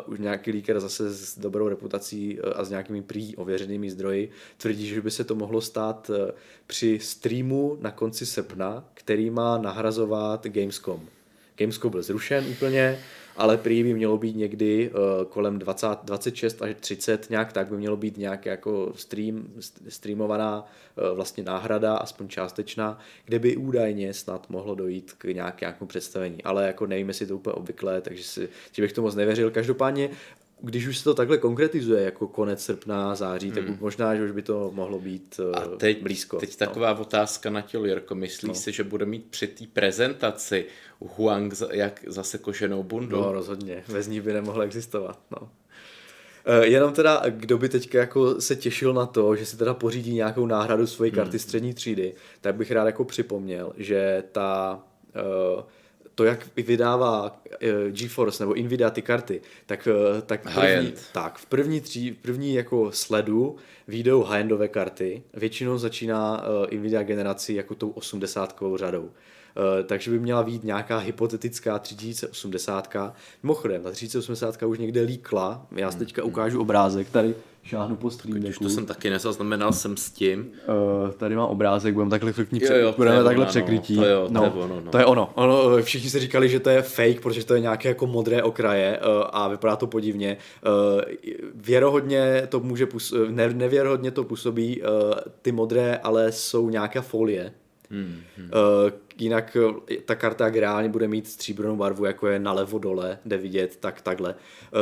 uh, 0.06 0.14
už 0.14 0.20
nějaký 0.20 0.52
líker 0.52 0.80
zase 0.80 1.14
s 1.14 1.40
dobrou 1.40 1.68
reputací 1.68 2.40
a 2.40 2.64
s 2.64 2.70
nějakými 2.70 3.02
prý 3.02 3.36
ověřenými 3.36 3.90
zdroji 3.90 4.30
tvrdí, 4.58 4.88
že 4.88 5.02
by 5.02 5.12
se 5.12 5.24
to 5.24 5.36
mohlo 5.36 5.59
mohlo 5.60 5.62
stát 5.62 6.12
eh, 6.14 6.32
při 6.68 7.00
streamu 7.00 7.78
na 7.82 7.92
konci 7.92 8.26
srpna, 8.26 8.84
který 8.94 9.30
má 9.30 9.58
nahrazovat 9.58 10.48
Gamescom. 10.48 11.08
Gamescom 11.58 11.92
byl 11.92 12.04
zrušen 12.04 12.46
úplně, 12.50 13.00
ale 13.36 13.58
prý 13.58 13.84
by 13.84 13.94
mělo 13.94 14.18
být 14.18 14.36
někdy 14.36 14.90
uh, 14.90 15.26
kolem 15.30 15.60
20, 15.60 15.88
26 16.04 16.62
až 16.62 16.76
30, 16.80 17.30
nějak 17.30 17.54
tak 17.54 17.68
by 17.68 17.78
mělo 17.78 17.98
být 17.98 18.18
nějak 18.18 18.46
jako 18.46 18.94
stream, 18.96 19.48
streamovaná 19.90 20.64
uh, 20.64 21.16
vlastně 21.16 21.44
náhrada, 21.44 21.98
aspoň 21.98 22.28
částečná, 22.28 23.00
kde 23.26 23.40
by 23.40 23.58
údajně 23.58 24.14
snad 24.14 24.50
mohlo 24.50 24.76
dojít 24.76 25.14
k 25.18 25.24
nějak, 25.24 25.62
nějakému 25.62 25.88
představení. 25.88 26.44
Ale 26.44 26.68
jako 26.68 26.88
nevím, 26.88 27.08
jestli 27.08 27.28
to 27.28 27.36
úplně 27.36 27.54
obvyklé, 27.54 28.02
takže 28.02 28.24
si, 28.24 28.50
si 28.74 28.82
bych 28.82 28.94
to 28.94 29.02
moc 29.02 29.16
nevěřil. 29.16 29.52
Každopádně 29.52 30.10
když 30.62 30.88
už 30.88 30.98
se 30.98 31.04
to 31.04 31.14
takhle 31.14 31.38
konkretizuje 31.38 32.04
jako 32.04 32.28
konec 32.28 32.64
srpna, 32.64 33.16
září, 33.16 33.52
hmm. 33.52 33.56
tak 33.56 33.82
možná, 33.82 34.16
že 34.16 34.24
už 34.24 34.32
by 34.32 34.42
to 34.42 34.72
mohlo 34.74 35.00
být 35.00 35.40
A 35.54 35.60
teď, 35.60 36.04
blízko. 36.04 36.38
Teď 36.38 36.50
no. 36.50 36.68
taková 36.68 37.00
otázka 37.00 37.50
na 37.50 37.62
tělo, 37.62 37.86
Jirko. 37.86 38.16
Myslíš 38.16 38.48
no. 38.48 38.56
si, 38.56 38.72
že 38.72 38.84
bude 38.84 39.06
mít 39.06 39.26
při 39.30 39.48
té 39.48 39.66
prezentaci 39.74 40.66
Huang 41.00 41.54
jak 41.72 42.04
zase 42.08 42.38
koženou 42.38 42.84
bundu? 42.84 43.22
No 43.22 43.34
rozhodně, 43.34 43.84
bez 43.92 44.08
ní 44.08 44.22
by 44.22 44.34
nemohla 44.34 44.64
existovat. 44.64 45.20
No. 45.32 45.38
Uh, 45.42 46.64
jenom 46.64 46.94
teda, 46.94 47.24
kdo 47.30 47.58
by 47.58 47.70
teďka 47.70 48.00
jako 48.00 48.42
se 48.42 48.56
těšil 48.56 48.94
na 48.94 49.06
to, 49.06 49.36
že 49.36 49.46
si 49.46 49.58
teda 49.58 49.74
pořídí 49.74 50.14
nějakou 50.14 50.46
náhradu 50.46 50.88
svojí 50.88 51.12
karty 51.12 51.38
hmm. 51.38 51.40
střední 51.40 51.74
třídy, 51.74 52.14
tak 52.42 52.56
bych 52.56 52.72
rád 52.72 52.86
jako 52.86 53.06
připomněl, 53.06 53.74
že 53.78 54.24
ta 54.32 54.80
uh, 55.56 55.64
to, 56.20 56.26
jak 56.26 56.48
vydává 56.58 57.24
uh, 57.24 57.92
GeForce 57.92 58.44
nebo 58.44 58.54
Nvidia 58.54 58.90
ty 58.90 59.02
karty, 59.02 59.42
tak, 59.66 59.88
uh, 59.88 60.22
tak, 60.22 60.42
první, 60.54 60.94
tak 61.14 61.38
v 61.38 61.46
první, 61.46 61.82
tří, 61.82 62.12
v 62.12 62.18
první 62.18 62.54
jako 62.54 62.92
sledu 62.92 63.56
výjdou 63.88 64.24
high-endové 64.24 64.68
karty. 64.68 65.24
Většinou 65.34 65.78
začíná 65.78 66.42
uh, 66.42 66.80
Nvidia 66.80 67.04
generaci 67.04 67.54
jako 67.54 67.76
tou 67.76 67.90
80 67.90 68.60
řadou. 68.76 69.12
Uh, 69.58 69.86
takže 69.86 70.12
by 70.12 70.20
měla 70.20 70.44
být 70.44 70.64
nějaká 70.64 70.98
hypotetická 70.98 71.80
3080. 71.80 72.96
Mimochodem, 73.44 73.84
ta 73.84 73.92
3080 73.92 74.64
už 74.64 74.80
někde 74.80 75.02
líkla. 75.02 75.68
Já 75.76 75.92
si 75.92 75.98
hmm, 75.98 76.06
teďka 76.06 76.22
hmm. 76.22 76.32
ukážu 76.32 76.62
obrázek 76.62 77.10
tady 77.10 77.36
šáhnu 77.64 77.96
po 77.96 78.10
stream 78.10 78.44
to 78.64 78.70
jsem 78.70 78.86
taky 78.86 79.10
nezaznamenal 79.10 79.74
jsem 79.74 79.98
s 79.98 80.12
tím. 80.12 80.52
Uh, 81.04 81.12
tady 81.12 81.36
má 81.36 81.46
obrázek, 81.46 81.94
budeme 81.94 82.10
takhle 82.10 82.34
klikni, 82.34 82.60
jo, 82.64 82.76
jo, 82.76 82.94
budeme 82.98 83.24
takhle 83.24 83.44
ono, 83.44 83.50
překrytí. 83.50 83.96
No, 83.96 84.04
to, 84.04 84.10
jo, 84.10 84.28
no, 84.30 84.40
to, 84.40 84.46
je 84.46 84.64
ono, 84.64 84.82
no. 84.82 84.92
to 84.92 84.98
je 84.98 85.06
ono. 85.06 85.32
ono. 85.36 85.78
Eh, 85.78 85.82
všichni 85.82 86.10
si 86.10 86.20
říkali, 86.20 86.50
že 86.50 86.60
to 86.60 86.70
je 86.70 86.82
fake, 86.82 87.22
protože 87.22 87.46
to 87.46 87.54
je 87.54 87.60
nějaké 87.60 87.90
jako 87.90 88.08
modré 88.08 88.44
okraje 88.44 89.00
uh, 89.00 89.24
a 89.32 89.48
vypadá 89.48 89.76
to 89.76 89.88
podivně. 89.88 90.38
Uh, 90.66 91.02
věrohodně 91.56 92.48
to 92.50 92.60
může 92.60 92.86
působit, 92.86 93.32
ne, 93.32 93.54
nevěrohodně 93.54 94.12
to 94.12 94.24
působí, 94.24 94.82
uh, 94.82 94.88
ty 95.42 95.52
modré 95.52 95.98
ale 96.04 96.32
jsou 96.32 96.70
nějaká 96.70 97.02
folie, 97.02 97.54
Hmm, 97.92 98.22
hmm. 98.38 98.50
Uh, 98.54 98.92
jinak 99.22 99.58
eh, 99.92 99.98
ta 99.98 100.16
karta, 100.16 100.46
jak 100.46 100.56
reálně 100.56 100.90
bude 100.90 101.08
mít 101.08 101.28
stříbrnou 101.28 101.76
barvu, 101.76 102.06
jako 102.06 102.28
je 102.28 102.40
nalevo 102.40 102.80
dole, 102.80 103.20
jde 103.26 103.38
vidět, 103.38 103.78
tak 103.80 104.02
takhle. 104.02 104.36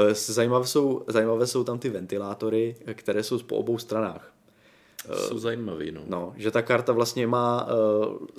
Uh, 0.08 0.14
zajímavé, 0.14 0.68
jsou, 0.68 1.04
zajímavé 1.08 1.48
jsou 1.48 1.64
tam 1.64 1.80
ty 1.80 1.90
ventilátory, 1.90 2.76
které 2.94 3.24
jsou 3.24 3.40
po 3.40 3.56
obou 3.56 3.78
stranách. 3.78 4.32
Jsou 5.28 5.40
zajímavý, 5.40 5.92
no. 5.92 6.02
no. 6.08 6.34
že 6.36 6.52
ta 6.52 6.62
karta 6.62 6.94
vlastně 6.94 7.28
má, 7.28 7.68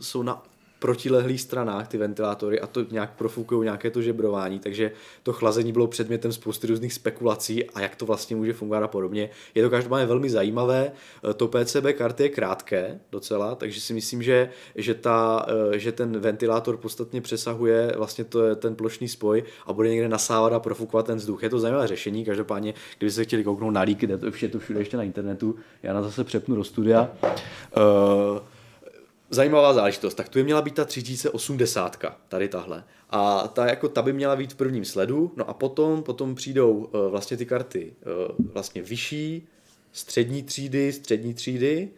jsou 0.01 0.23
na 0.23 0.43
protilehlých 0.79 1.41
stranách 1.41 1.89
ty 1.89 1.99
ventilátory 1.99 2.61
a 2.61 2.67
to 2.67 2.85
nějak 2.91 3.11
profukují 3.17 3.65
nějaké 3.65 3.91
to 3.91 4.03
žebrování, 4.03 4.59
takže 4.59 4.93
to 5.23 5.33
chlazení 5.33 5.73
bylo 5.73 5.87
předmětem 5.87 6.33
spousty 6.33 6.67
různých 6.67 6.93
spekulací 6.93 7.65
a 7.71 7.81
jak 7.81 7.97
to 7.97 8.07
vlastně 8.07 8.37
může 8.37 8.53
fungovat 8.53 8.83
a 8.83 8.89
podobně. 8.89 9.31
Je 9.55 9.63
to 9.63 9.71
každopádně 9.71 10.07
velmi 10.07 10.31
zajímavé, 10.31 10.93
to 11.37 11.49
PCB 11.49 11.93
karty 11.93 12.23
je 12.23 12.29
krátké 12.29 13.01
docela, 13.13 13.55
takže 13.55 13.81
si 13.81 13.95
myslím, 13.95 14.23
že, 14.23 14.51
že, 14.75 14.95
ta, 14.95 15.47
e, 15.75 15.79
že 15.79 15.93
ten 15.93 16.21
ventilátor 16.21 16.77
podstatně 16.77 17.21
přesahuje 17.21 17.93
vlastně 17.97 18.25
to 18.25 18.57
ten 18.57 18.75
plošný 18.75 19.09
spoj 19.09 19.43
a 19.67 19.73
bude 19.73 19.89
někde 19.89 20.09
nasávat 20.09 20.53
a 20.53 20.61
profukovat 20.61 21.07
ten 21.07 21.19
vzduch. 21.19 21.43
Je 21.43 21.51
to 21.51 21.59
zajímavé 21.59 21.87
řešení, 21.87 22.25
každopádně, 22.25 22.75
kdyby 22.99 23.11
se 23.11 23.25
chtěli 23.25 23.45
kouknout 23.45 23.75
na 23.75 23.81
líky, 23.81 24.07
to 24.07 24.27
je 24.43 24.49
to 24.49 24.59
všude 24.59 24.81
ještě 24.81 24.97
na 24.97 25.03
internetu, 25.03 25.55
já 25.83 25.93
na 25.93 26.03
zase 26.03 26.25
přepnu 26.25 26.57
do 26.57 26.65
studia. 26.65 27.11
Uh, 27.77 28.39
zajímavá 29.31 29.75
záležitost. 29.75 30.15
Tak 30.15 30.29
tu 30.29 30.39
by 30.39 30.45
měla 30.45 30.63
být 30.63 30.75
ta 30.75 30.85
3080, 30.85 32.05
tady 32.29 32.49
tahle. 32.49 32.85
A 33.11 33.49
ta, 33.49 33.67
jako, 33.67 33.89
ta 33.89 34.03
by 34.03 34.13
měla 34.13 34.37
být 34.37 34.53
v 34.53 34.57
prvním 34.57 34.85
sledu, 34.85 35.33
no 35.37 35.49
a 35.49 35.55
potom, 35.55 36.03
potom 36.03 36.35
přijdou 36.35 36.73
uh, 36.73 37.11
vlastně 37.11 37.37
ty 37.37 37.47
karty 37.47 37.93
uh, 38.39 38.47
vlastně 38.53 38.83
vyšší, 38.83 39.49
střední 39.93 40.43
třídy, 40.43 40.93
střední 40.93 41.35
třídy, 41.35 41.91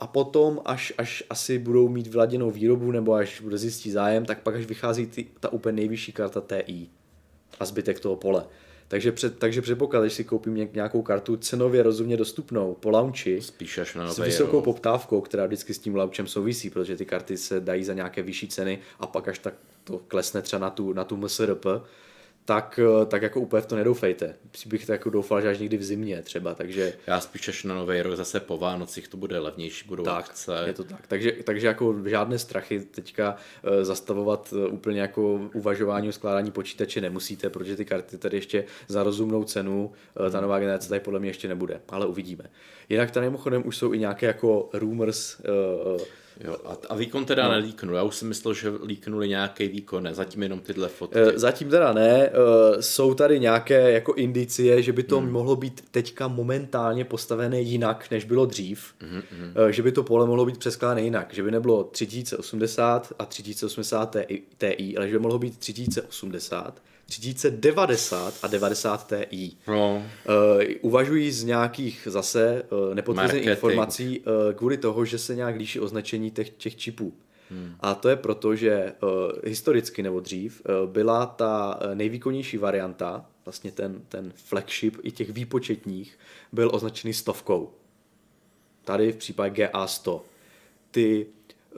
a 0.00 0.06
potom, 0.06 0.60
až, 0.64 0.92
až 0.98 1.24
asi 1.30 1.58
budou 1.58 1.88
mít 1.88 2.06
vyladěnou 2.06 2.50
výrobu, 2.50 2.90
nebo 2.90 3.14
až 3.14 3.40
bude 3.40 3.58
zjistit 3.58 3.90
zájem, 3.90 4.24
tak 4.24 4.42
pak 4.42 4.54
až 4.54 4.66
vychází 4.66 5.06
ty, 5.06 5.26
ta 5.40 5.52
úplně 5.52 5.76
nejvyšší 5.76 6.12
karta 6.12 6.40
TI 6.40 6.88
a 7.60 7.64
zbytek 7.64 8.00
toho 8.00 8.16
pole. 8.16 8.44
Takže, 8.88 9.12
před, 9.12 9.38
takže 9.38 9.62
předpoklad, 9.62 10.02
když 10.02 10.12
si 10.12 10.24
koupím 10.24 10.68
nějakou 10.74 11.02
kartu 11.02 11.36
cenově 11.36 11.82
rozumně 11.82 12.16
dostupnou 12.16 12.74
po 12.74 12.90
launchi, 12.90 13.40
Spíš 13.40 13.78
až 13.78 13.94
na 13.94 14.12
s 14.12 14.18
vysokou 14.18 14.56
jo. 14.56 14.62
poptávkou, 14.62 15.20
která 15.20 15.46
vždycky 15.46 15.74
s 15.74 15.78
tím 15.78 15.96
launchem 15.96 16.26
souvisí, 16.26 16.70
protože 16.70 16.96
ty 16.96 17.04
karty 17.04 17.36
se 17.36 17.60
dají 17.60 17.84
za 17.84 17.94
nějaké 17.94 18.22
vyšší 18.22 18.48
ceny 18.48 18.78
a 19.00 19.06
pak 19.06 19.28
až 19.28 19.38
tak 19.38 19.54
to 19.84 20.00
klesne 20.08 20.42
třeba 20.42 20.60
na 20.60 20.70
tu, 20.70 20.92
na 20.92 21.04
tu 21.04 21.16
MSRP, 21.16 21.66
tak, 22.48 22.80
eh, 23.02 23.06
tak 23.06 23.22
jako 23.22 23.40
úplně 23.40 23.62
v 23.62 23.66
to 23.66 23.76
nedoufejte. 23.76 24.34
Bych 24.66 24.86
to 24.86 24.92
jako 24.92 25.10
doufal, 25.10 25.40
že 25.40 25.48
až 25.48 25.58
někdy 25.58 25.76
v 25.76 25.84
zimě 25.84 26.22
třeba, 26.22 26.54
takže... 26.54 26.92
Já 27.06 27.20
spíš 27.20 27.48
až 27.48 27.64
na 27.64 27.74
nový 27.74 28.02
rok 28.02 28.16
zase 28.16 28.40
po 28.40 28.58
Vánocích 28.58 29.08
to 29.08 29.16
bude 29.16 29.38
levnější, 29.38 29.88
budou 29.88 30.02
tak, 30.02 30.24
akce. 30.24 30.62
je 30.66 30.72
to 30.72 30.84
tak. 30.84 31.06
Takže, 31.06 31.32
takže 31.44 31.66
jako 31.66 31.94
žádné 32.04 32.38
strachy 32.38 32.80
teďka 32.80 33.36
uh, 33.62 33.84
zastavovat 33.84 34.52
uh, 34.52 34.74
úplně 34.74 35.00
jako 35.00 35.50
uvažování 35.54 36.08
o 36.08 36.12
skládání 36.12 36.50
počítače 36.50 37.00
nemusíte, 37.00 37.50
protože 37.50 37.76
ty 37.76 37.84
karty 37.84 38.18
tady 38.18 38.36
ještě 38.36 38.64
za 38.88 39.02
rozumnou 39.02 39.44
cenu, 39.44 39.92
ta 40.30 40.40
nová 40.40 40.58
generace 40.58 40.88
tady 40.88 41.00
podle 41.00 41.20
mě 41.20 41.30
ještě 41.30 41.48
nebude, 41.48 41.80
ale 41.88 42.06
uvidíme. 42.06 42.44
Jinak 42.88 43.10
tady 43.10 43.26
mimochodem 43.26 43.62
už 43.66 43.76
jsou 43.76 43.92
i 43.92 43.98
nějaké 43.98 44.26
jako 44.26 44.70
rumors, 44.72 45.40
Jo, 46.44 46.56
a, 46.64 46.76
a 46.88 46.94
výkon 46.94 47.24
teda 47.24 47.44
no. 47.44 47.50
nelíknul. 47.50 47.96
Já 47.96 48.02
už 48.02 48.16
si 48.16 48.24
myslel, 48.24 48.54
že 48.54 48.72
líknuli 48.84 49.28
nějaký 49.28 49.68
výkon, 49.68 50.02
ne, 50.02 50.14
zatím 50.14 50.42
jenom 50.42 50.60
tyhle 50.60 50.88
fotky. 50.88 51.18
Eh, 51.18 51.38
zatím 51.38 51.70
teda 51.70 51.92
ne, 51.92 52.10
eh, 52.26 52.32
jsou 52.82 53.14
tady 53.14 53.40
nějaké 53.40 53.92
jako 53.92 54.14
indicie, 54.14 54.82
že 54.82 54.92
by 54.92 55.02
to 55.02 55.20
hmm. 55.20 55.30
mohlo 55.30 55.56
být 55.56 55.84
teďka 55.90 56.28
momentálně 56.28 57.04
postavené 57.04 57.60
jinak, 57.60 58.10
než 58.10 58.24
bylo 58.24 58.46
dřív. 58.46 58.94
Hmm, 59.00 59.22
hmm. 59.32 59.72
Že 59.72 59.82
by 59.82 59.92
to 59.92 60.02
pole 60.02 60.26
mohlo 60.26 60.46
být 60.46 60.58
přeskládané 60.58 61.02
jinak, 61.02 61.34
že 61.34 61.42
by 61.42 61.50
nebylo 61.50 61.84
3080 61.84 63.12
a 63.18 63.26
3080 63.26 64.16
Ti, 64.58 64.96
ale 64.96 65.08
že 65.08 65.12
by 65.12 65.18
mohlo 65.18 65.38
být 65.38 65.58
3080 65.58 66.82
3090 67.08 68.38
a 68.42 68.46
90 68.46 69.12
Ti. 69.30 69.56
No. 69.68 70.06
Uh, 70.28 70.62
uvažují 70.80 71.30
z 71.30 71.44
nějakých 71.44 72.08
zase 72.10 72.62
uh, 72.70 72.94
nepotvrzených 72.94 73.46
informací 73.46 74.20
uh, 74.20 74.52
kvůli 74.52 74.76
toho, 74.76 75.04
že 75.04 75.18
se 75.18 75.34
nějak 75.34 75.56
líší 75.56 75.80
označení 75.80 76.30
těch, 76.30 76.50
těch 76.50 76.76
čipů. 76.76 77.12
Hmm. 77.50 77.74
A 77.80 77.94
to 77.94 78.08
je 78.08 78.16
proto, 78.16 78.56
že 78.56 78.92
uh, 79.02 79.10
historicky 79.44 80.02
nebo 80.02 80.20
dřív 80.20 80.62
uh, 80.64 80.90
byla 80.90 81.26
ta 81.26 81.80
nejvýkonnější 81.94 82.58
varianta, 82.58 83.26
vlastně 83.44 83.72
ten, 83.72 84.00
ten 84.08 84.32
flagship 84.34 84.96
i 85.02 85.10
těch 85.10 85.30
výpočetních, 85.30 86.18
byl 86.52 86.70
označený 86.72 87.14
stovkou. 87.14 87.72
Tady 88.84 89.12
v 89.12 89.16
případě 89.16 89.70
GA100. 89.72 90.20
Ty 90.90 91.26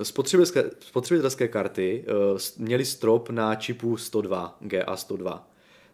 Spotřebitelské, 0.03 0.71
spotřebitelské 0.81 1.49
karty 1.49 2.05
uh, 2.33 2.39
měly 2.59 2.85
strop 2.85 3.31
na 3.31 3.55
čipu 3.55 3.97
102, 3.97 4.59
GA102. 4.63 5.41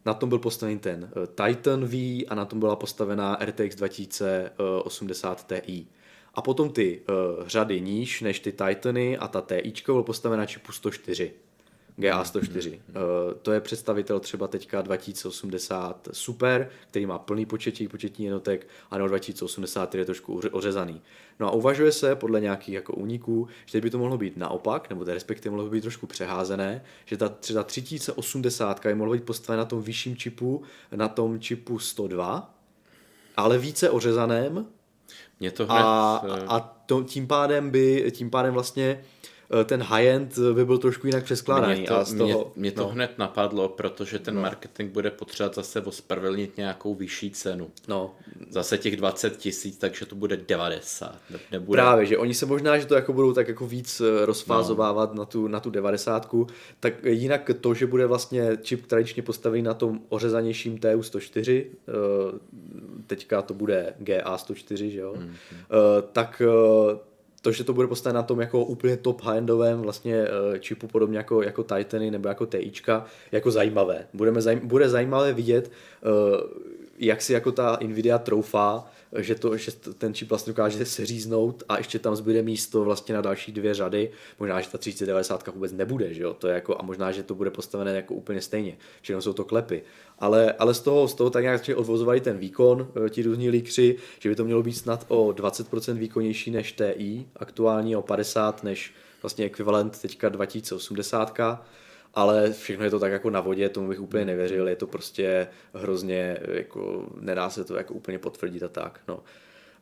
Na 0.07 0.14
tom 0.14 0.28
byl 0.28 0.38
postavený 0.38 0.78
ten 0.78 1.11
uh, 1.16 1.26
Titan 1.26 1.86
V 1.86 2.24
a 2.28 2.34
na 2.34 2.44
tom 2.44 2.61
byla 2.61 2.76
postavená 2.76 3.38
RTX 3.44 3.76
2080 3.76 5.53
Ti. 5.61 5.86
A 6.34 6.42
potom 6.42 6.70
ty 6.70 7.03
řady 7.47 7.80
níž 7.80 8.20
než 8.20 8.40
ty 8.40 8.53
Titany 8.53 9.18
a 9.18 9.28
ta 9.28 9.40
TI 9.40 9.72
byl 9.86 10.03
postavená 10.03 10.42
na 10.42 10.47
čipu 10.47 10.72
104. 10.72 11.32
GA104. 11.99 12.70
Hmm. 12.70 12.80
Uh, 12.97 13.34
to 13.42 13.53
je 13.53 13.61
představitel 13.61 14.20
třeba 14.20 14.49
teďka 14.49 14.82
2080 14.82 16.09
Super, 16.12 16.70
který 16.90 17.07
má 17.07 17.18
plný 17.18 17.47
početí, 17.47 17.88
početní 17.88 18.24
jednotek, 18.24 18.68
a 18.90 18.97
nebo 18.97 19.09
2080, 19.09 19.88
který 19.88 20.01
je 20.01 20.05
trošku 20.05 20.40
ořezaný. 20.53 21.03
No 21.40 21.49
a 21.49 21.51
uvažuje 21.51 21.92
se 21.92 22.14
podle 22.14 22.40
nějakých 22.40 22.74
jako 22.74 22.92
úniků, 22.92 23.49
že 23.66 23.80
by 23.80 23.90
to 23.90 23.99
mohlo 23.99 24.18
být 24.18 24.36
naopak, 24.36 24.90
nebo 24.90 25.05
to 25.05 25.14
respektive 25.14 25.57
mohlo 25.57 25.70
být 25.70 25.80
trošku 25.80 26.07
přeházené, 26.07 26.84
že 27.05 27.16
ta 27.16 27.28
třeba 27.28 27.62
3080 27.62 28.86
by 28.86 28.94
mohla 28.94 29.14
být 29.14 29.24
postavena 29.24 29.62
na 29.62 29.68
tom 29.68 29.82
vyšším 29.82 30.16
čipu, 30.16 30.62
na 30.94 31.09
tom 31.09 31.40
čipu 31.40 31.78
102, 31.78 32.55
ale 33.36 33.59
více 33.59 33.90
ořezaném, 33.90 34.66
mě 35.40 35.51
to 35.51 35.66
hned... 35.66 35.82
A, 35.82 36.16
a 36.49 36.61
to, 36.61 37.03
tím 37.03 37.26
pádem 37.26 37.70
by, 37.70 38.12
tím 38.14 38.30
pádem 38.30 38.55
vlastně 38.55 39.01
Eh, 39.15 39.15
ten 39.64 39.82
high-end 39.82 40.38
by 40.38 40.64
byl 40.64 40.78
trošku 40.78 41.07
jinak 41.07 41.24
přeskládaný. 41.24 41.78
Mě 41.78 41.88
to, 41.88 41.97
a 41.97 42.05
z 42.05 42.14
toho, 42.14 42.53
mě, 42.57 42.62
mě 42.62 42.72
to 42.72 42.82
no. 42.82 42.88
hned 42.88 43.18
napadlo, 43.18 43.68
protože 43.68 44.18
ten 44.18 44.34
no. 44.34 44.40
marketing 44.40 44.92
bude 44.92 45.11
potřebovat 45.11 45.55
zase 45.55 45.80
ospravedlnit 45.80 46.57
nějakou 46.57 46.94
vyšší 46.94 47.30
cenu. 47.30 47.70
No. 47.88 48.14
Zase 48.51 48.78
těch 48.78 48.97
20 48.97 49.36
tisíc, 49.36 49.78
takže 49.78 50.07
to 50.07 50.14
bude 50.14 50.36
90. 50.36 51.18
Nebude... 51.53 51.76
Právě, 51.76 52.07
že 52.07 52.18
oni 52.18 52.34
se 52.34 52.47
možná, 52.47 52.78
že 52.78 52.86
to 52.86 52.94
jako 52.94 53.12
budou 53.12 53.32
tak 53.32 53.49
jako 53.49 53.66
víc 53.66 54.01
eh, 54.01 54.26
rozfázovávat 54.26 55.14
no. 55.14 55.18
na, 55.18 55.24
tu, 55.24 55.49
na 55.49 55.61
tu 55.61 55.70
90. 55.70 56.34
Tak 56.80 57.05
jinak 57.05 57.51
to, 57.61 57.74
že 57.74 57.86
bude 57.86 58.07
vlastně 58.07 58.59
čip 58.62 58.86
tradičně 58.86 59.22
postavený 59.22 59.62
na 59.62 59.74
tom 59.74 60.01
ořezanějším 60.09 60.76
TU104, 60.78 61.64
eh, 61.64 61.92
teďka 63.07 63.42
to 63.42 63.55
bude 63.55 63.94
GA104, 64.01 64.90
že 64.90 65.01
jo, 65.01 65.14
mm-hmm. 65.14 65.32
tak 66.12 66.42
to, 67.43 67.53
že 67.53 67.64
to 67.64 67.72
bude 67.72 67.89
postaveno 67.89 68.16
na 68.16 68.22
tom 68.22 68.41
jako 68.41 68.64
úplně 68.64 68.97
top 68.97 69.22
high-endovém 69.22 69.80
vlastně 69.80 70.22
uh, 70.22 70.59
čipu, 70.59 70.87
podobně 70.87 71.18
jako, 71.18 71.43
jako 71.43 71.62
Titany 71.62 72.11
nebo 72.11 72.28
jako 72.28 72.47
TIčka, 72.47 73.05
jako 73.32 73.51
zajímavé. 73.51 74.07
Budeme 74.14 74.43
zajím, 74.43 74.61
bude 74.64 74.89
zajímavé 74.89 75.32
vidět, 75.32 75.70
uh, 76.05 76.41
jak 76.99 77.22
si 77.22 77.32
jako 77.32 77.53
ta 77.53 77.78
Nvidia 77.82 78.18
troufá 78.18 78.90
že, 79.18 79.34
to, 79.34 79.57
že 79.57 79.72
ten 79.99 80.14
čip 80.14 80.28
vlastně 80.28 80.51
dokáže 80.51 80.84
seříznout 80.84 81.62
a 81.68 81.78
ještě 81.78 81.99
tam 81.99 82.16
zbyde 82.16 82.42
místo 82.42 82.84
vlastně 82.84 83.14
na 83.14 83.20
další 83.20 83.53
dvě 83.53 83.74
řady. 83.74 84.11
Možná, 84.38 84.61
že 84.61 84.68
ta 84.68 84.78
3090 84.78 85.47
vůbec 85.55 85.72
nebude, 85.72 86.14
že 86.14 86.22
jo? 86.22 86.34
To 86.34 86.49
je 86.49 86.55
jako, 86.55 86.76
a 86.78 86.82
možná, 86.82 87.12
že 87.12 87.22
to 87.22 87.34
bude 87.34 87.51
postavené 87.51 87.97
jako 87.97 88.14
úplně 88.14 88.40
stejně. 88.40 88.76
Všechno 89.03 89.22
jsou 89.22 89.32
to 89.32 89.44
klepy. 89.44 89.82
Ale, 90.18 90.53
ale 90.53 90.74
z 90.74 90.80
toho, 90.80 91.09
z 91.09 91.14
toho 91.14 91.30
tak 91.30 91.42
nějak 91.42 91.70
odvozovali 91.76 92.20
ten 92.20 92.38
výkon, 92.38 92.88
eh, 93.07 93.11
ti 93.11 93.22
různí 93.22 93.51
líkři, 93.51 93.97
že 94.18 94.28
by 94.28 94.34
to 94.34 94.44
mělo 94.44 94.62
být 94.62 94.72
snad 94.72 95.05
o 95.09 95.32
20% 95.32 95.99
výkonnější 95.99 96.51
než 96.51 96.72
TI, 96.72 97.26
aktuálně 97.36 97.97
o 97.97 98.03
50 98.03 98.64
než 98.64 98.94
vlastně 99.22 99.44
ekvivalent 99.44 99.99
teďka 100.03 100.28
2080 100.28 101.61
ale 102.16 102.52
všechno 102.52 102.84
je 102.84 102.90
to 102.90 102.98
tak 102.98 103.12
jako 103.12 103.30
na 103.30 103.40
vodě, 103.40 103.68
tomu 103.68 103.88
bych 103.88 104.00
úplně 104.00 104.24
nevěřil, 104.24 104.68
je 104.68 104.76
to 104.76 104.86
prostě 104.86 105.48
hrozně, 105.74 106.38
jako 106.48 107.06
nedá 107.20 107.50
se 107.50 107.64
to 107.64 107.76
jako 107.76 107.94
úplně 107.94 108.18
potvrdit 108.18 108.62
a 108.62 108.68
tak, 108.68 109.00
no. 109.08 109.22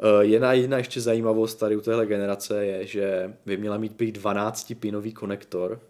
Eh, 0.00 0.24
jedna, 0.24 0.52
jedna 0.52 0.78
ještě 0.78 1.00
zajímavost 1.00 1.54
tady 1.54 1.76
u 1.76 1.80
téhle 1.80 2.06
generace 2.06 2.66
je, 2.66 2.86
že 2.86 3.34
by 3.46 3.56
měla 3.56 3.76
mít 3.76 3.92
být 3.92 4.14
12 4.14 4.74
pinový 4.80 5.12
konektor 5.12 5.80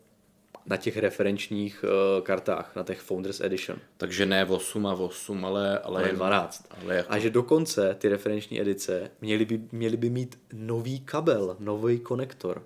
na 0.67 0.77
těch 0.77 0.97
referenčních 0.97 1.85
uh, 1.85 2.25
kartách, 2.25 2.77
na 2.77 2.83
těch 2.83 3.01
Founders 3.01 3.41
Edition. 3.41 3.79
Takže 3.97 4.27
ne 4.27 4.45
8 4.45 4.87
a 4.87 4.93
8, 4.95 5.45
ale, 5.45 5.79
ale, 5.79 6.03
ale 6.03 6.13
12. 6.13 6.69
Ale 6.83 6.95
jako... 6.95 7.13
A 7.13 7.19
že 7.19 7.31
dokonce 7.31 7.97
ty 7.99 8.09
referenční 8.09 8.61
edice 8.61 9.11
měly 9.21 9.45
by, 9.45 9.61
měly 9.73 9.97
by 9.97 10.11
mít 10.11 10.39
nový 10.53 11.01
kabel, 11.01 11.57
nový 11.61 11.99
konektor. 11.99 12.63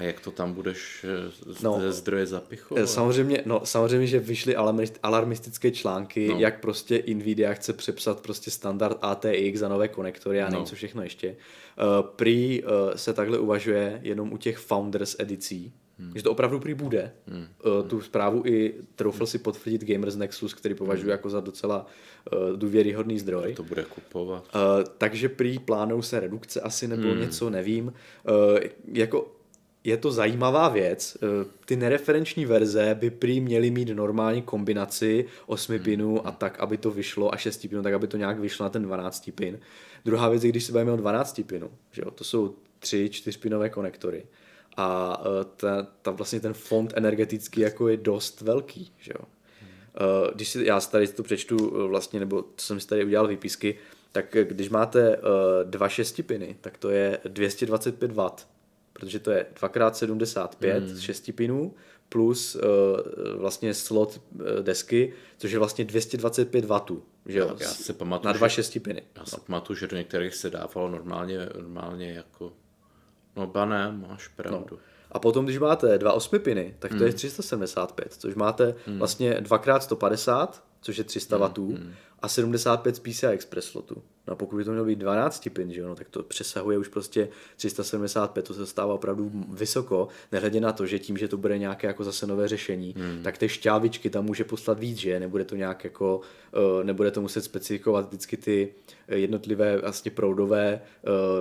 A 0.00 0.02
jak 0.02 0.20
to 0.20 0.30
tam 0.30 0.52
budeš 0.52 1.06
eh, 1.08 1.52
z 1.54 1.62
no, 1.62 1.92
zdroje 1.92 2.26
zapichovat? 2.26 2.84
Eh, 2.84 2.86
samozřejmě, 2.86 3.42
no, 3.46 3.60
samozřejmě, 3.64 4.06
že 4.06 4.18
vyšly 4.18 4.56
alarmistické 5.02 5.70
články, 5.70 6.28
no. 6.28 6.38
jak 6.38 6.60
prostě 6.60 7.02
Nvidia 7.14 7.54
chce 7.54 7.72
přepsat 7.72 8.20
prostě 8.20 8.50
standard 8.50 8.98
ATX 9.02 9.58
za 9.58 9.68
nové 9.68 9.88
konektory 9.88 10.42
a 10.42 10.44
nevím 10.44 10.58
no. 10.58 10.66
co 10.66 10.74
všechno 10.74 11.02
ještě. 11.02 11.28
Uh, 11.28 12.06
prý 12.16 12.62
uh, 12.62 12.68
se 12.94 13.12
takhle 13.12 13.38
uvažuje 13.38 14.00
jenom 14.02 14.32
u 14.32 14.36
těch 14.36 14.58
Founders 14.58 15.16
edicí, 15.18 15.72
Hmm. 16.00 16.12
Že 16.16 16.22
to 16.22 16.30
opravdu 16.30 16.60
prý 16.60 16.74
bude. 16.74 17.12
Hmm. 17.26 17.46
Uh, 17.64 17.88
tu 17.88 18.00
zprávu 18.00 18.42
i 18.46 18.74
troufl 18.94 19.26
si 19.26 19.38
potvrdit 19.38 19.84
Gamers 19.84 20.16
Nexus, 20.16 20.54
který 20.54 20.74
považuji 20.74 21.02
hmm. 21.02 21.10
jako 21.10 21.30
za 21.30 21.40
docela 21.40 21.86
uh, 22.32 22.56
důvěryhodný 22.56 23.18
zdroj. 23.18 23.54
To 23.54 23.62
bude 23.62 23.84
kupovat. 23.84 24.48
Uh, 24.54 24.60
takže 24.98 25.28
prý 25.28 25.58
plánou 25.58 26.02
se 26.02 26.20
redukce 26.20 26.60
asi 26.60 26.88
nebo 26.88 27.08
hmm. 27.08 27.20
něco, 27.20 27.50
nevím. 27.50 27.86
Uh, 27.86 28.58
jako 28.92 29.32
je 29.84 29.96
to 29.96 30.12
zajímavá 30.12 30.68
věc. 30.68 31.16
Eh, 31.22 31.46
ty 31.64 31.76
nereferenční 31.76 32.46
verze 32.46 32.96
by 33.00 33.10
prý 33.10 33.40
měly 33.40 33.70
mít 33.70 33.88
normální 33.88 34.42
kombinaci 34.42 35.26
8 35.46 35.74
hmm. 35.74 35.84
pinů 35.84 36.26
a 36.26 36.30
tak, 36.30 36.60
aby 36.60 36.76
to 36.76 36.90
vyšlo 36.90 37.34
a 37.34 37.36
6 37.36 37.66
pinů, 37.68 37.82
tak 37.82 37.94
aby 37.94 38.06
to 38.06 38.16
nějak 38.16 38.38
vyšlo 38.38 38.64
na 38.64 38.70
ten 38.70 38.82
12 38.82 39.30
pin. 39.34 39.58
Druhá 40.04 40.28
věc 40.28 40.44
je, 40.44 40.50
když 40.50 40.64
se 40.64 40.72
bavíme 40.72 40.92
o 40.92 40.96
12 40.96 41.40
pinů, 41.46 41.70
že 41.92 42.02
jo, 42.02 42.10
to 42.10 42.24
jsou 42.24 42.54
3 42.78 43.08
4 43.10 43.38
pinové 43.38 43.68
konektory 43.68 44.26
a 44.76 45.20
eh, 45.24 45.44
ta, 45.56 45.86
ta 46.02 46.10
vlastně 46.10 46.40
ten 46.40 46.52
fond 46.52 46.92
energetický 46.96 47.60
jako 47.60 47.88
je 47.88 47.96
dost 47.96 48.40
velký, 48.40 48.92
že 48.98 49.12
jo. 49.18 49.24
Hmm. 49.60 49.70
Když 50.34 50.48
si, 50.48 50.64
já 50.64 50.80
tady 50.80 51.08
to 51.08 51.22
přečtu 51.22 51.88
vlastně, 51.88 52.20
nebo 52.20 52.44
co 52.56 52.66
jsem 52.66 52.80
si 52.80 52.86
tady 52.86 53.04
udělal 53.04 53.28
výpisky, 53.28 53.78
tak 54.12 54.36
když 54.42 54.68
máte 54.68 55.20
dva 55.64 55.88
šestipiny, 55.88 56.56
tak 56.60 56.78
to 56.78 56.90
je 56.90 57.18
225 57.24 58.12
W 58.12 58.30
protože 59.00 59.18
to 59.18 59.30
je 59.30 59.46
2x75 59.54 60.80
mm. 60.80 61.00
6 61.00 61.30
pinů 61.34 61.74
plus 62.08 62.54
uh, 62.54 62.60
vlastně 63.36 63.74
slot 63.74 64.20
uh, 64.34 64.42
desky, 64.62 65.12
což 65.38 65.52
je 65.52 65.58
vlastně 65.58 65.84
225 65.84 66.64
W. 66.64 66.80
Že 67.26 67.38
jo? 67.38 67.56
Já 67.60 67.68
se 67.68 67.92
pamatuju, 67.92 68.26
na 68.26 68.32
dva 68.32 68.48
šestipiny. 68.48 69.02
Já 69.16 69.24
se 69.24 69.36
no. 69.36 69.44
pamatuju, 69.46 69.76
že 69.76 69.86
do 69.86 69.96
některých 69.96 70.34
se 70.34 70.50
dávalo 70.50 70.88
normálně, 70.88 71.48
normálně 71.56 72.12
jako 72.12 72.52
No 73.36 73.46
ba 73.46 73.64
ne, 73.64 73.92
máš 73.92 74.28
pravdu. 74.28 74.66
No. 74.70 74.78
A 75.12 75.18
potom, 75.18 75.44
když 75.44 75.58
máte 75.58 75.98
dva 75.98 76.12
8 76.12 76.38
piny, 76.38 76.74
tak 76.78 76.90
to 76.90 76.96
hmm. 76.96 77.06
je 77.06 77.12
375, 77.12 78.14
což 78.18 78.34
máte 78.34 78.74
hmm. 78.86 78.98
vlastně 78.98 79.40
2x150, 79.40 80.48
což 80.80 80.96
je 80.96 81.04
300 81.04 81.36
hmm. 81.36 81.46
W, 81.46 81.58
hmm. 81.58 81.94
A 82.22 82.28
75 82.28 82.96
z 82.96 82.98
PCI 82.98 83.26
Express 83.26 83.66
slotu. 83.66 84.02
No 84.30 84.32
a 84.32 84.36
pokud 84.36 84.56
by 84.56 84.64
to 84.64 84.70
mělo 84.70 84.86
být 84.86 84.98
12 84.98 85.48
pin, 85.52 85.72
že 85.72 85.80
jo, 85.80 85.88
no, 85.88 85.94
tak 85.94 86.08
to 86.08 86.22
přesahuje 86.22 86.78
už 86.78 86.88
prostě 86.88 87.28
375, 87.56 88.44
to 88.44 88.54
se 88.54 88.66
stává 88.66 88.94
opravdu 88.94 89.30
vysoko, 89.48 90.08
nehledě 90.32 90.60
na 90.60 90.72
to, 90.72 90.86
že 90.86 90.98
tím, 90.98 91.16
že 91.16 91.28
to 91.28 91.36
bude 91.36 91.58
nějaké 91.58 91.86
jako 91.86 92.04
zase 92.04 92.26
nové 92.26 92.48
řešení, 92.48 92.94
hmm. 92.98 93.22
tak 93.22 93.38
ty 93.38 93.48
šťávičky 93.48 94.10
tam 94.10 94.24
může 94.24 94.44
poslat 94.44 94.78
víc, 94.78 94.98
že 94.98 95.20
nebude 95.20 95.44
to 95.44 95.56
nějak 95.56 95.84
jako, 95.84 96.20
uh, 96.78 96.84
nebude 96.84 97.10
to 97.10 97.20
muset 97.20 97.44
specifikovat 97.44 98.06
vždycky 98.06 98.36
ty 98.36 98.74
jednotlivé 99.08 99.76
vlastně 99.76 100.10
proudové 100.10 100.80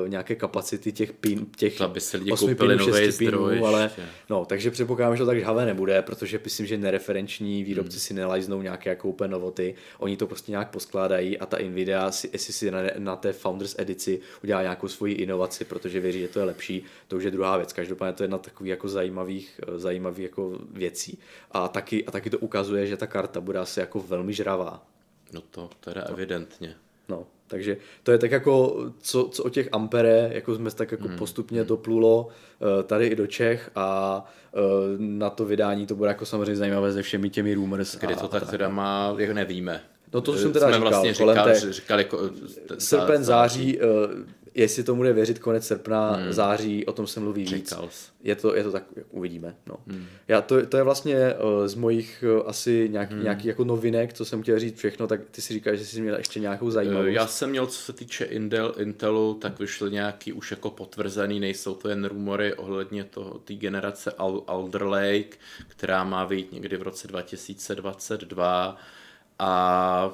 uh, 0.01 0.09
nějaké 0.09 0.35
kapacity 0.35 0.91
těch 0.91 1.13
pin, 1.13 1.45
těch 1.57 1.77
to, 1.77 1.85
aby 1.85 2.01
se 2.01 2.17
lidi 2.17 2.31
8 2.31 2.55
pinů, 2.55 2.93
6 2.93 3.17
pinů, 3.17 3.65
ale 3.65 3.91
no, 4.29 4.45
takže 4.45 4.71
předpokládám, 4.71 5.15
že 5.15 5.23
to 5.23 5.27
tak 5.27 5.39
žhavé 5.39 5.65
nebude, 5.65 6.01
protože 6.01 6.39
myslím, 6.43 6.65
že 6.65 6.77
nereferenční 6.77 7.63
výrobci 7.63 7.95
hmm. 7.95 7.99
si 7.99 8.13
nelajznou 8.13 8.61
nějaké 8.61 8.89
jako 8.89 9.09
úplně 9.09 9.27
novoty, 9.27 9.75
oni 9.97 10.17
to 10.17 10.27
prostě 10.27 10.51
nějak 10.51 10.68
poskládají 10.69 11.37
a 11.37 11.45
ta 11.45 11.57
Nvidia 11.57 12.11
si, 12.11 12.29
jestli 12.33 12.53
si 12.53 12.71
na, 12.71 12.79
na 12.97 13.15
té 13.15 13.33
Founders 13.33 13.75
edici 13.77 14.19
udělá 14.43 14.61
nějakou 14.61 14.87
svoji 14.87 15.13
inovaci, 15.13 15.65
protože 15.65 15.99
věří, 15.99 16.19
že 16.19 16.27
to 16.27 16.39
je 16.39 16.45
lepší, 16.45 16.83
to 17.07 17.17
už 17.17 17.23
je 17.23 17.31
druhá 17.31 17.57
věc. 17.57 17.73
Každopádně 17.73 18.13
to 18.13 18.23
je 18.23 18.25
jedna 18.25 18.37
takových 18.37 18.69
jako 18.69 18.87
zajímavých, 18.87 19.61
eh, 19.67 19.79
zajímavých 19.79 20.23
jako 20.23 20.59
věcí. 20.71 21.19
A 21.51 21.67
taky, 21.67 22.05
a 22.05 22.11
taky 22.11 22.29
to 22.29 22.39
ukazuje, 22.39 22.87
že 22.87 22.97
ta 22.97 23.07
karta 23.07 23.41
bude 23.41 23.59
asi 23.59 23.79
jako 23.79 23.99
velmi 23.99 24.33
žravá. 24.33 24.85
No 25.33 25.41
to 25.41 25.69
teda 25.79 26.05
no. 26.07 26.13
evidentně. 26.13 26.75
No, 27.09 27.27
takže 27.47 27.77
to 28.03 28.11
je 28.11 28.17
tak 28.17 28.31
jako, 28.31 28.85
co, 28.99 29.29
co 29.31 29.43
o 29.43 29.49
těch 29.49 29.69
ampere, 29.71 30.29
jako 30.33 30.55
jsme 30.55 30.71
tak 30.71 30.91
jako 30.91 31.07
hmm. 31.07 31.17
postupně 31.17 31.63
doplulo 31.63 32.27
uh, 32.27 32.83
tady 32.83 33.07
i 33.07 33.15
do 33.15 33.27
Čech 33.27 33.71
a 33.75 34.17
uh, 34.53 34.61
na 34.97 35.29
to 35.29 35.45
vydání 35.45 35.85
to 35.85 35.95
bude 35.95 36.09
jako 36.09 36.25
samozřejmě 36.25 36.55
zajímavé 36.55 36.93
se 36.93 37.01
všemi 37.01 37.29
těmi 37.29 37.53
rumors. 37.53 37.95
Kdy 37.95 38.15
to 38.15 38.27
tak 38.27 38.49
teda 38.49 38.69
má, 38.69 39.15
jak 39.17 39.31
nevíme. 39.31 39.83
No 40.13 40.21
to 40.21 40.37
jsem 40.37 40.53
teda 40.53 40.67
jsme 40.67 40.75
říkal, 40.75 40.89
vlastně 40.89 41.13
říkal, 41.13 41.45
té, 41.45 41.73
říkali, 41.73 42.03
jako, 42.03 42.29
srpen, 42.77 43.23
září, 43.23 43.79
uh, 43.79 43.85
jestli 44.55 44.83
to 44.83 44.95
bude 44.95 45.13
věřit 45.13 45.39
konec 45.39 45.67
srpna, 45.67 46.11
hmm. 46.11 46.33
září, 46.33 46.85
o 46.85 46.93
tom 46.93 47.07
se 47.07 47.19
mluví 47.19 47.45
víc. 47.45 47.73
Je 48.23 48.35
to, 48.35 48.55
je 48.55 48.63
to 48.63 48.71
tak, 48.71 48.83
uvidíme. 49.09 49.55
No. 49.67 49.75
Hmm. 49.87 50.05
Já, 50.27 50.41
to, 50.41 50.65
to 50.65 50.77
je 50.77 50.83
vlastně 50.83 51.33
uh, 51.33 51.67
z 51.67 51.75
mojich 51.75 52.23
uh, 52.37 52.49
asi 52.49 52.89
nějak, 52.91 53.11
hmm. 53.11 53.23
nějakých 53.23 53.45
jako 53.45 53.63
novinek, 53.63 54.13
co 54.13 54.25
jsem 54.25 54.41
chtěl 54.41 54.59
říct 54.59 54.77
všechno, 54.77 55.07
tak 55.07 55.21
ty 55.31 55.41
si 55.41 55.53
říkáš, 55.53 55.79
že 55.79 55.85
jsi 55.85 56.01
měl 56.01 56.15
ještě 56.15 56.39
nějakou 56.39 56.71
zajímavost. 56.71 57.07
Já 57.09 57.27
jsem 57.27 57.49
měl, 57.49 57.67
co 57.67 57.81
se 57.81 57.93
týče 57.93 58.25
Intel, 58.25 58.73
Intelu, 58.77 59.33
tak 59.33 59.59
vyšly 59.59 59.91
nějaký 59.91 60.33
už 60.33 60.51
jako 60.51 60.69
potvrzený, 60.69 61.39
nejsou 61.39 61.73
to 61.73 61.89
jen 61.89 62.05
rumory 62.05 62.53
ohledně 62.53 63.03
toho, 63.03 63.39
té 63.39 63.53
generace 63.53 64.11
Alder 64.47 64.83
Lake, 64.83 65.37
která 65.67 66.03
má 66.03 66.25
vyjít 66.25 66.51
někdy 66.51 66.77
v 66.77 66.81
roce 66.81 67.07
2022 67.07 68.77
a 69.39 70.11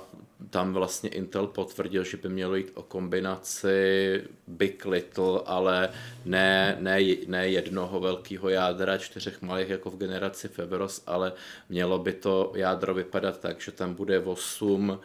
tam 0.50 0.74
vlastně 0.74 1.10
Intel 1.10 1.48
potvrdil, 1.48 2.04
že 2.04 2.18
by 2.18 2.30
mělo 2.30 2.56
jít 2.56 2.72
o 2.74 2.84
kombinaci 2.84 4.24
Big 4.48 4.86
Little, 4.86 5.42
ale 5.46 5.90
ne, 6.26 6.78
ne, 6.80 7.00
ne 7.28 7.48
jednoho 7.48 8.00
velkého 8.00 8.50
jádra, 8.50 8.98
čtyřech 8.98 9.42
malých 9.42 9.70
jako 9.70 9.90
v 9.90 9.98
generaci 9.98 10.48
Feveros, 10.48 11.04
ale 11.08 11.34
mělo 11.70 12.00
by 12.00 12.14
to 12.14 12.52
jádro 12.56 12.94
vypadat 12.94 13.40
tak, 13.40 13.62
že 13.62 13.72
tam 13.72 13.94
bude 13.94 14.20
8, 14.20 15.00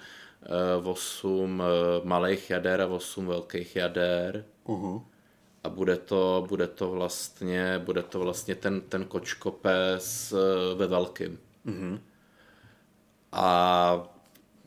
8 0.83 1.63
eh, 1.63 1.65
eh, 1.65 2.09
malých 2.09 2.51
jader 2.51 2.81
a 2.81 2.87
8 2.87 3.27
velkých 3.27 3.77
jader. 3.77 4.45
Uh-huh. 4.67 5.03
A 5.65 5.69
bude 5.69 5.97
to, 5.97 6.45
bude 6.49 6.67
to 6.67 6.91
vlastně, 6.91 7.79
bude 7.85 8.03
to 8.03 8.19
vlastně 8.19 8.55
ten, 8.55 8.81
ten 8.81 9.05
kočkopes 9.05 10.33
eh, 10.33 10.75
ve 10.75 10.87
velkým. 10.87 11.39
Uh-huh 11.67 11.99
a 13.33 14.11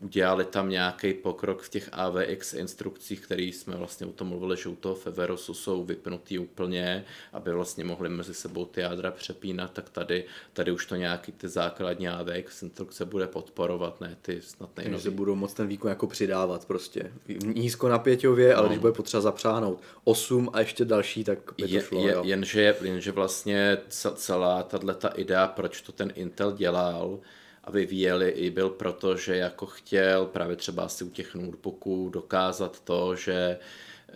udělali 0.04 0.44
tam 0.44 0.68
nějaký 0.68 1.14
pokrok 1.14 1.62
v 1.62 1.68
těch 1.68 1.88
AVX 1.92 2.54
instrukcích, 2.54 3.20
které 3.20 3.42
jsme 3.42 3.76
vlastně 3.76 4.06
o 4.06 4.12
tom 4.12 4.28
mluvili, 4.28 4.56
že 4.56 4.68
u 4.68 4.74
toho 4.74 4.94
Feverosu 4.94 5.54
jsou 5.54 5.84
vypnutý 5.84 6.38
úplně, 6.38 7.04
aby 7.32 7.52
vlastně 7.52 7.84
mohli 7.84 8.08
mezi 8.08 8.34
sebou 8.34 8.64
ty 8.64 8.80
jádra 8.80 9.10
přepínat, 9.10 9.72
tak 9.72 9.90
tady, 9.90 10.24
tady 10.52 10.72
už 10.72 10.86
to 10.86 10.96
nějaký 10.96 11.32
ty 11.32 11.48
základní 11.48 12.08
AVX 12.08 12.62
instrukce 12.62 13.04
bude 13.04 13.26
podporovat, 13.26 14.00
ne 14.00 14.16
ty 14.22 14.42
snad 14.42 14.76
nejnoví. 14.76 14.96
Takže 14.96 15.10
budou 15.10 15.34
moc 15.34 15.54
ten 15.54 15.66
výkon 15.66 15.88
jako 15.88 16.06
přidávat 16.06 16.64
prostě. 16.64 17.12
Nízko 17.44 17.88
napěťově, 17.88 18.54
ale 18.54 18.62
no. 18.62 18.68
když 18.68 18.78
bude 18.78 18.92
potřeba 18.92 19.20
zapřáhnout 19.20 19.80
8 20.04 20.50
a 20.52 20.60
ještě 20.60 20.84
další, 20.84 21.24
tak 21.24 21.38
by 21.56 21.68
to 21.68 21.80
šlo. 21.80 22.08
Je, 22.08 22.16
jenže, 22.22 22.76
jenže 22.80 23.12
vlastně 23.12 23.78
celá 24.14 24.62
tato 24.62 25.20
idea, 25.20 25.46
proč 25.46 25.80
to 25.80 25.92
ten 25.92 26.12
Intel 26.14 26.52
dělal, 26.52 27.20
a 27.64 27.70
vyvíjeli 27.70 28.28
i 28.28 28.50
byl 28.50 28.70
proto, 28.70 29.16
že 29.16 29.36
jako 29.36 29.66
chtěl 29.66 30.26
právě 30.26 30.56
třeba 30.56 30.82
asi 30.84 31.04
u 31.04 31.10
těch 31.10 31.34
notebooků 31.34 32.08
dokázat 32.08 32.80
to, 32.80 33.16
že 33.16 33.34
eh, 33.34 34.14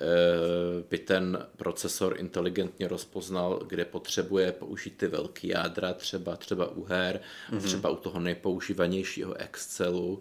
by 0.90 0.99
ten 0.99 1.46
procesor 1.57 2.14
inteligentně 2.18 2.88
rozpoznal, 2.88 3.62
kde 3.68 3.84
potřebuje 3.84 4.53
použít 4.53 4.96
ty 4.96 5.07
velký 5.07 5.49
jádra, 5.49 5.92
třeba, 5.92 6.36
třeba 6.36 6.70
u 6.70 6.84
her, 6.84 7.20
mm-hmm. 7.51 7.61
třeba 7.61 7.90
u 7.90 7.96
toho 7.96 8.20
nejpoužívanějšího 8.20 9.34
Excelu 9.34 10.20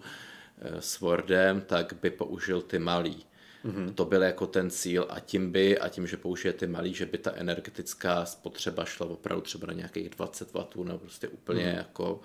eh, 0.58 0.82
s 0.82 1.00
Wordem, 1.00 1.60
tak 1.60 1.94
by 2.02 2.10
použil 2.10 2.62
ty 2.62 2.78
malý. 2.78 3.24
Mm-hmm. 3.64 3.94
To 3.94 4.04
byl 4.04 4.22
jako 4.22 4.46
ten 4.46 4.70
cíl 4.70 5.06
a 5.10 5.20
tím 5.20 5.52
by, 5.52 5.78
a 5.78 5.88
tím, 5.88 6.06
že 6.06 6.16
použije 6.16 6.52
ty 6.52 6.66
malý, 6.66 6.94
že 6.94 7.06
by 7.06 7.18
ta 7.18 7.32
energetická 7.34 8.24
spotřeba 8.24 8.84
šla 8.84 9.06
opravdu 9.06 9.42
třeba 9.42 9.66
na 9.66 9.72
nějakých 9.72 10.08
20 10.08 10.54
W, 10.54 10.84
nebo 10.84 10.98
prostě 10.98 11.28
úplně 11.28 11.64
mm-hmm. 11.64 11.76
jako 11.76 12.20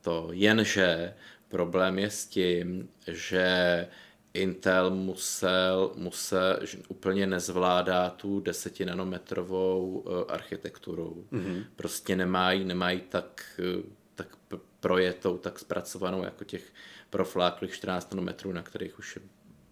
to, 0.00 0.28
jenže 0.32 1.14
problém 1.48 1.98
je 1.98 2.10
s 2.10 2.26
tím, 2.26 2.88
že 3.06 3.88
Intel 4.34 4.90
musel, 4.90 5.92
musel 5.96 6.58
že 6.62 6.78
úplně 6.88 7.26
nezvládá 7.26 8.10
tu 8.10 8.40
desetinanometrovou 8.40 9.88
uh, 9.88 10.12
architekturu. 10.28 11.26
Mm-hmm. 11.32 11.64
Prostě 11.76 12.16
nemají, 12.16 12.64
nemají 12.64 13.00
tak, 13.00 13.60
uh, 13.76 13.82
tak 14.14 14.36
projetou, 14.80 15.38
tak 15.38 15.58
zpracovanou 15.58 16.24
jako 16.24 16.44
těch 16.44 16.72
profláklých 17.10 17.74
14 17.74 18.12
nanometrů, 18.12 18.52
na 18.52 18.62
kterých 18.62 18.98
už 18.98 19.16
je 19.16 19.22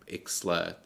x 0.06 0.44
let. 0.44 0.78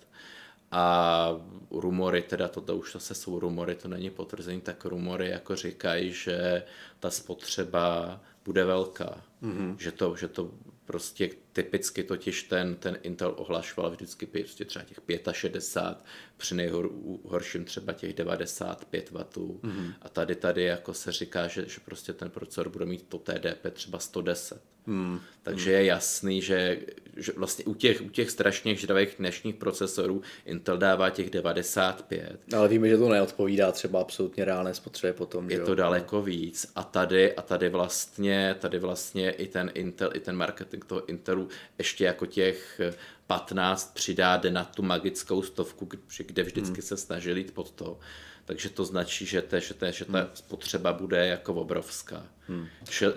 A 0.71 1.29
rumory, 1.71 2.23
teda 2.23 2.49
to 2.49 2.77
už 2.77 2.93
zase 2.93 3.15
jsou 3.15 3.41
rumory, 3.41 3.75
to 3.75 3.89
není 3.89 4.11
potvrzení, 4.11 4.61
tak 4.61 4.85
rumory 4.85 5.29
jako 5.29 5.57
říkají, 5.57 6.13
že 6.13 6.63
ta 7.01 7.11
spotřeba 7.11 8.21
bude 8.45 8.65
velká. 8.65 9.23
Mm-hmm. 9.43 9.77
Že, 9.79 9.93
to, 9.93 10.17
že 10.17 10.29
to 10.29 10.51
prostě 10.85 11.31
typicky 11.53 12.03
totiž 12.03 12.43
ten, 12.43 12.75
ten 12.75 12.99
Intel 13.03 13.35
ohlašoval 13.37 13.91
vždycky 13.91 14.27
prostě 14.27 14.65
třeba 14.65 14.85
těch 14.85 14.99
65, 15.33 16.05
při 16.37 16.55
nejhorším 16.55 17.65
třeba 17.65 17.93
těch 17.93 18.15
95 18.15 19.11
W. 19.11 19.17
Mm-hmm. 19.17 19.95
A 20.03 20.09
tady 20.09 20.35
tady 20.35 20.63
jako 20.63 20.95
se 20.95 21.13
říká, 21.13 21.49
že, 21.49 21.69
že 21.69 21.81
prostě 21.85 22.13
ten 22.13 22.31
procesor 22.31 22.69
bude 22.69 22.87
mít 22.87 23.03
to 23.09 23.19
TDP 23.19 23.73
třeba 23.73 23.99
110. 23.99 24.63
Hmm. 24.87 25.21
Takže 25.43 25.71
hmm. 25.71 25.79
je 25.79 25.85
jasný, 25.85 26.43
že, 26.43 26.79
že 27.17 27.33
vlastně 27.37 27.65
u 27.65 27.75
těch, 27.75 28.01
u 28.01 28.09
těch 28.09 28.31
strašně 28.31 28.75
žravých 28.75 29.15
dnešních 29.19 29.55
procesorů 29.55 30.23
Intel 30.45 30.77
dává 30.77 31.11
těch 31.11 31.31
95. 31.31 32.39
Ale 32.57 32.69
víme, 32.69 32.89
že 32.89 32.99
to 32.99 33.09
neodpovídá 33.09 33.73
třeba 33.73 34.01
absolutně 34.01 34.45
reálné 34.45 34.75
spotřebě 34.75 35.13
potom. 35.13 35.51
Je 35.51 35.59
jo? 35.59 35.67
to 35.67 35.75
daleko 35.75 36.23
víc 36.23 36.73
a 36.75 36.83
tady, 36.83 37.35
a 37.35 37.43
tady 37.43 37.69
vlastně, 37.69 38.57
tady 38.59 38.79
vlastně 38.79 39.31
i 39.31 39.47
ten 39.47 39.71
Intel, 39.75 40.11
i 40.15 40.21
ten 40.21 40.37
marketing 40.37 40.85
toho 40.85 41.05
Intelu 41.05 41.42
ještě 41.79 42.05
jako 42.05 42.27
těch 42.27 42.81
15 43.27 43.95
přidá 43.95 44.41
na 44.51 44.65
tu 44.65 44.83
magickou 44.83 45.43
stovku, 45.43 45.89
kde 46.19 46.43
vždycky 46.43 46.75
hmm. 46.75 46.83
se 46.83 46.97
snažili 46.97 47.41
jít 47.41 47.55
pod 47.55 47.71
to 47.71 47.99
takže 48.45 48.69
to 48.69 48.85
značí, 48.85 49.27
že, 49.27 49.43
te, 49.43 49.61
že, 49.61 49.75
te, 49.75 49.93
že 49.93 50.05
ta 50.05 50.19
hmm. 50.19 50.29
spotřeba 50.35 50.93
bude 50.93 51.27
jako 51.27 51.55
obrovská. 51.55 52.27
Hmm. 52.49 52.67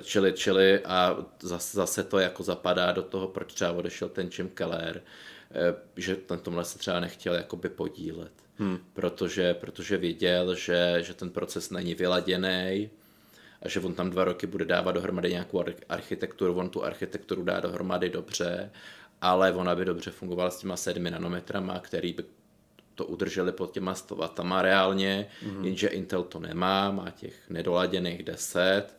Čili, 0.04 0.34
čili 0.34 0.84
a 0.86 1.18
zase, 1.42 1.78
zase 1.78 2.04
to 2.04 2.20
jako 2.20 2.44
zapadá 2.44 2.92
do 2.92 3.02
toho, 3.02 3.28
proč 3.28 3.54
třeba 3.54 3.72
odešel 3.72 4.10
ten 4.10 4.30
Jim 4.38 4.50
Keller, 4.50 5.02
eh, 5.52 5.76
že 5.98 6.18
na 6.30 6.38
tomhle 6.38 6.66
se 6.66 6.80
třeba 6.80 7.00
nechtěl 7.00 7.34
jakoby 7.34 7.70
podílet. 7.70 8.32
Hmm. 8.58 8.80
Protože, 8.94 9.54
protože 9.54 9.98
věděl, 9.98 10.56
že, 10.56 10.98
že 11.02 11.14
ten 11.14 11.30
proces 11.30 11.70
není 11.70 11.96
vyladěný, 11.96 12.90
a 13.66 13.70
že 13.70 13.80
on 13.80 13.94
tam 13.94 14.10
dva 14.10 14.24
roky 14.24 14.48
bude 14.48 14.66
dávat 14.66 14.92
dohromady 14.92 15.30
nějakou 15.30 15.64
architekturu, 15.90 16.54
on 16.54 16.70
tu 16.70 16.84
architekturu 16.84 17.44
dá 17.44 17.60
dohromady 17.60 18.10
dobře, 18.10 18.72
ale 19.22 19.54
ona 19.54 19.76
by 19.76 19.86
dobře 19.86 20.12
fungovala 20.12 20.52
s 20.52 20.58
těma 20.58 20.78
sedmi 20.78 21.12
nanometrama, 21.12 21.80
který 21.80 22.14
by 22.14 22.24
to 22.96 23.06
udrželi 23.06 23.52
pod 23.52 23.72
těma 23.72 23.96
100 23.96 24.16
W 24.16 24.62
reálně, 24.62 25.28
mm-hmm. 25.46 25.64
jenže 25.64 25.88
Intel 25.88 26.24
to 26.24 26.40
nemá, 26.40 26.92
má 26.92 27.10
těch 27.10 27.50
nedoladěných 27.50 28.24
10 28.24 28.98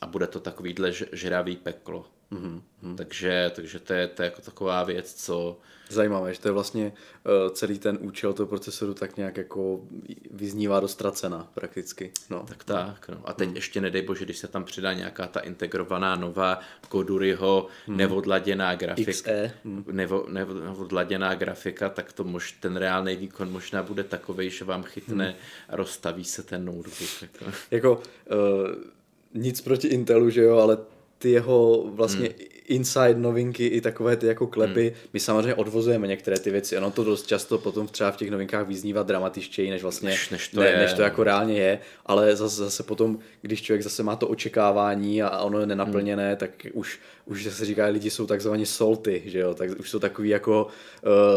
a 0.00 0.06
bude 0.06 0.26
to 0.26 0.40
takovýhle 0.40 0.92
žravý 1.12 1.56
peklo. 1.56 2.06
Mm-hmm. 2.32 2.96
Takže, 2.96 3.52
takže 3.54 3.78
to, 3.78 3.92
je, 3.92 4.06
to 4.06 4.22
je 4.22 4.24
jako 4.24 4.40
taková 4.40 4.84
věc, 4.84 5.14
co... 5.14 5.58
Zajímavé, 5.88 6.34
že 6.34 6.40
to 6.40 6.48
je 6.48 6.52
vlastně 6.52 6.92
uh, 6.92 7.52
celý 7.52 7.78
ten 7.78 7.98
účel 8.00 8.32
toho 8.32 8.46
procesoru 8.46 8.94
tak 8.94 9.16
nějak 9.16 9.36
jako 9.36 9.80
vyznívá 10.30 10.80
do 10.80 10.88
ztracena 10.88 11.50
prakticky. 11.54 12.12
No. 12.30 12.44
Tak 12.48 12.64
tak, 12.64 13.08
no. 13.08 13.20
A 13.24 13.32
teď 13.32 13.46
hmm. 13.46 13.56
ještě 13.56 13.80
nedej 13.80 14.02
bože, 14.02 14.24
když 14.24 14.38
se 14.38 14.48
tam 14.48 14.64
přidá 14.64 14.92
nějaká 14.92 15.26
ta 15.26 15.40
integrovaná 15.40 16.16
nová 16.16 16.60
Koduryho 16.88 17.66
hmm. 17.86 17.96
nevodladěná 17.96 18.74
grafika, 18.74 19.12
XE. 19.12 19.52
Hmm. 19.64 19.84
Nevo, 19.92 20.26
nevo, 20.28 20.54
nevodladěná 20.54 21.34
grafika, 21.34 21.88
tak 21.88 22.12
to 22.12 22.24
mož, 22.24 22.52
ten 22.52 22.76
reálný 22.76 23.16
výkon 23.16 23.50
možná 23.50 23.82
bude 23.82 24.04
takový, 24.04 24.50
že 24.50 24.64
vám 24.64 24.82
chytne 24.82 25.24
hmm. 25.24 25.36
a 25.68 25.76
rozstaví 25.76 26.24
se 26.24 26.42
ten 26.42 26.64
notebook. 26.64 27.22
Jako, 27.22 27.44
jako 27.70 27.94
uh, 27.94 28.00
nic 29.34 29.60
proti 29.60 29.88
Intelu, 29.88 30.30
že 30.30 30.42
jo, 30.42 30.56
ale 30.56 30.78
ty 31.22 31.30
jeho 31.30 31.84
vlastně 31.86 32.26
hmm. 32.26 32.48
Inside 32.68 33.14
novinky 33.14 33.66
i 33.66 33.80
takové 33.80 34.16
ty 34.16 34.26
jako 34.26 34.46
klepy, 34.46 34.82
hmm. 34.82 35.08
my 35.12 35.20
samozřejmě 35.20 35.54
odvozujeme 35.54 36.06
některé 36.06 36.38
ty 36.38 36.50
věci, 36.50 36.76
ono 36.76 36.90
to 36.90 37.04
dost 37.04 37.26
často 37.26 37.58
potom 37.58 37.86
třeba 37.86 38.10
v 38.10 38.16
těch 38.16 38.30
novinkách 38.30 38.66
vyznívá 38.66 39.02
dramatičtěji, 39.02 39.70
než 39.70 39.82
vlastně, 39.82 40.10
než, 40.10 40.30
než, 40.30 40.48
to, 40.48 40.60
ne, 40.60 40.66
je. 40.66 40.78
než 40.78 40.92
to 40.92 41.02
jako 41.02 41.24
reálně 41.24 41.58
je, 41.58 41.78
ale 42.06 42.36
zase, 42.36 42.56
zase 42.56 42.82
potom, 42.82 43.18
když 43.42 43.62
člověk 43.62 43.82
zase 43.82 44.02
má 44.02 44.16
to 44.16 44.28
očekávání 44.28 45.22
a 45.22 45.38
ono 45.38 45.60
je 45.60 45.66
nenaplněné, 45.66 46.28
hmm. 46.28 46.36
tak 46.36 46.50
už, 46.72 47.00
už 47.26 47.44
se 47.44 47.64
říká, 47.64 47.86
lidi 47.86 48.10
jsou 48.10 48.26
takzvaně 48.26 48.66
salty, 48.66 49.22
že 49.26 49.38
jo, 49.38 49.54
tak 49.54 49.70
už 49.80 49.90
jsou 49.90 49.98
takový 49.98 50.28
jako, 50.28 50.66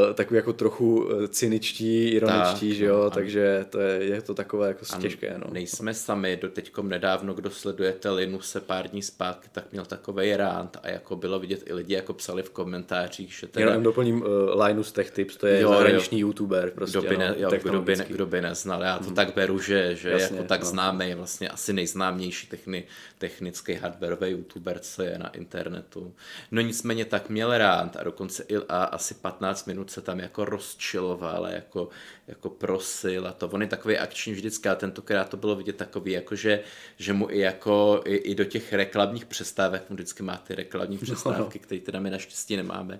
uh, 0.09 0.13
takový 0.13 0.35
jako 0.35 0.53
trochu 0.53 1.09
eh, 1.09 1.27
cyničtí, 1.27 2.09
ironičtí, 2.09 2.69
tak, 2.69 2.77
že 2.77 2.85
jo, 2.85 3.03
no, 3.03 3.09
takže 3.09 3.65
to 3.69 3.79
je, 3.79 4.03
je 4.03 4.21
to 4.21 4.33
takové 4.33 4.67
jako 4.67 4.85
těžké, 5.01 5.35
no. 5.37 5.45
Nejsme 5.51 5.93
sami, 5.93 6.37
do 6.41 6.49
teďkom 6.49 6.89
nedávno, 6.89 7.33
kdo 7.33 7.49
sledujete 7.49 8.09
Linuse 8.09 8.61
pár 8.61 8.87
dní 8.87 9.01
zpátky, 9.01 9.47
tak 9.51 9.71
měl 9.71 9.85
takový 9.85 10.35
rant 10.35 10.77
a 10.83 10.89
jako 10.89 11.14
bylo 11.15 11.39
vidět 11.39 11.63
i 11.65 11.73
lidi 11.73 11.93
jako 11.93 12.13
psali 12.13 12.43
v 12.43 12.49
komentářích, 12.49 13.33
že 13.33 13.47
teda... 13.47 13.69
Jenom 13.69 13.83
doplním 13.83 14.21
uh, 14.21 14.63
Linus 14.63 14.91
Tech 14.91 15.11
Tips, 15.11 15.37
to 15.37 15.47
je 15.47 15.61
jo, 15.61 15.69
zahraniční 15.69 16.19
jo. 16.19 16.27
youtuber 16.27 16.71
prostě. 16.71 16.97
Kdo 16.97 17.09
by, 17.09 17.17
ne, 17.17 17.29
no, 17.29 17.35
jo, 17.37 17.49
kdo, 17.63 17.81
by 17.81 17.95
ne, 17.95 18.05
kdo 18.09 18.25
by 18.25 18.41
neznal, 18.41 18.83
já 18.83 18.97
to 18.97 19.05
hmm. 19.05 19.15
tak 19.15 19.35
beru, 19.35 19.59
že, 19.59 19.95
že 19.95 20.09
Jasně, 20.09 20.37
jako 20.37 20.47
tak 20.47 20.61
no. 20.61 20.67
známý, 20.67 21.13
vlastně 21.13 21.49
asi 21.49 21.73
nejznámější 21.73 22.47
techni, 22.47 22.83
technický 23.17 23.73
hardwareový 23.73 24.29
youtuber, 24.29 24.79
co 24.79 25.03
je 25.03 25.17
na 25.19 25.29
internetu. 25.29 26.13
No 26.51 26.61
nicméně 26.61 27.05
tak 27.05 27.29
měl 27.29 27.57
rád 27.57 27.97
a 27.99 28.03
dokonce 28.03 28.43
i 28.47 28.55
a 28.69 28.83
asi 28.83 29.13
15 29.13 29.65
minut 29.67 29.91
se 29.91 30.01
tam 30.01 30.19
jako 30.19 30.45
rozčiloval 30.45 31.47
jako, 31.47 31.89
jako 32.27 32.49
prosil 32.49 33.27
a 33.27 33.31
to. 33.31 33.47
On 33.47 33.61
je 33.61 33.67
takový 33.67 33.97
akční 33.97 34.33
vždycky, 34.33 34.69
ale 34.69 34.75
tentokrát 34.75 35.29
to 35.29 35.37
bylo 35.37 35.55
vidět 35.55 35.75
takový, 35.75 36.11
jako 36.11 36.35
že, 36.35 36.59
že 36.97 37.13
mu 37.13 37.31
i 37.31 37.39
jako 37.39 38.01
i, 38.05 38.15
i 38.15 38.35
do 38.35 38.45
těch 38.45 38.73
reklamních 38.73 39.25
přestávek, 39.25 39.89
mu 39.89 39.93
vždycky 39.93 40.23
má 40.23 40.37
ty 40.37 40.55
reklamní 40.55 40.97
přestávky, 40.97 41.39
no, 41.39 41.45
no. 41.45 41.65
které 41.65 41.81
teda 41.81 41.99
my 41.99 42.09
naštěstí 42.09 42.57
nemáme, 42.57 42.99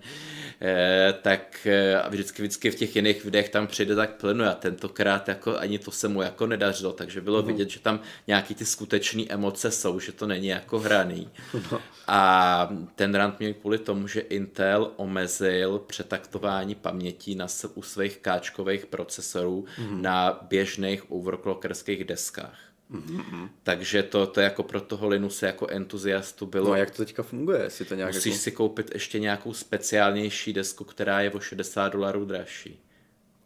e, 0.61 1.13
tak 1.21 1.67
eh, 1.69 2.01
a 2.01 2.09
vždycky, 2.09 2.41
vždycky 2.41 2.71
v 2.71 2.76
těch 2.76 2.95
jiných 2.95 3.26
videích 3.26 3.49
tam 3.49 3.67
přijde 3.67 3.95
tak 3.95 4.15
plno 4.15 4.45
a 4.45 4.53
tentokrát 4.53 5.28
jako 5.28 5.57
ani 5.57 5.80
to 5.80 5.91
se 5.91 6.07
mu 6.07 6.21
jako 6.21 6.47
nedařilo, 6.47 6.93
takže 6.93 7.21
bylo 7.21 7.41
mm. 7.41 7.47
vidět, 7.47 7.69
že 7.69 7.80
tam 7.80 7.99
nějaký 8.28 8.55
ty 8.55 8.65
skutečné 8.65 9.23
emoce 9.30 9.71
jsou, 9.71 9.99
že 9.99 10.11
to 10.11 10.28
není 10.28 10.47
jako 10.47 10.80
hraný. 10.80 11.30
No. 11.71 11.82
A 12.07 12.69
ten 12.95 13.15
rant 13.15 13.39
měl 13.39 13.53
kvůli 13.53 13.78
tomu, 13.78 14.07
že 14.07 14.19
Intel 14.19 14.91
omezil 14.95 15.80
přetaktování 15.80 16.76
pamětí 16.76 17.36
na, 17.36 17.47
u 17.73 17.82
svých 17.82 18.17
káčkových 18.17 18.86
procesorů 19.16 19.66
mm. 19.78 20.01
na 20.01 20.39
běžných 20.41 21.11
overclockerských 21.11 22.03
deskách. 22.03 22.59
Mm-hmm. 22.91 23.49
Takže 23.63 24.03
to, 24.03 24.28
to 24.28 24.41
jako 24.41 24.63
pro 24.63 24.82
toho 24.82 25.07
Linuse 25.07 25.45
jako 25.45 25.68
entuziastu 25.68 26.45
bylo... 26.45 26.68
No 26.68 26.72
a 26.72 26.78
jak 26.78 26.91
to 26.91 27.05
teďka 27.05 27.24
funguje? 27.24 27.70
Si 27.70 27.86
to 27.86 27.95
nějak 27.95 28.13
musíš 28.13 28.34
jako... 28.34 28.43
si 28.43 28.51
koupit 28.51 28.91
ještě 28.93 29.20
nějakou 29.20 29.53
speciálnější 29.53 30.53
desku, 30.53 30.84
která 30.84 31.22
je 31.22 31.32
o 31.32 31.39
60 31.39 31.89
dolarů 31.89 32.26
dražší. 32.26 32.80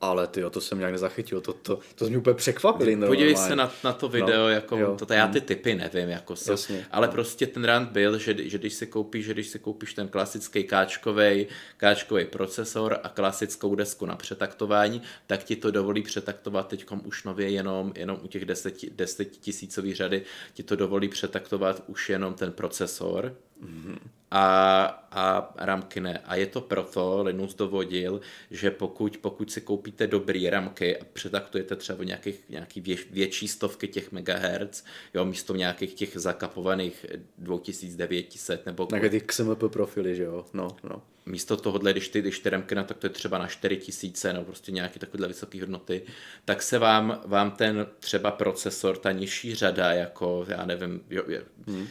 Ale 0.01 0.27
ty, 0.27 0.43
to 0.51 0.61
jsem 0.61 0.77
nějak 0.77 0.91
nezachytil, 0.91 1.41
to, 1.41 1.53
to, 1.53 1.79
to 1.95 2.05
mě 2.05 2.17
úplně 2.17 2.33
překvapili. 2.33 2.97
Podívej 3.07 3.35
se 3.35 3.55
na, 3.55 3.71
na 3.83 3.93
to 3.93 4.09
video, 4.09 4.43
no, 4.43 4.49
jako, 4.49 4.77
jo. 4.77 4.97
to, 5.05 5.13
já 5.13 5.27
ty 5.27 5.41
typy 5.41 5.75
nevím, 5.75 6.09
jako 6.09 6.35
se, 6.35 6.51
Jasně, 6.51 6.85
ale 6.91 7.07
no. 7.07 7.13
prostě 7.13 7.47
ten 7.47 7.63
rant 7.63 7.91
byl, 7.91 8.17
že, 8.17 8.49
že 8.49 8.57
když 8.57 8.73
si 8.73 8.87
koupíš, 8.87 9.25
že 9.25 9.33
když 9.33 9.47
si 9.47 9.59
koupíš 9.59 9.93
ten 9.93 10.07
klasický 10.07 10.63
káčkový, 10.63 11.47
káčkový 11.77 12.25
procesor 12.25 12.99
a 13.03 13.09
klasickou 13.09 13.75
desku 13.75 14.05
na 14.05 14.15
přetaktování, 14.15 15.01
tak 15.27 15.43
ti 15.43 15.55
to 15.55 15.71
dovolí 15.71 16.01
přetaktovat 16.01 16.67
teď 16.67 16.85
už 17.03 17.23
nově 17.23 17.49
jenom, 17.49 17.91
jenom 17.95 18.19
u 18.23 18.27
těch 18.27 18.45
10, 18.45 18.75
10 18.91 19.25
tisícových 19.25 19.95
řady, 19.95 20.23
ti 20.53 20.63
to 20.63 20.75
dovolí 20.75 21.09
přetaktovat 21.09 21.83
už 21.87 22.09
jenom 22.09 22.33
ten 22.33 22.51
procesor, 22.51 23.35
mm-hmm 23.63 24.18
a, 24.31 24.85
a 25.11 25.53
ramky 25.57 25.99
ne. 25.99 26.21
A 26.25 26.35
je 26.35 26.45
to 26.45 26.61
proto, 26.61 27.23
Linus 27.23 27.55
dovodil, 27.55 28.21
že 28.51 28.71
pokud, 28.71 29.17
pokud 29.17 29.51
si 29.51 29.61
koupíte 29.61 30.07
dobrý 30.07 30.49
ramky 30.49 30.97
a 30.97 31.05
přetaktujete 31.13 31.75
třeba 31.75 32.03
nějakých, 32.03 32.49
nějaký 32.49 32.81
vě, 32.81 32.95
větší 33.11 33.47
stovky 33.47 33.87
těch 33.87 34.11
megahertz, 34.11 34.83
jo, 35.13 35.25
místo 35.25 35.55
nějakých 35.55 35.93
těch 35.93 36.17
zakapovaných 36.17 37.05
2900 37.37 38.65
nebo... 38.65 38.87
Nějaké 38.91 39.09
ty 39.09 39.21
XMP 39.21 39.63
profily, 39.67 40.15
že 40.15 40.23
jo, 40.23 40.45
no, 40.53 40.67
no. 40.83 41.01
Místo 41.25 41.57
tohohle, 41.57 41.91
když 41.91 42.09
ty, 42.09 42.21
když 42.21 42.39
ty 42.39 42.49
ramky 42.49 42.75
na, 42.75 42.83
tak 42.83 42.97
to 42.97 43.05
je 43.05 43.09
třeba 43.09 43.37
na 43.37 43.47
4000 43.47 44.33
nebo 44.33 44.45
prostě 44.45 44.71
nějaké 44.71 44.99
takové 44.99 45.27
vysoké 45.27 45.59
hodnoty, 45.61 46.01
tak 46.45 46.61
se 46.61 46.79
vám, 46.79 47.21
vám 47.25 47.51
ten 47.51 47.87
třeba 47.99 48.31
procesor, 48.31 48.97
ta 48.97 49.11
nižší 49.11 49.55
řada, 49.55 49.91
jako 49.91 50.45
já 50.47 50.65
nevím, 50.65 51.01
jo, 51.09 51.23
je, 51.27 51.43
hmm 51.67 51.87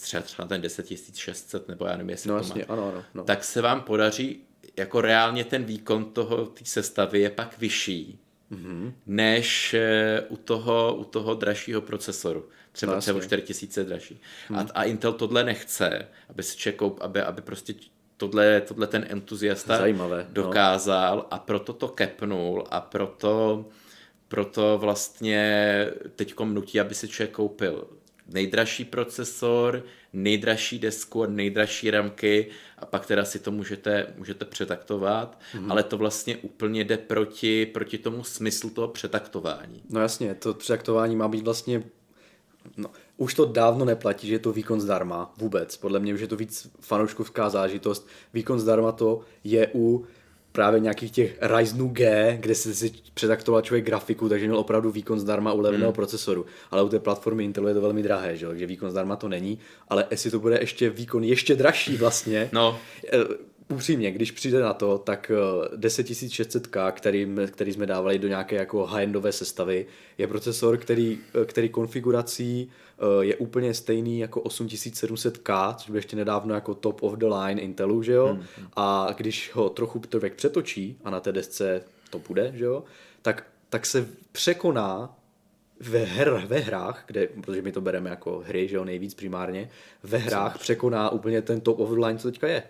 třeba, 0.00 0.22
třeba 0.22 0.48
ten 0.48 0.60
10600, 0.60 1.68
nebo 1.68 1.86
já 1.86 1.92
nevím, 1.92 2.10
jestli 2.10 2.28
no, 2.28 2.34
to 2.34 2.38
jasně, 2.38 2.64
má, 2.68 2.74
ano, 2.74 2.88
ano, 2.88 3.04
no. 3.14 3.24
tak 3.24 3.44
se 3.44 3.60
vám 3.60 3.80
podaří, 3.80 4.44
jako 4.76 5.00
reálně 5.00 5.44
ten 5.44 5.64
výkon 5.64 6.04
toho, 6.04 6.46
té 6.46 6.64
sestavy 6.64 7.20
je 7.20 7.30
pak 7.30 7.58
vyšší, 7.58 8.18
mm-hmm. 8.52 8.92
než 9.06 9.74
eh, 9.74 10.20
u 10.28 10.36
toho, 10.36 10.94
u 10.94 11.04
toho 11.04 11.34
dražšího 11.34 11.80
procesoru. 11.80 12.48
Třeba, 12.72 12.94
no, 12.94 13.00
třeba 13.00 13.20
4000 13.20 13.84
dražší. 13.84 14.20
Mm. 14.48 14.58
A, 14.58 14.66
a 14.74 14.84
Intel 14.84 15.12
tohle 15.12 15.44
nechce, 15.44 16.08
aby 16.28 16.42
si 16.42 16.56
čekou, 16.56 16.96
aby, 17.00 17.20
aby 17.20 17.42
prostě 17.42 17.74
tohle, 18.16 18.60
tohle 18.60 18.86
ten 18.86 19.06
entuziasta 19.08 19.78
Zajímavé, 19.78 20.26
no. 20.28 20.34
dokázal 20.34 21.16
no. 21.16 21.34
a 21.34 21.38
proto 21.38 21.72
to 21.72 21.88
kepnul 21.88 22.64
a 22.70 22.80
proto, 22.80 23.64
proto 24.28 24.78
vlastně 24.78 25.86
teďkom 26.16 26.54
nutí, 26.54 26.80
aby 26.80 26.94
si 26.94 27.08
člověk 27.08 27.34
koupil 27.34 27.88
nejdražší 28.28 28.84
procesor, 28.84 29.84
nejdražší 30.12 30.78
desku 30.78 31.22
a 31.22 31.26
nejdražší 31.26 31.90
ramky 31.90 32.46
a 32.78 32.86
pak 32.86 33.06
teda 33.06 33.24
si 33.24 33.38
to 33.38 33.50
můžete, 33.50 34.06
můžete 34.16 34.44
přetaktovat, 34.44 35.40
mm-hmm. 35.54 35.70
ale 35.70 35.82
to 35.82 35.98
vlastně 35.98 36.36
úplně 36.36 36.84
jde 36.84 36.98
proti, 36.98 37.66
proti 37.66 37.98
tomu 37.98 38.24
smyslu 38.24 38.70
toho 38.70 38.88
přetaktování. 38.88 39.82
No 39.90 40.00
jasně, 40.00 40.34
to 40.34 40.54
přetaktování 40.54 41.16
má 41.16 41.28
být 41.28 41.44
vlastně 41.44 41.82
No, 42.76 42.90
už 43.16 43.34
to 43.34 43.44
dávno 43.44 43.84
neplatí, 43.84 44.26
že 44.26 44.34
je 44.34 44.38
to 44.38 44.52
výkon 44.52 44.80
zdarma, 44.80 45.34
vůbec. 45.36 45.76
Podle 45.76 46.00
mě 46.00 46.14
už 46.14 46.20
je 46.20 46.28
to 46.28 46.36
víc 46.36 46.70
fanouškovská 46.80 47.50
zážitost. 47.50 48.08
Výkon 48.34 48.60
zdarma 48.60 48.92
to 48.92 49.20
je 49.44 49.70
u 49.74 50.06
právě 50.52 50.80
nějakých 50.80 51.10
těch 51.10 51.38
Ryzenů 51.40 51.88
G, 51.88 52.36
kde 52.40 52.54
se 52.54 52.74
si 52.74 52.92
přetaktoval 53.14 53.62
člověk 53.62 53.84
grafiku, 53.84 54.28
takže 54.28 54.46
měl 54.46 54.58
opravdu 54.58 54.90
výkon 54.90 55.20
zdarma 55.20 55.52
u 55.52 55.60
levného 55.60 55.86
hmm. 55.86 55.94
procesoru. 55.94 56.46
Ale 56.70 56.82
u 56.82 56.88
té 56.88 56.98
platformy 56.98 57.44
Intelu 57.44 57.68
je 57.68 57.74
to 57.74 57.80
velmi 57.80 58.02
drahé, 58.02 58.36
že? 58.36 58.46
takže 58.46 58.66
výkon 58.66 58.90
zdarma 58.90 59.16
to 59.16 59.28
není. 59.28 59.58
Ale 59.88 60.06
jestli 60.10 60.30
to 60.30 60.38
bude 60.38 60.58
ještě 60.60 60.90
výkon 60.90 61.24
ještě 61.24 61.54
dražší 61.54 61.96
vlastně, 61.96 62.48
no. 62.52 62.78
Upřímně, 63.72 64.10
když 64.10 64.30
přijde 64.30 64.60
na 64.60 64.72
to, 64.72 64.98
tak 64.98 65.30
10600K, 65.76 66.88
eh, 66.88 66.92
který, 66.92 67.28
který 67.50 67.72
jsme 67.72 67.86
dávali 67.86 68.18
do 68.18 68.28
nějaké 68.28 68.56
jako 68.56 68.86
high-endové 68.86 69.32
sestavy, 69.32 69.86
je 70.18 70.26
procesor, 70.26 70.76
který, 70.76 71.18
eh, 71.42 71.44
který 71.44 71.68
konfigurací 71.68 72.70
eh, 72.98 73.24
je 73.24 73.36
úplně 73.36 73.74
stejný 73.74 74.18
jako 74.18 74.40
8700K, 74.40 75.74
což 75.74 75.90
byl 75.90 75.96
ještě 75.96 76.16
nedávno 76.16 76.54
jako 76.54 76.74
top 76.74 77.02
of 77.02 77.14
the 77.14 77.26
line 77.26 77.60
Intelu, 77.60 78.02
že 78.02 78.12
jo? 78.12 78.26
Hmm. 78.26 78.44
hmm. 78.58 78.68
A 78.76 79.08
když 79.16 79.50
ho 79.54 79.68
trochu 79.68 80.00
člověk 80.10 80.34
přetočí, 80.34 80.98
a 81.04 81.10
na 81.10 81.20
té 81.20 81.32
desce 81.32 81.82
to 82.10 82.18
bude, 82.18 82.52
že 82.54 82.64
jo? 82.64 82.84
Tak, 83.22 83.46
tak 83.68 83.86
se 83.86 84.08
překoná 84.32 85.16
ve, 85.80 85.98
her, 85.98 86.44
ve 86.46 86.58
hrách, 86.58 87.04
kde, 87.06 87.26
protože 87.26 87.62
my 87.62 87.72
to 87.72 87.80
bereme 87.80 88.10
jako 88.10 88.42
hry, 88.46 88.68
že 88.68 88.76
jo, 88.76 88.84
nejvíc 88.84 89.14
primárně, 89.14 89.70
ve 90.02 90.18
hrách 90.18 90.58
překoná 90.58 91.10
úplně 91.10 91.42
ten 91.42 91.60
top 91.60 91.80
of 91.80 91.90
the 91.90 92.04
line, 92.04 92.18
co 92.18 92.30
teďka 92.30 92.48
je. 92.48 92.62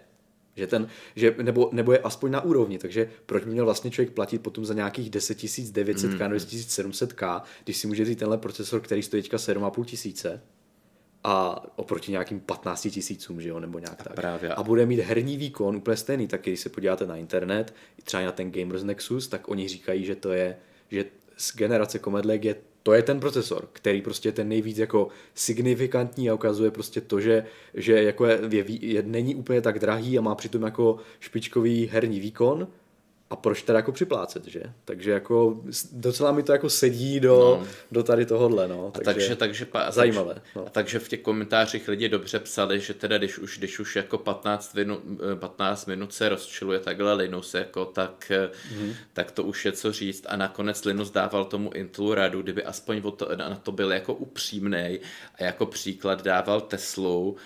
Že 0.56 0.66
ten, 0.66 0.88
že, 1.16 1.34
nebo, 1.42 1.70
nebo 1.72 1.92
je 1.92 1.98
aspoň 1.98 2.30
na 2.30 2.40
úrovni, 2.40 2.78
takže 2.78 3.10
proč 3.26 3.44
by 3.44 3.50
měl 3.50 3.64
vlastně 3.64 3.90
člověk 3.90 4.14
platit 4.14 4.38
potom 4.38 4.64
za 4.64 4.74
nějakých 4.74 5.10
10 5.10 5.38
900 5.72 6.14
k 6.14 6.28
mm. 6.28 6.38
700 6.38 7.12
k 7.12 7.42
když 7.64 7.76
si 7.76 7.86
může 7.86 8.02
vzít 8.02 8.18
tenhle 8.18 8.38
procesor, 8.38 8.80
který 8.80 9.02
stojí 9.02 9.22
teďka 9.22 9.36
7,5 9.36 9.84
tisíce 9.84 10.42
a 11.24 11.64
oproti 11.78 12.10
nějakým 12.10 12.40
15 12.40 12.88
tisícům, 12.90 13.40
že 13.40 13.48
jo, 13.48 13.60
nebo 13.60 13.78
nějak 13.78 14.00
a 14.00 14.04
tak. 14.04 14.14
Právě. 14.14 14.54
A 14.54 14.62
bude 14.62 14.86
mít 14.86 15.00
herní 15.00 15.36
výkon 15.36 15.76
úplně 15.76 15.96
stejný, 15.96 16.28
tak 16.28 16.42
když 16.42 16.60
se 16.60 16.68
podíváte 16.68 17.06
na 17.06 17.16
internet, 17.16 17.74
třeba 18.04 18.22
na 18.22 18.32
ten 18.32 18.52
Gamers 18.52 18.82
Nexus, 18.82 19.28
tak 19.28 19.48
oni 19.48 19.68
říkají, 19.68 20.04
že 20.04 20.14
to 20.14 20.32
je, 20.32 20.56
že 20.90 21.04
z 21.36 21.56
generace 21.56 21.98
Command 21.98 22.44
je 22.44 22.56
to 22.82 22.92
je 22.92 23.02
ten 23.02 23.20
procesor, 23.20 23.68
který 23.72 24.02
prostě 24.02 24.28
je 24.28 24.32
ten 24.32 24.48
nejvíc 24.48 24.78
jako 24.78 25.08
signifikantní 25.34 26.30
a 26.30 26.34
ukazuje 26.34 26.70
prostě 26.70 27.00
to, 27.00 27.20
že, 27.20 27.44
že 27.74 28.02
jako 28.02 28.26
je, 28.26 28.40
je, 28.50 28.64
je, 28.68 29.02
není 29.02 29.34
úplně 29.34 29.60
tak 29.60 29.78
drahý 29.78 30.18
a 30.18 30.22
má 30.22 30.34
přitom 30.34 30.62
jako 30.62 30.96
špičkový 31.20 31.86
herní 31.86 32.20
výkon, 32.20 32.68
a 33.32 33.36
proč 33.36 33.62
teda 33.62 33.78
jako 33.78 33.92
připlácet, 33.92 34.46
že? 34.46 34.62
Takže 34.84 35.10
jako 35.10 35.60
docela 35.92 36.32
mi 36.32 36.42
to 36.42 36.52
jako 36.52 36.70
sedí 36.70 37.20
do, 37.20 37.58
no. 37.60 37.66
do 37.92 38.02
tady 38.02 38.26
tohohle, 38.26 38.68
no. 38.68 38.90
Takže, 38.90 39.04
takže, 39.04 39.36
takže 39.36 39.64
pa, 39.64 39.90
zajímavé. 39.90 40.34
No. 40.56 40.66
A 40.66 40.70
takže 40.70 40.98
v 40.98 41.08
těch 41.08 41.20
komentářích 41.20 41.88
lidi 41.88 42.08
dobře 42.08 42.38
psali, 42.38 42.80
že 42.80 42.94
teda 42.94 43.18
když 43.18 43.38
už, 43.38 43.58
když 43.58 43.78
už 43.78 43.96
jako 43.96 44.18
15 44.18 44.74
minut, 44.74 45.00
15 45.34 45.86
minut 45.86 46.14
se 46.14 46.28
rozčiluje 46.28 46.80
takhle 46.80 47.14
Linus, 47.14 47.54
jako, 47.54 47.84
tak, 47.84 48.30
mm-hmm. 48.30 48.94
tak 49.12 49.30
to 49.30 49.44
už 49.44 49.64
je 49.64 49.72
co 49.72 49.92
říct 49.92 50.26
a 50.28 50.36
nakonec 50.36 50.84
Linus 50.84 51.10
dával 51.10 51.44
tomu 51.44 51.70
Intelu 51.74 52.14
radu, 52.14 52.42
kdyby 52.42 52.64
aspoň 52.64 53.02
to, 53.16 53.28
na 53.36 53.56
to 53.62 53.72
byl 53.72 53.92
jako 53.92 54.14
upřímný 54.14 55.00
a 55.38 55.44
jako 55.44 55.66
příklad 55.66 56.22
dával 56.22 56.60
Teslu, 56.60 57.36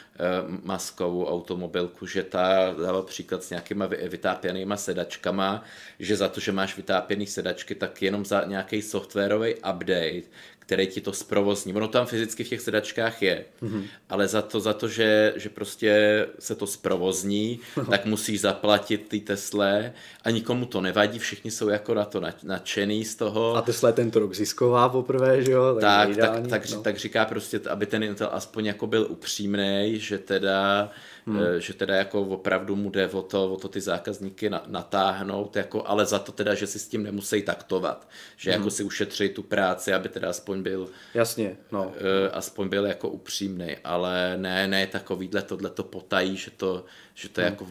maskovou 0.62 1.26
automobilku, 1.26 2.06
že 2.06 2.22
ta 2.22 2.74
dával 2.84 3.02
příklad 3.02 3.44
s 3.44 3.50
nějakýma 3.50 3.86
vytápěnýma 3.86 4.76
sedačkama, 4.76 5.64
že 5.98 6.16
za 6.16 6.28
to, 6.28 6.40
že 6.40 6.52
máš 6.52 6.76
vytápěný 6.76 7.26
sedačky, 7.26 7.74
tak 7.74 8.02
jenom 8.02 8.24
za 8.24 8.44
nějaký 8.44 8.82
softwarový 8.82 9.54
update, 9.54 10.28
který 10.66 10.86
ti 10.86 11.00
to 11.00 11.12
zprovozní. 11.12 11.74
Ono 11.74 11.88
tam 11.88 12.06
fyzicky 12.06 12.44
v 12.44 12.48
těch 12.48 12.60
sedačkách 12.60 13.22
je, 13.22 13.44
mm-hmm. 13.62 13.82
ale 14.08 14.28
za 14.28 14.42
to, 14.42 14.60
za 14.60 14.72
to 14.72 14.88
že, 14.88 15.32
že 15.36 15.48
prostě 15.48 16.26
se 16.38 16.54
to 16.54 16.66
zprovozní, 16.66 17.60
tak 17.90 18.06
musíš 18.06 18.40
zaplatit 18.40 19.08
ty 19.08 19.20
Tesle 19.20 19.92
a 20.22 20.30
nikomu 20.30 20.66
to 20.66 20.80
nevadí, 20.80 21.18
všichni 21.18 21.50
jsou 21.50 21.68
jako 21.68 21.94
na 21.94 22.04
to 22.04 22.22
nadšený 22.42 23.04
z 23.04 23.14
toho. 23.14 23.56
A 23.56 23.62
Tesla 23.62 23.88
je 23.88 23.92
tento 23.92 24.18
rok 24.18 24.34
zisková 24.34 24.88
poprvé, 24.88 25.42
že 25.42 25.52
jo? 25.52 25.78
Tak, 25.80 26.08
tak, 26.08 26.18
tak, 26.18 26.46
tak, 26.48 26.70
no. 26.70 26.82
tak 26.82 26.96
říká 26.98 27.24
prostě, 27.24 27.60
aby 27.70 27.86
ten 27.86 28.02
Intel 28.02 28.28
aspoň 28.32 28.66
jako 28.66 28.86
byl 28.86 29.06
upřímný, 29.10 29.94
že 29.94 30.18
teda 30.18 30.90
hmm. 31.26 31.40
Eh, 31.42 31.60
že 31.60 31.74
teda 31.74 31.96
jako 31.96 32.20
opravdu 32.20 32.76
mu 32.76 32.90
jde 32.90 33.08
o 33.08 33.22
to, 33.22 33.52
o 33.52 33.56
to 33.56 33.68
ty 33.68 33.80
zákazníky 33.80 34.50
natáhnout, 34.66 35.56
jako, 35.56 35.86
ale 35.86 36.06
za 36.06 36.18
to 36.18 36.32
teda, 36.32 36.54
že 36.54 36.66
si 36.66 36.78
s 36.78 36.88
tím 36.88 37.02
nemusí 37.02 37.42
taktovat, 37.42 38.08
že 38.36 38.50
jako 38.50 38.58
hmm. 38.58 38.64
jako 38.64 38.70
si 38.70 38.84
ušetří 38.84 39.28
tu 39.28 39.42
práci, 39.42 39.92
aby 39.92 40.08
teda 40.08 40.30
aspoň 40.30 40.62
byl 40.62 40.88
Jasně, 41.14 41.56
no. 41.72 41.84
Uh, 41.84 41.92
aspoň 42.32 42.68
byl 42.68 42.86
jako 42.86 43.08
upřímný, 43.08 43.76
ale 43.84 44.36
ne, 44.36 44.68
ne 44.68 44.86
takovýhle 44.86 45.42
tohle 45.42 45.70
to 45.70 45.84
potají, 45.84 46.36
že 46.36 46.50
to, 46.50 46.84
že 47.14 47.28
to 47.28 47.40
hmm. 47.40 47.50
jako 47.50 47.66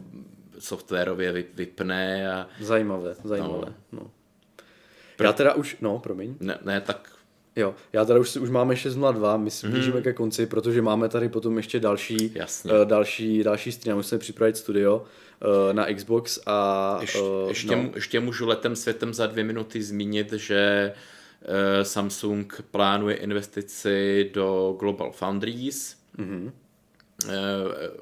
softwarově 0.60 1.32
vypne 1.32 2.32
a... 2.32 2.48
Zajímavé, 2.60 3.16
zajímavé, 3.24 3.74
no. 3.92 4.00
no. 4.00 4.12
Já 5.24 5.34
teda 5.34 5.54
už, 5.54 5.78
no, 5.82 6.00
promiň. 6.00 6.36
Ne, 6.40 6.58
ne 6.64 6.82
tak 6.82 7.15
Jo, 7.56 7.76
já 7.94 8.06
teda 8.06 8.20
už, 8.20 8.36
už 8.36 8.50
máme 8.50 8.74
6.02, 8.74 9.38
my 9.38 9.52
se 9.52 9.70
blížíme 9.70 9.98
mm. 9.98 10.04
ke 10.04 10.14
konci, 10.14 10.46
protože 10.46 10.82
máme 10.82 11.10
tady 11.10 11.30
potom 11.30 11.58
ještě 11.58 11.80
další, 11.80 12.32
Jasně. 12.36 12.72
uh, 12.72 12.86
další, 12.86 13.44
další 13.44 13.72
stream, 13.72 13.98
musíme 13.98 14.20
připravit 14.20 14.58
studio 14.58 14.96
uh, 14.98 15.74
na 15.74 15.94
Xbox 15.94 16.40
a... 16.46 16.98
Ještě, 17.02 17.20
uh, 17.20 17.50
ještě, 17.50 17.76
no. 17.76 17.90
ještě 17.96 18.20
můžu 18.20 18.48
letem 18.48 18.76
světem 18.76 19.14
za 19.14 19.28
dvě 19.28 19.44
minuty 19.44 19.84
zmínit, 19.84 20.34
že 20.34 20.94
uh, 21.42 21.84
Samsung 21.84 22.62
plánuje 22.72 23.16
investici 23.16 24.30
do 24.34 24.76
Global 24.80 25.12
Foundries, 25.12 25.96
mm-hmm 26.18 26.52
Eh, 26.52 26.65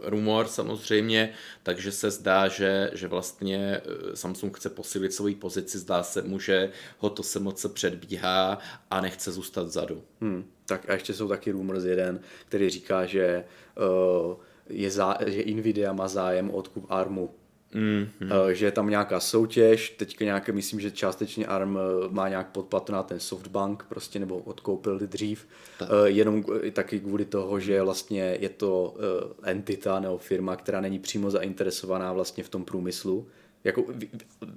rumor 0.04 0.48
samozřejmě, 0.48 1.34
takže 1.64 1.92
se 1.92 2.12
zdá, 2.12 2.48
že, 2.48 2.92
že 2.94 3.08
vlastně 3.08 3.58
eh, 3.58 4.16
Samsung 4.16 4.58
chce 4.58 4.70
posílit 4.70 5.14
svoji 5.14 5.36
pozici, 5.36 5.80
zdá 5.80 6.04
se 6.04 6.22
mu, 6.22 6.40
že 6.40 6.72
ho 6.98 7.10
to 7.10 7.24
se 7.24 7.40
moc 7.40 7.66
předbíhá 7.74 8.58
a 8.90 9.02
nechce 9.02 9.32
zůstat 9.32 9.64
vzadu. 9.64 10.04
Hmm, 10.22 10.46
tak 10.66 10.90
a 10.90 10.94
ještě 10.94 11.14
jsou 11.14 11.28
taky 11.28 11.52
rumors 11.52 11.84
jeden, 11.84 12.20
který 12.48 12.70
říká, 12.70 13.06
že, 13.06 13.44
uh, 13.78 14.36
je 14.70 14.92
zá, 14.92 15.18
že 15.26 15.44
Nvidia 15.46 15.94
má 15.94 16.08
zájem 16.08 16.50
o 16.50 16.54
odkup 16.54 16.86
ARMu 16.90 17.30
Mm-hmm. 17.76 18.52
Že 18.52 18.66
je 18.66 18.72
tam 18.72 18.90
nějaká 18.90 19.20
soutěž, 19.20 19.90
teďka 19.90 20.26
nějaké, 20.26 20.52
myslím, 20.52 20.80
že 20.80 20.92
částečně 20.92 21.46
ARM 21.46 21.78
eh, 21.78 21.82
má 22.10 22.30
nějak 22.30 22.52
podplat 22.52 22.90
na 22.90 23.04
ten 23.04 23.20
Softbank, 23.20 23.86
prostě 23.90 24.20
nebo 24.20 24.38
odkoupil 24.38 25.00
dřív, 25.00 25.48
tak. 25.80 25.90
Eh, 25.92 26.10
jenom 26.10 26.44
taky 26.74 27.00
kvůli 27.00 27.26
toho, 27.26 27.60
že 27.60 27.82
vlastně 27.82 28.38
je 28.40 28.50
to 28.50 28.96
entita 29.44 30.00
nebo 30.00 30.18
firma, 30.18 30.56
která 30.56 30.82
není 30.82 31.00
přímo 31.00 31.32
zainteresovaná 31.32 32.14
vlastně 32.14 32.44
v 32.44 32.50
tom 32.50 32.66
průmyslu, 32.66 33.28
jako 33.64 33.84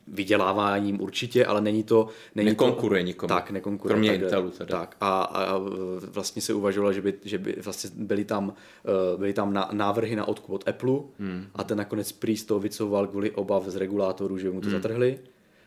vyděláváním 0.08 1.00
určitě, 1.00 1.46
ale 1.46 1.60
není 1.60 1.82
to... 1.82 2.08
Není 2.34 2.50
nekonkuruje 2.50 3.02
to, 3.02 3.06
nikomu. 3.06 3.28
Tak, 3.28 3.50
nekonkuruje. 3.50 3.92
Kromě 3.92 4.10
tak, 4.10 4.20
Intelu 4.20 4.50
teda. 4.50 4.78
Tak 4.78 4.96
a, 5.00 5.22
a 5.22 5.60
vlastně 6.00 6.42
se 6.42 6.54
uvažovalo, 6.54 6.92
že 6.92 7.02
by, 7.02 7.14
že 7.24 7.38
by 7.38 7.56
vlastně 7.64 7.90
byly 7.94 8.24
tam, 8.24 8.54
eh, 8.84 9.16
byly 9.18 9.32
tam 9.32 9.66
návrhy 9.72 10.16
na 10.16 10.28
odkup 10.28 10.50
od 10.50 10.68
Apple 10.68 10.98
hmm. 11.18 11.46
a 11.54 11.64
ten 11.64 11.78
nakonec 11.78 12.12
prý 12.12 12.36
z 12.36 12.44
toho 12.44 12.60
vycouval 12.60 13.06
kvůli 13.06 13.30
obav 13.30 13.66
z 13.66 13.76
regulátorů, 13.76 14.38
že 14.38 14.50
mu 14.50 14.60
to 14.60 14.68
hmm. 14.68 14.76
zatrhli, 14.76 15.18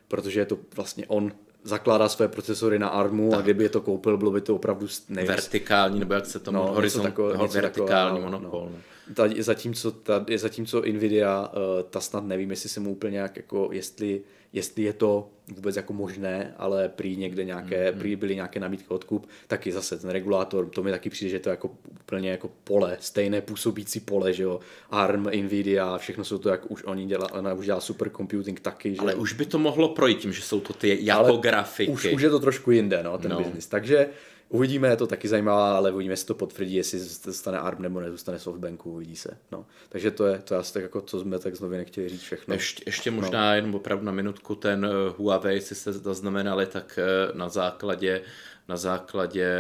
protože 0.08 0.40
je 0.40 0.46
to 0.46 0.58
vlastně 0.76 1.08
on 1.08 1.32
zakládá 1.64 2.10
své 2.10 2.28
procesory 2.28 2.80
na 2.80 2.88
ARMu 2.88 3.30
tak. 3.32 3.39
a 3.39 3.41
kdyby 3.41 3.64
je 3.64 3.70
to 3.70 3.82
koupil, 3.82 4.18
bylo 4.18 4.32
by 4.32 4.41
to 4.41 4.55
opravdu 4.55 4.88
nevím, 5.10 5.28
vertikální, 5.28 5.99
nebo 5.99 6.14
jak 6.14 6.26
se 6.26 6.39
tomu 6.39 6.57
no, 6.57 6.68
horizont, 6.74 7.03
takové, 7.03 7.47
vertikální 7.47 8.18
takové, 8.18 8.32
monopol. 8.32 8.70
No. 8.72 9.14
ta, 9.14 9.24
zatímco, 9.38 9.91
ta, 9.91 10.26
zatímco 10.36 10.82
Nvidia, 10.82 11.49
uh, 11.53 11.84
ta 11.89 11.99
snad 11.99 12.24
nevím, 12.24 12.49
jestli 12.49 12.70
se 12.70 12.80
mu 12.80 12.91
úplně 12.91 13.12
nějak 13.12 13.38
jako, 13.38 13.70
jestli, 13.72 14.22
jestli 14.54 14.84
je 14.84 14.93
to 14.93 15.30
vůbec 15.56 15.76
jako 15.76 15.93
možné, 15.93 16.54
ale 16.58 16.89
prý 16.89 17.18
někde 17.18 17.43
nějaké, 17.43 17.91
mm-hmm. 17.91 17.97
prý 17.97 18.16
byly 18.16 18.36
nějaké 18.36 18.60
nabídky 18.60 18.88
odkup, 18.88 19.28
taky 19.47 19.72
zase 19.72 19.97
ten 19.97 20.10
regulátor, 20.10 20.70
to 20.70 20.84
mi 20.84 20.91
taky 20.91 21.10
přijde, 21.10 21.30
že 21.30 21.39
to 21.39 21.50
je 21.50 21.52
jako 21.52 21.72
úplně 22.02 22.30
jako 22.30 22.50
pole, 22.64 22.97
stejné 23.00 23.41
působící 23.41 24.00
pole, 24.00 24.34
že 24.34 24.43
jo, 24.43 24.60
ARM, 24.91 25.24
Nvidia, 25.24 25.97
všechno 25.97 26.24
jsou 26.24 26.38
to, 26.38 26.50
jak 26.50 26.72
už 26.72 26.84
oni 26.84 27.06
dělá, 27.06 27.34
ona 27.34 27.54
už 27.54 27.66
dělá 27.66 27.80
supercomputing 27.80 28.60
taky, 28.60 28.95
že 28.95 29.02
Ale 29.02 29.16
už 29.16 29.34
by 29.34 29.45
to 29.45 29.60
mohlo 29.60 29.89
projít 29.89 30.18
tím, 30.18 30.34
že 30.34 30.41
jsou 30.41 30.60
to 30.60 30.74
ty 30.74 30.97
jako 31.02 31.26
ale 31.26 31.38
grafiky. 31.38 31.91
Už, 31.91 32.06
už 32.06 32.22
je 32.22 32.30
to 32.30 32.39
trošku 32.39 32.72
jinde, 32.72 33.04
no, 33.04 33.18
ten 33.18 33.32
no. 33.32 33.38
biznis, 33.38 33.68
takže 33.68 34.10
Uvidíme, 34.50 34.88
je 34.88 34.95
to 34.95 35.08
taky 35.08 35.28
zajímavé, 35.28 35.78
ale 35.78 35.91
uvidíme, 35.91 36.14
jestli 36.14 36.28
to 36.28 36.36
potvrdí, 36.36 36.76
jestli 36.76 37.00
zůstane 37.00 37.60
ARM 37.60 37.82
nebo 37.82 38.00
nezůstane 38.00 38.39
SoftBanku, 38.39 38.91
uvidí 38.91 39.16
se. 39.16 39.38
No. 39.52 39.66
Takže 39.89 40.12
to 40.12 40.28
je 40.28 40.39
to 40.39 40.58
asi 40.58 40.74
tak 40.74 40.84
jako, 40.84 41.02
co 41.02 41.20
jsme 41.20 41.39
tak 41.39 41.56
znovu 41.56 41.74
nechtěli 41.74 42.10
říct 42.10 42.22
všechno. 42.22 42.54
Ještě, 42.54 42.84
ještě 42.86 43.12
možná 43.12 43.50
no. 43.50 43.56
jenom 43.56 43.76
opravdu 43.76 44.06
na 44.06 44.12
minutku 44.12 44.56
ten 44.56 44.88
Huawei, 45.18 45.56
jestli 45.56 45.76
se 45.76 45.93
zaznamenali, 45.93 46.66
tak 46.66 47.00
eh, 47.02 47.38
na 47.38 47.50
základě 47.50 48.22
na 48.70 48.78
základě 48.78 49.52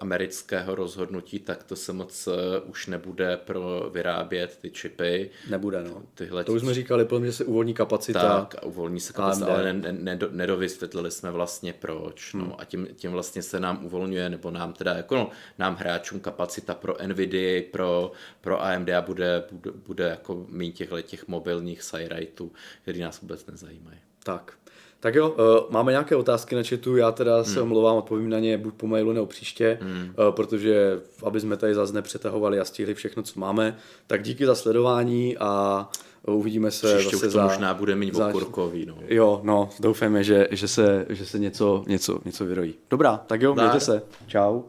amerického 0.00 0.74
rozhodnutí, 0.74 1.38
tak 1.38 1.62
to 1.64 1.76
se 1.76 1.92
moc 1.92 2.26
eh, 2.28 2.60
už 2.60 2.86
nebude 2.86 3.36
pro 3.36 3.90
vyrábět 3.92 4.58
ty 4.60 4.70
čipy. 4.70 5.30
Nebude, 5.50 5.84
no. 5.84 6.02
Tyhle 6.14 6.44
to 6.44 6.52
už 6.52 6.60
jsme 6.60 6.74
říkali, 6.74 7.06
že 7.24 7.32
se 7.32 7.44
uvolní 7.44 7.74
kapacita. 7.74 8.20
Tak, 8.20 8.54
a 8.54 8.62
uvolní 8.62 9.00
se 9.00 9.12
kapacita, 9.12 9.46
ale 9.46 9.72
ne, 9.72 9.92
ne, 9.92 10.18
nedovysvětlili 10.30 11.10
jsme 11.10 11.30
vlastně 11.30 11.72
proč. 11.72 12.34
No. 12.34 12.44
Hmm. 12.44 12.52
A 12.58 12.64
tím, 12.64 12.88
tím 12.96 13.10
vlastně 13.10 13.42
se 13.42 13.60
nám 13.60 13.84
uvolňuje, 13.84 14.28
nebo 14.28 14.50
nám 14.50 14.72
teda, 14.72 14.94
jako 14.94 15.14
no, 15.14 15.30
nám 15.58 15.76
hráčům 15.76 16.20
kapacita 16.20 16.74
pro 16.74 16.96
NVIDIA, 17.06 17.62
pro, 17.70 18.12
pro 18.40 18.64
AMD 18.64 18.88
a 18.88 19.00
bude, 19.00 19.44
bude, 19.52 19.70
bude 19.86 20.04
jako 20.04 20.46
mít 20.48 20.72
těchto 20.72 21.02
těch 21.02 21.28
mobilních 21.28 21.82
side 21.82 22.26
který 22.82 23.00
nás 23.00 23.20
vůbec 23.20 23.46
nezajímají. 23.46 23.98
Tak, 24.22 24.54
tak 25.02 25.14
jo, 25.14 25.30
uh, 25.30 25.36
máme 25.70 25.92
nějaké 25.92 26.16
otázky 26.16 26.54
na 26.54 26.62
chatu, 26.62 26.96
já 26.96 27.12
teda 27.12 27.36
hmm. 27.36 27.44
se 27.44 27.60
omlouvám, 27.60 27.96
odpovím 27.96 28.30
na 28.30 28.38
ně 28.38 28.58
buď 28.58 28.74
po 28.74 28.86
mailu 28.86 29.12
nebo 29.12 29.26
příště, 29.26 29.78
hmm. 29.80 30.02
uh, 30.02 30.34
protože 30.34 31.00
aby 31.24 31.40
jsme 31.40 31.56
tady 31.56 31.74
zase 31.74 31.92
nepřetahovali 31.92 32.60
a 32.60 32.64
stihli 32.64 32.94
všechno, 32.94 33.22
co 33.22 33.40
máme. 33.40 33.76
Tak 34.06 34.22
díky 34.22 34.46
za 34.46 34.54
sledování 34.54 35.36
a 35.38 35.88
uvidíme 36.26 36.70
se 36.70 36.86
Příště 36.96 37.16
zase 37.16 37.26
už 37.26 37.32
to 37.32 37.38
za, 37.38 37.44
možná 37.44 37.74
bude 37.74 37.94
mít 37.94 38.14
za, 38.14 38.28
okurkový, 38.28 38.86
no. 38.86 38.96
Jo, 39.08 39.40
no, 39.42 39.70
doufáme, 39.80 40.24
že, 40.24 40.48
že, 40.50 40.68
se, 40.68 41.06
že 41.08 41.26
se 41.26 41.38
něco, 41.38 41.84
něco, 41.86 42.18
něco 42.24 42.44
vyrojí. 42.44 42.74
Dobrá, 42.90 43.16
tak 43.26 43.42
jo, 43.42 43.54
mějte 43.54 43.80
se. 43.80 44.02
Čau. 44.26 44.62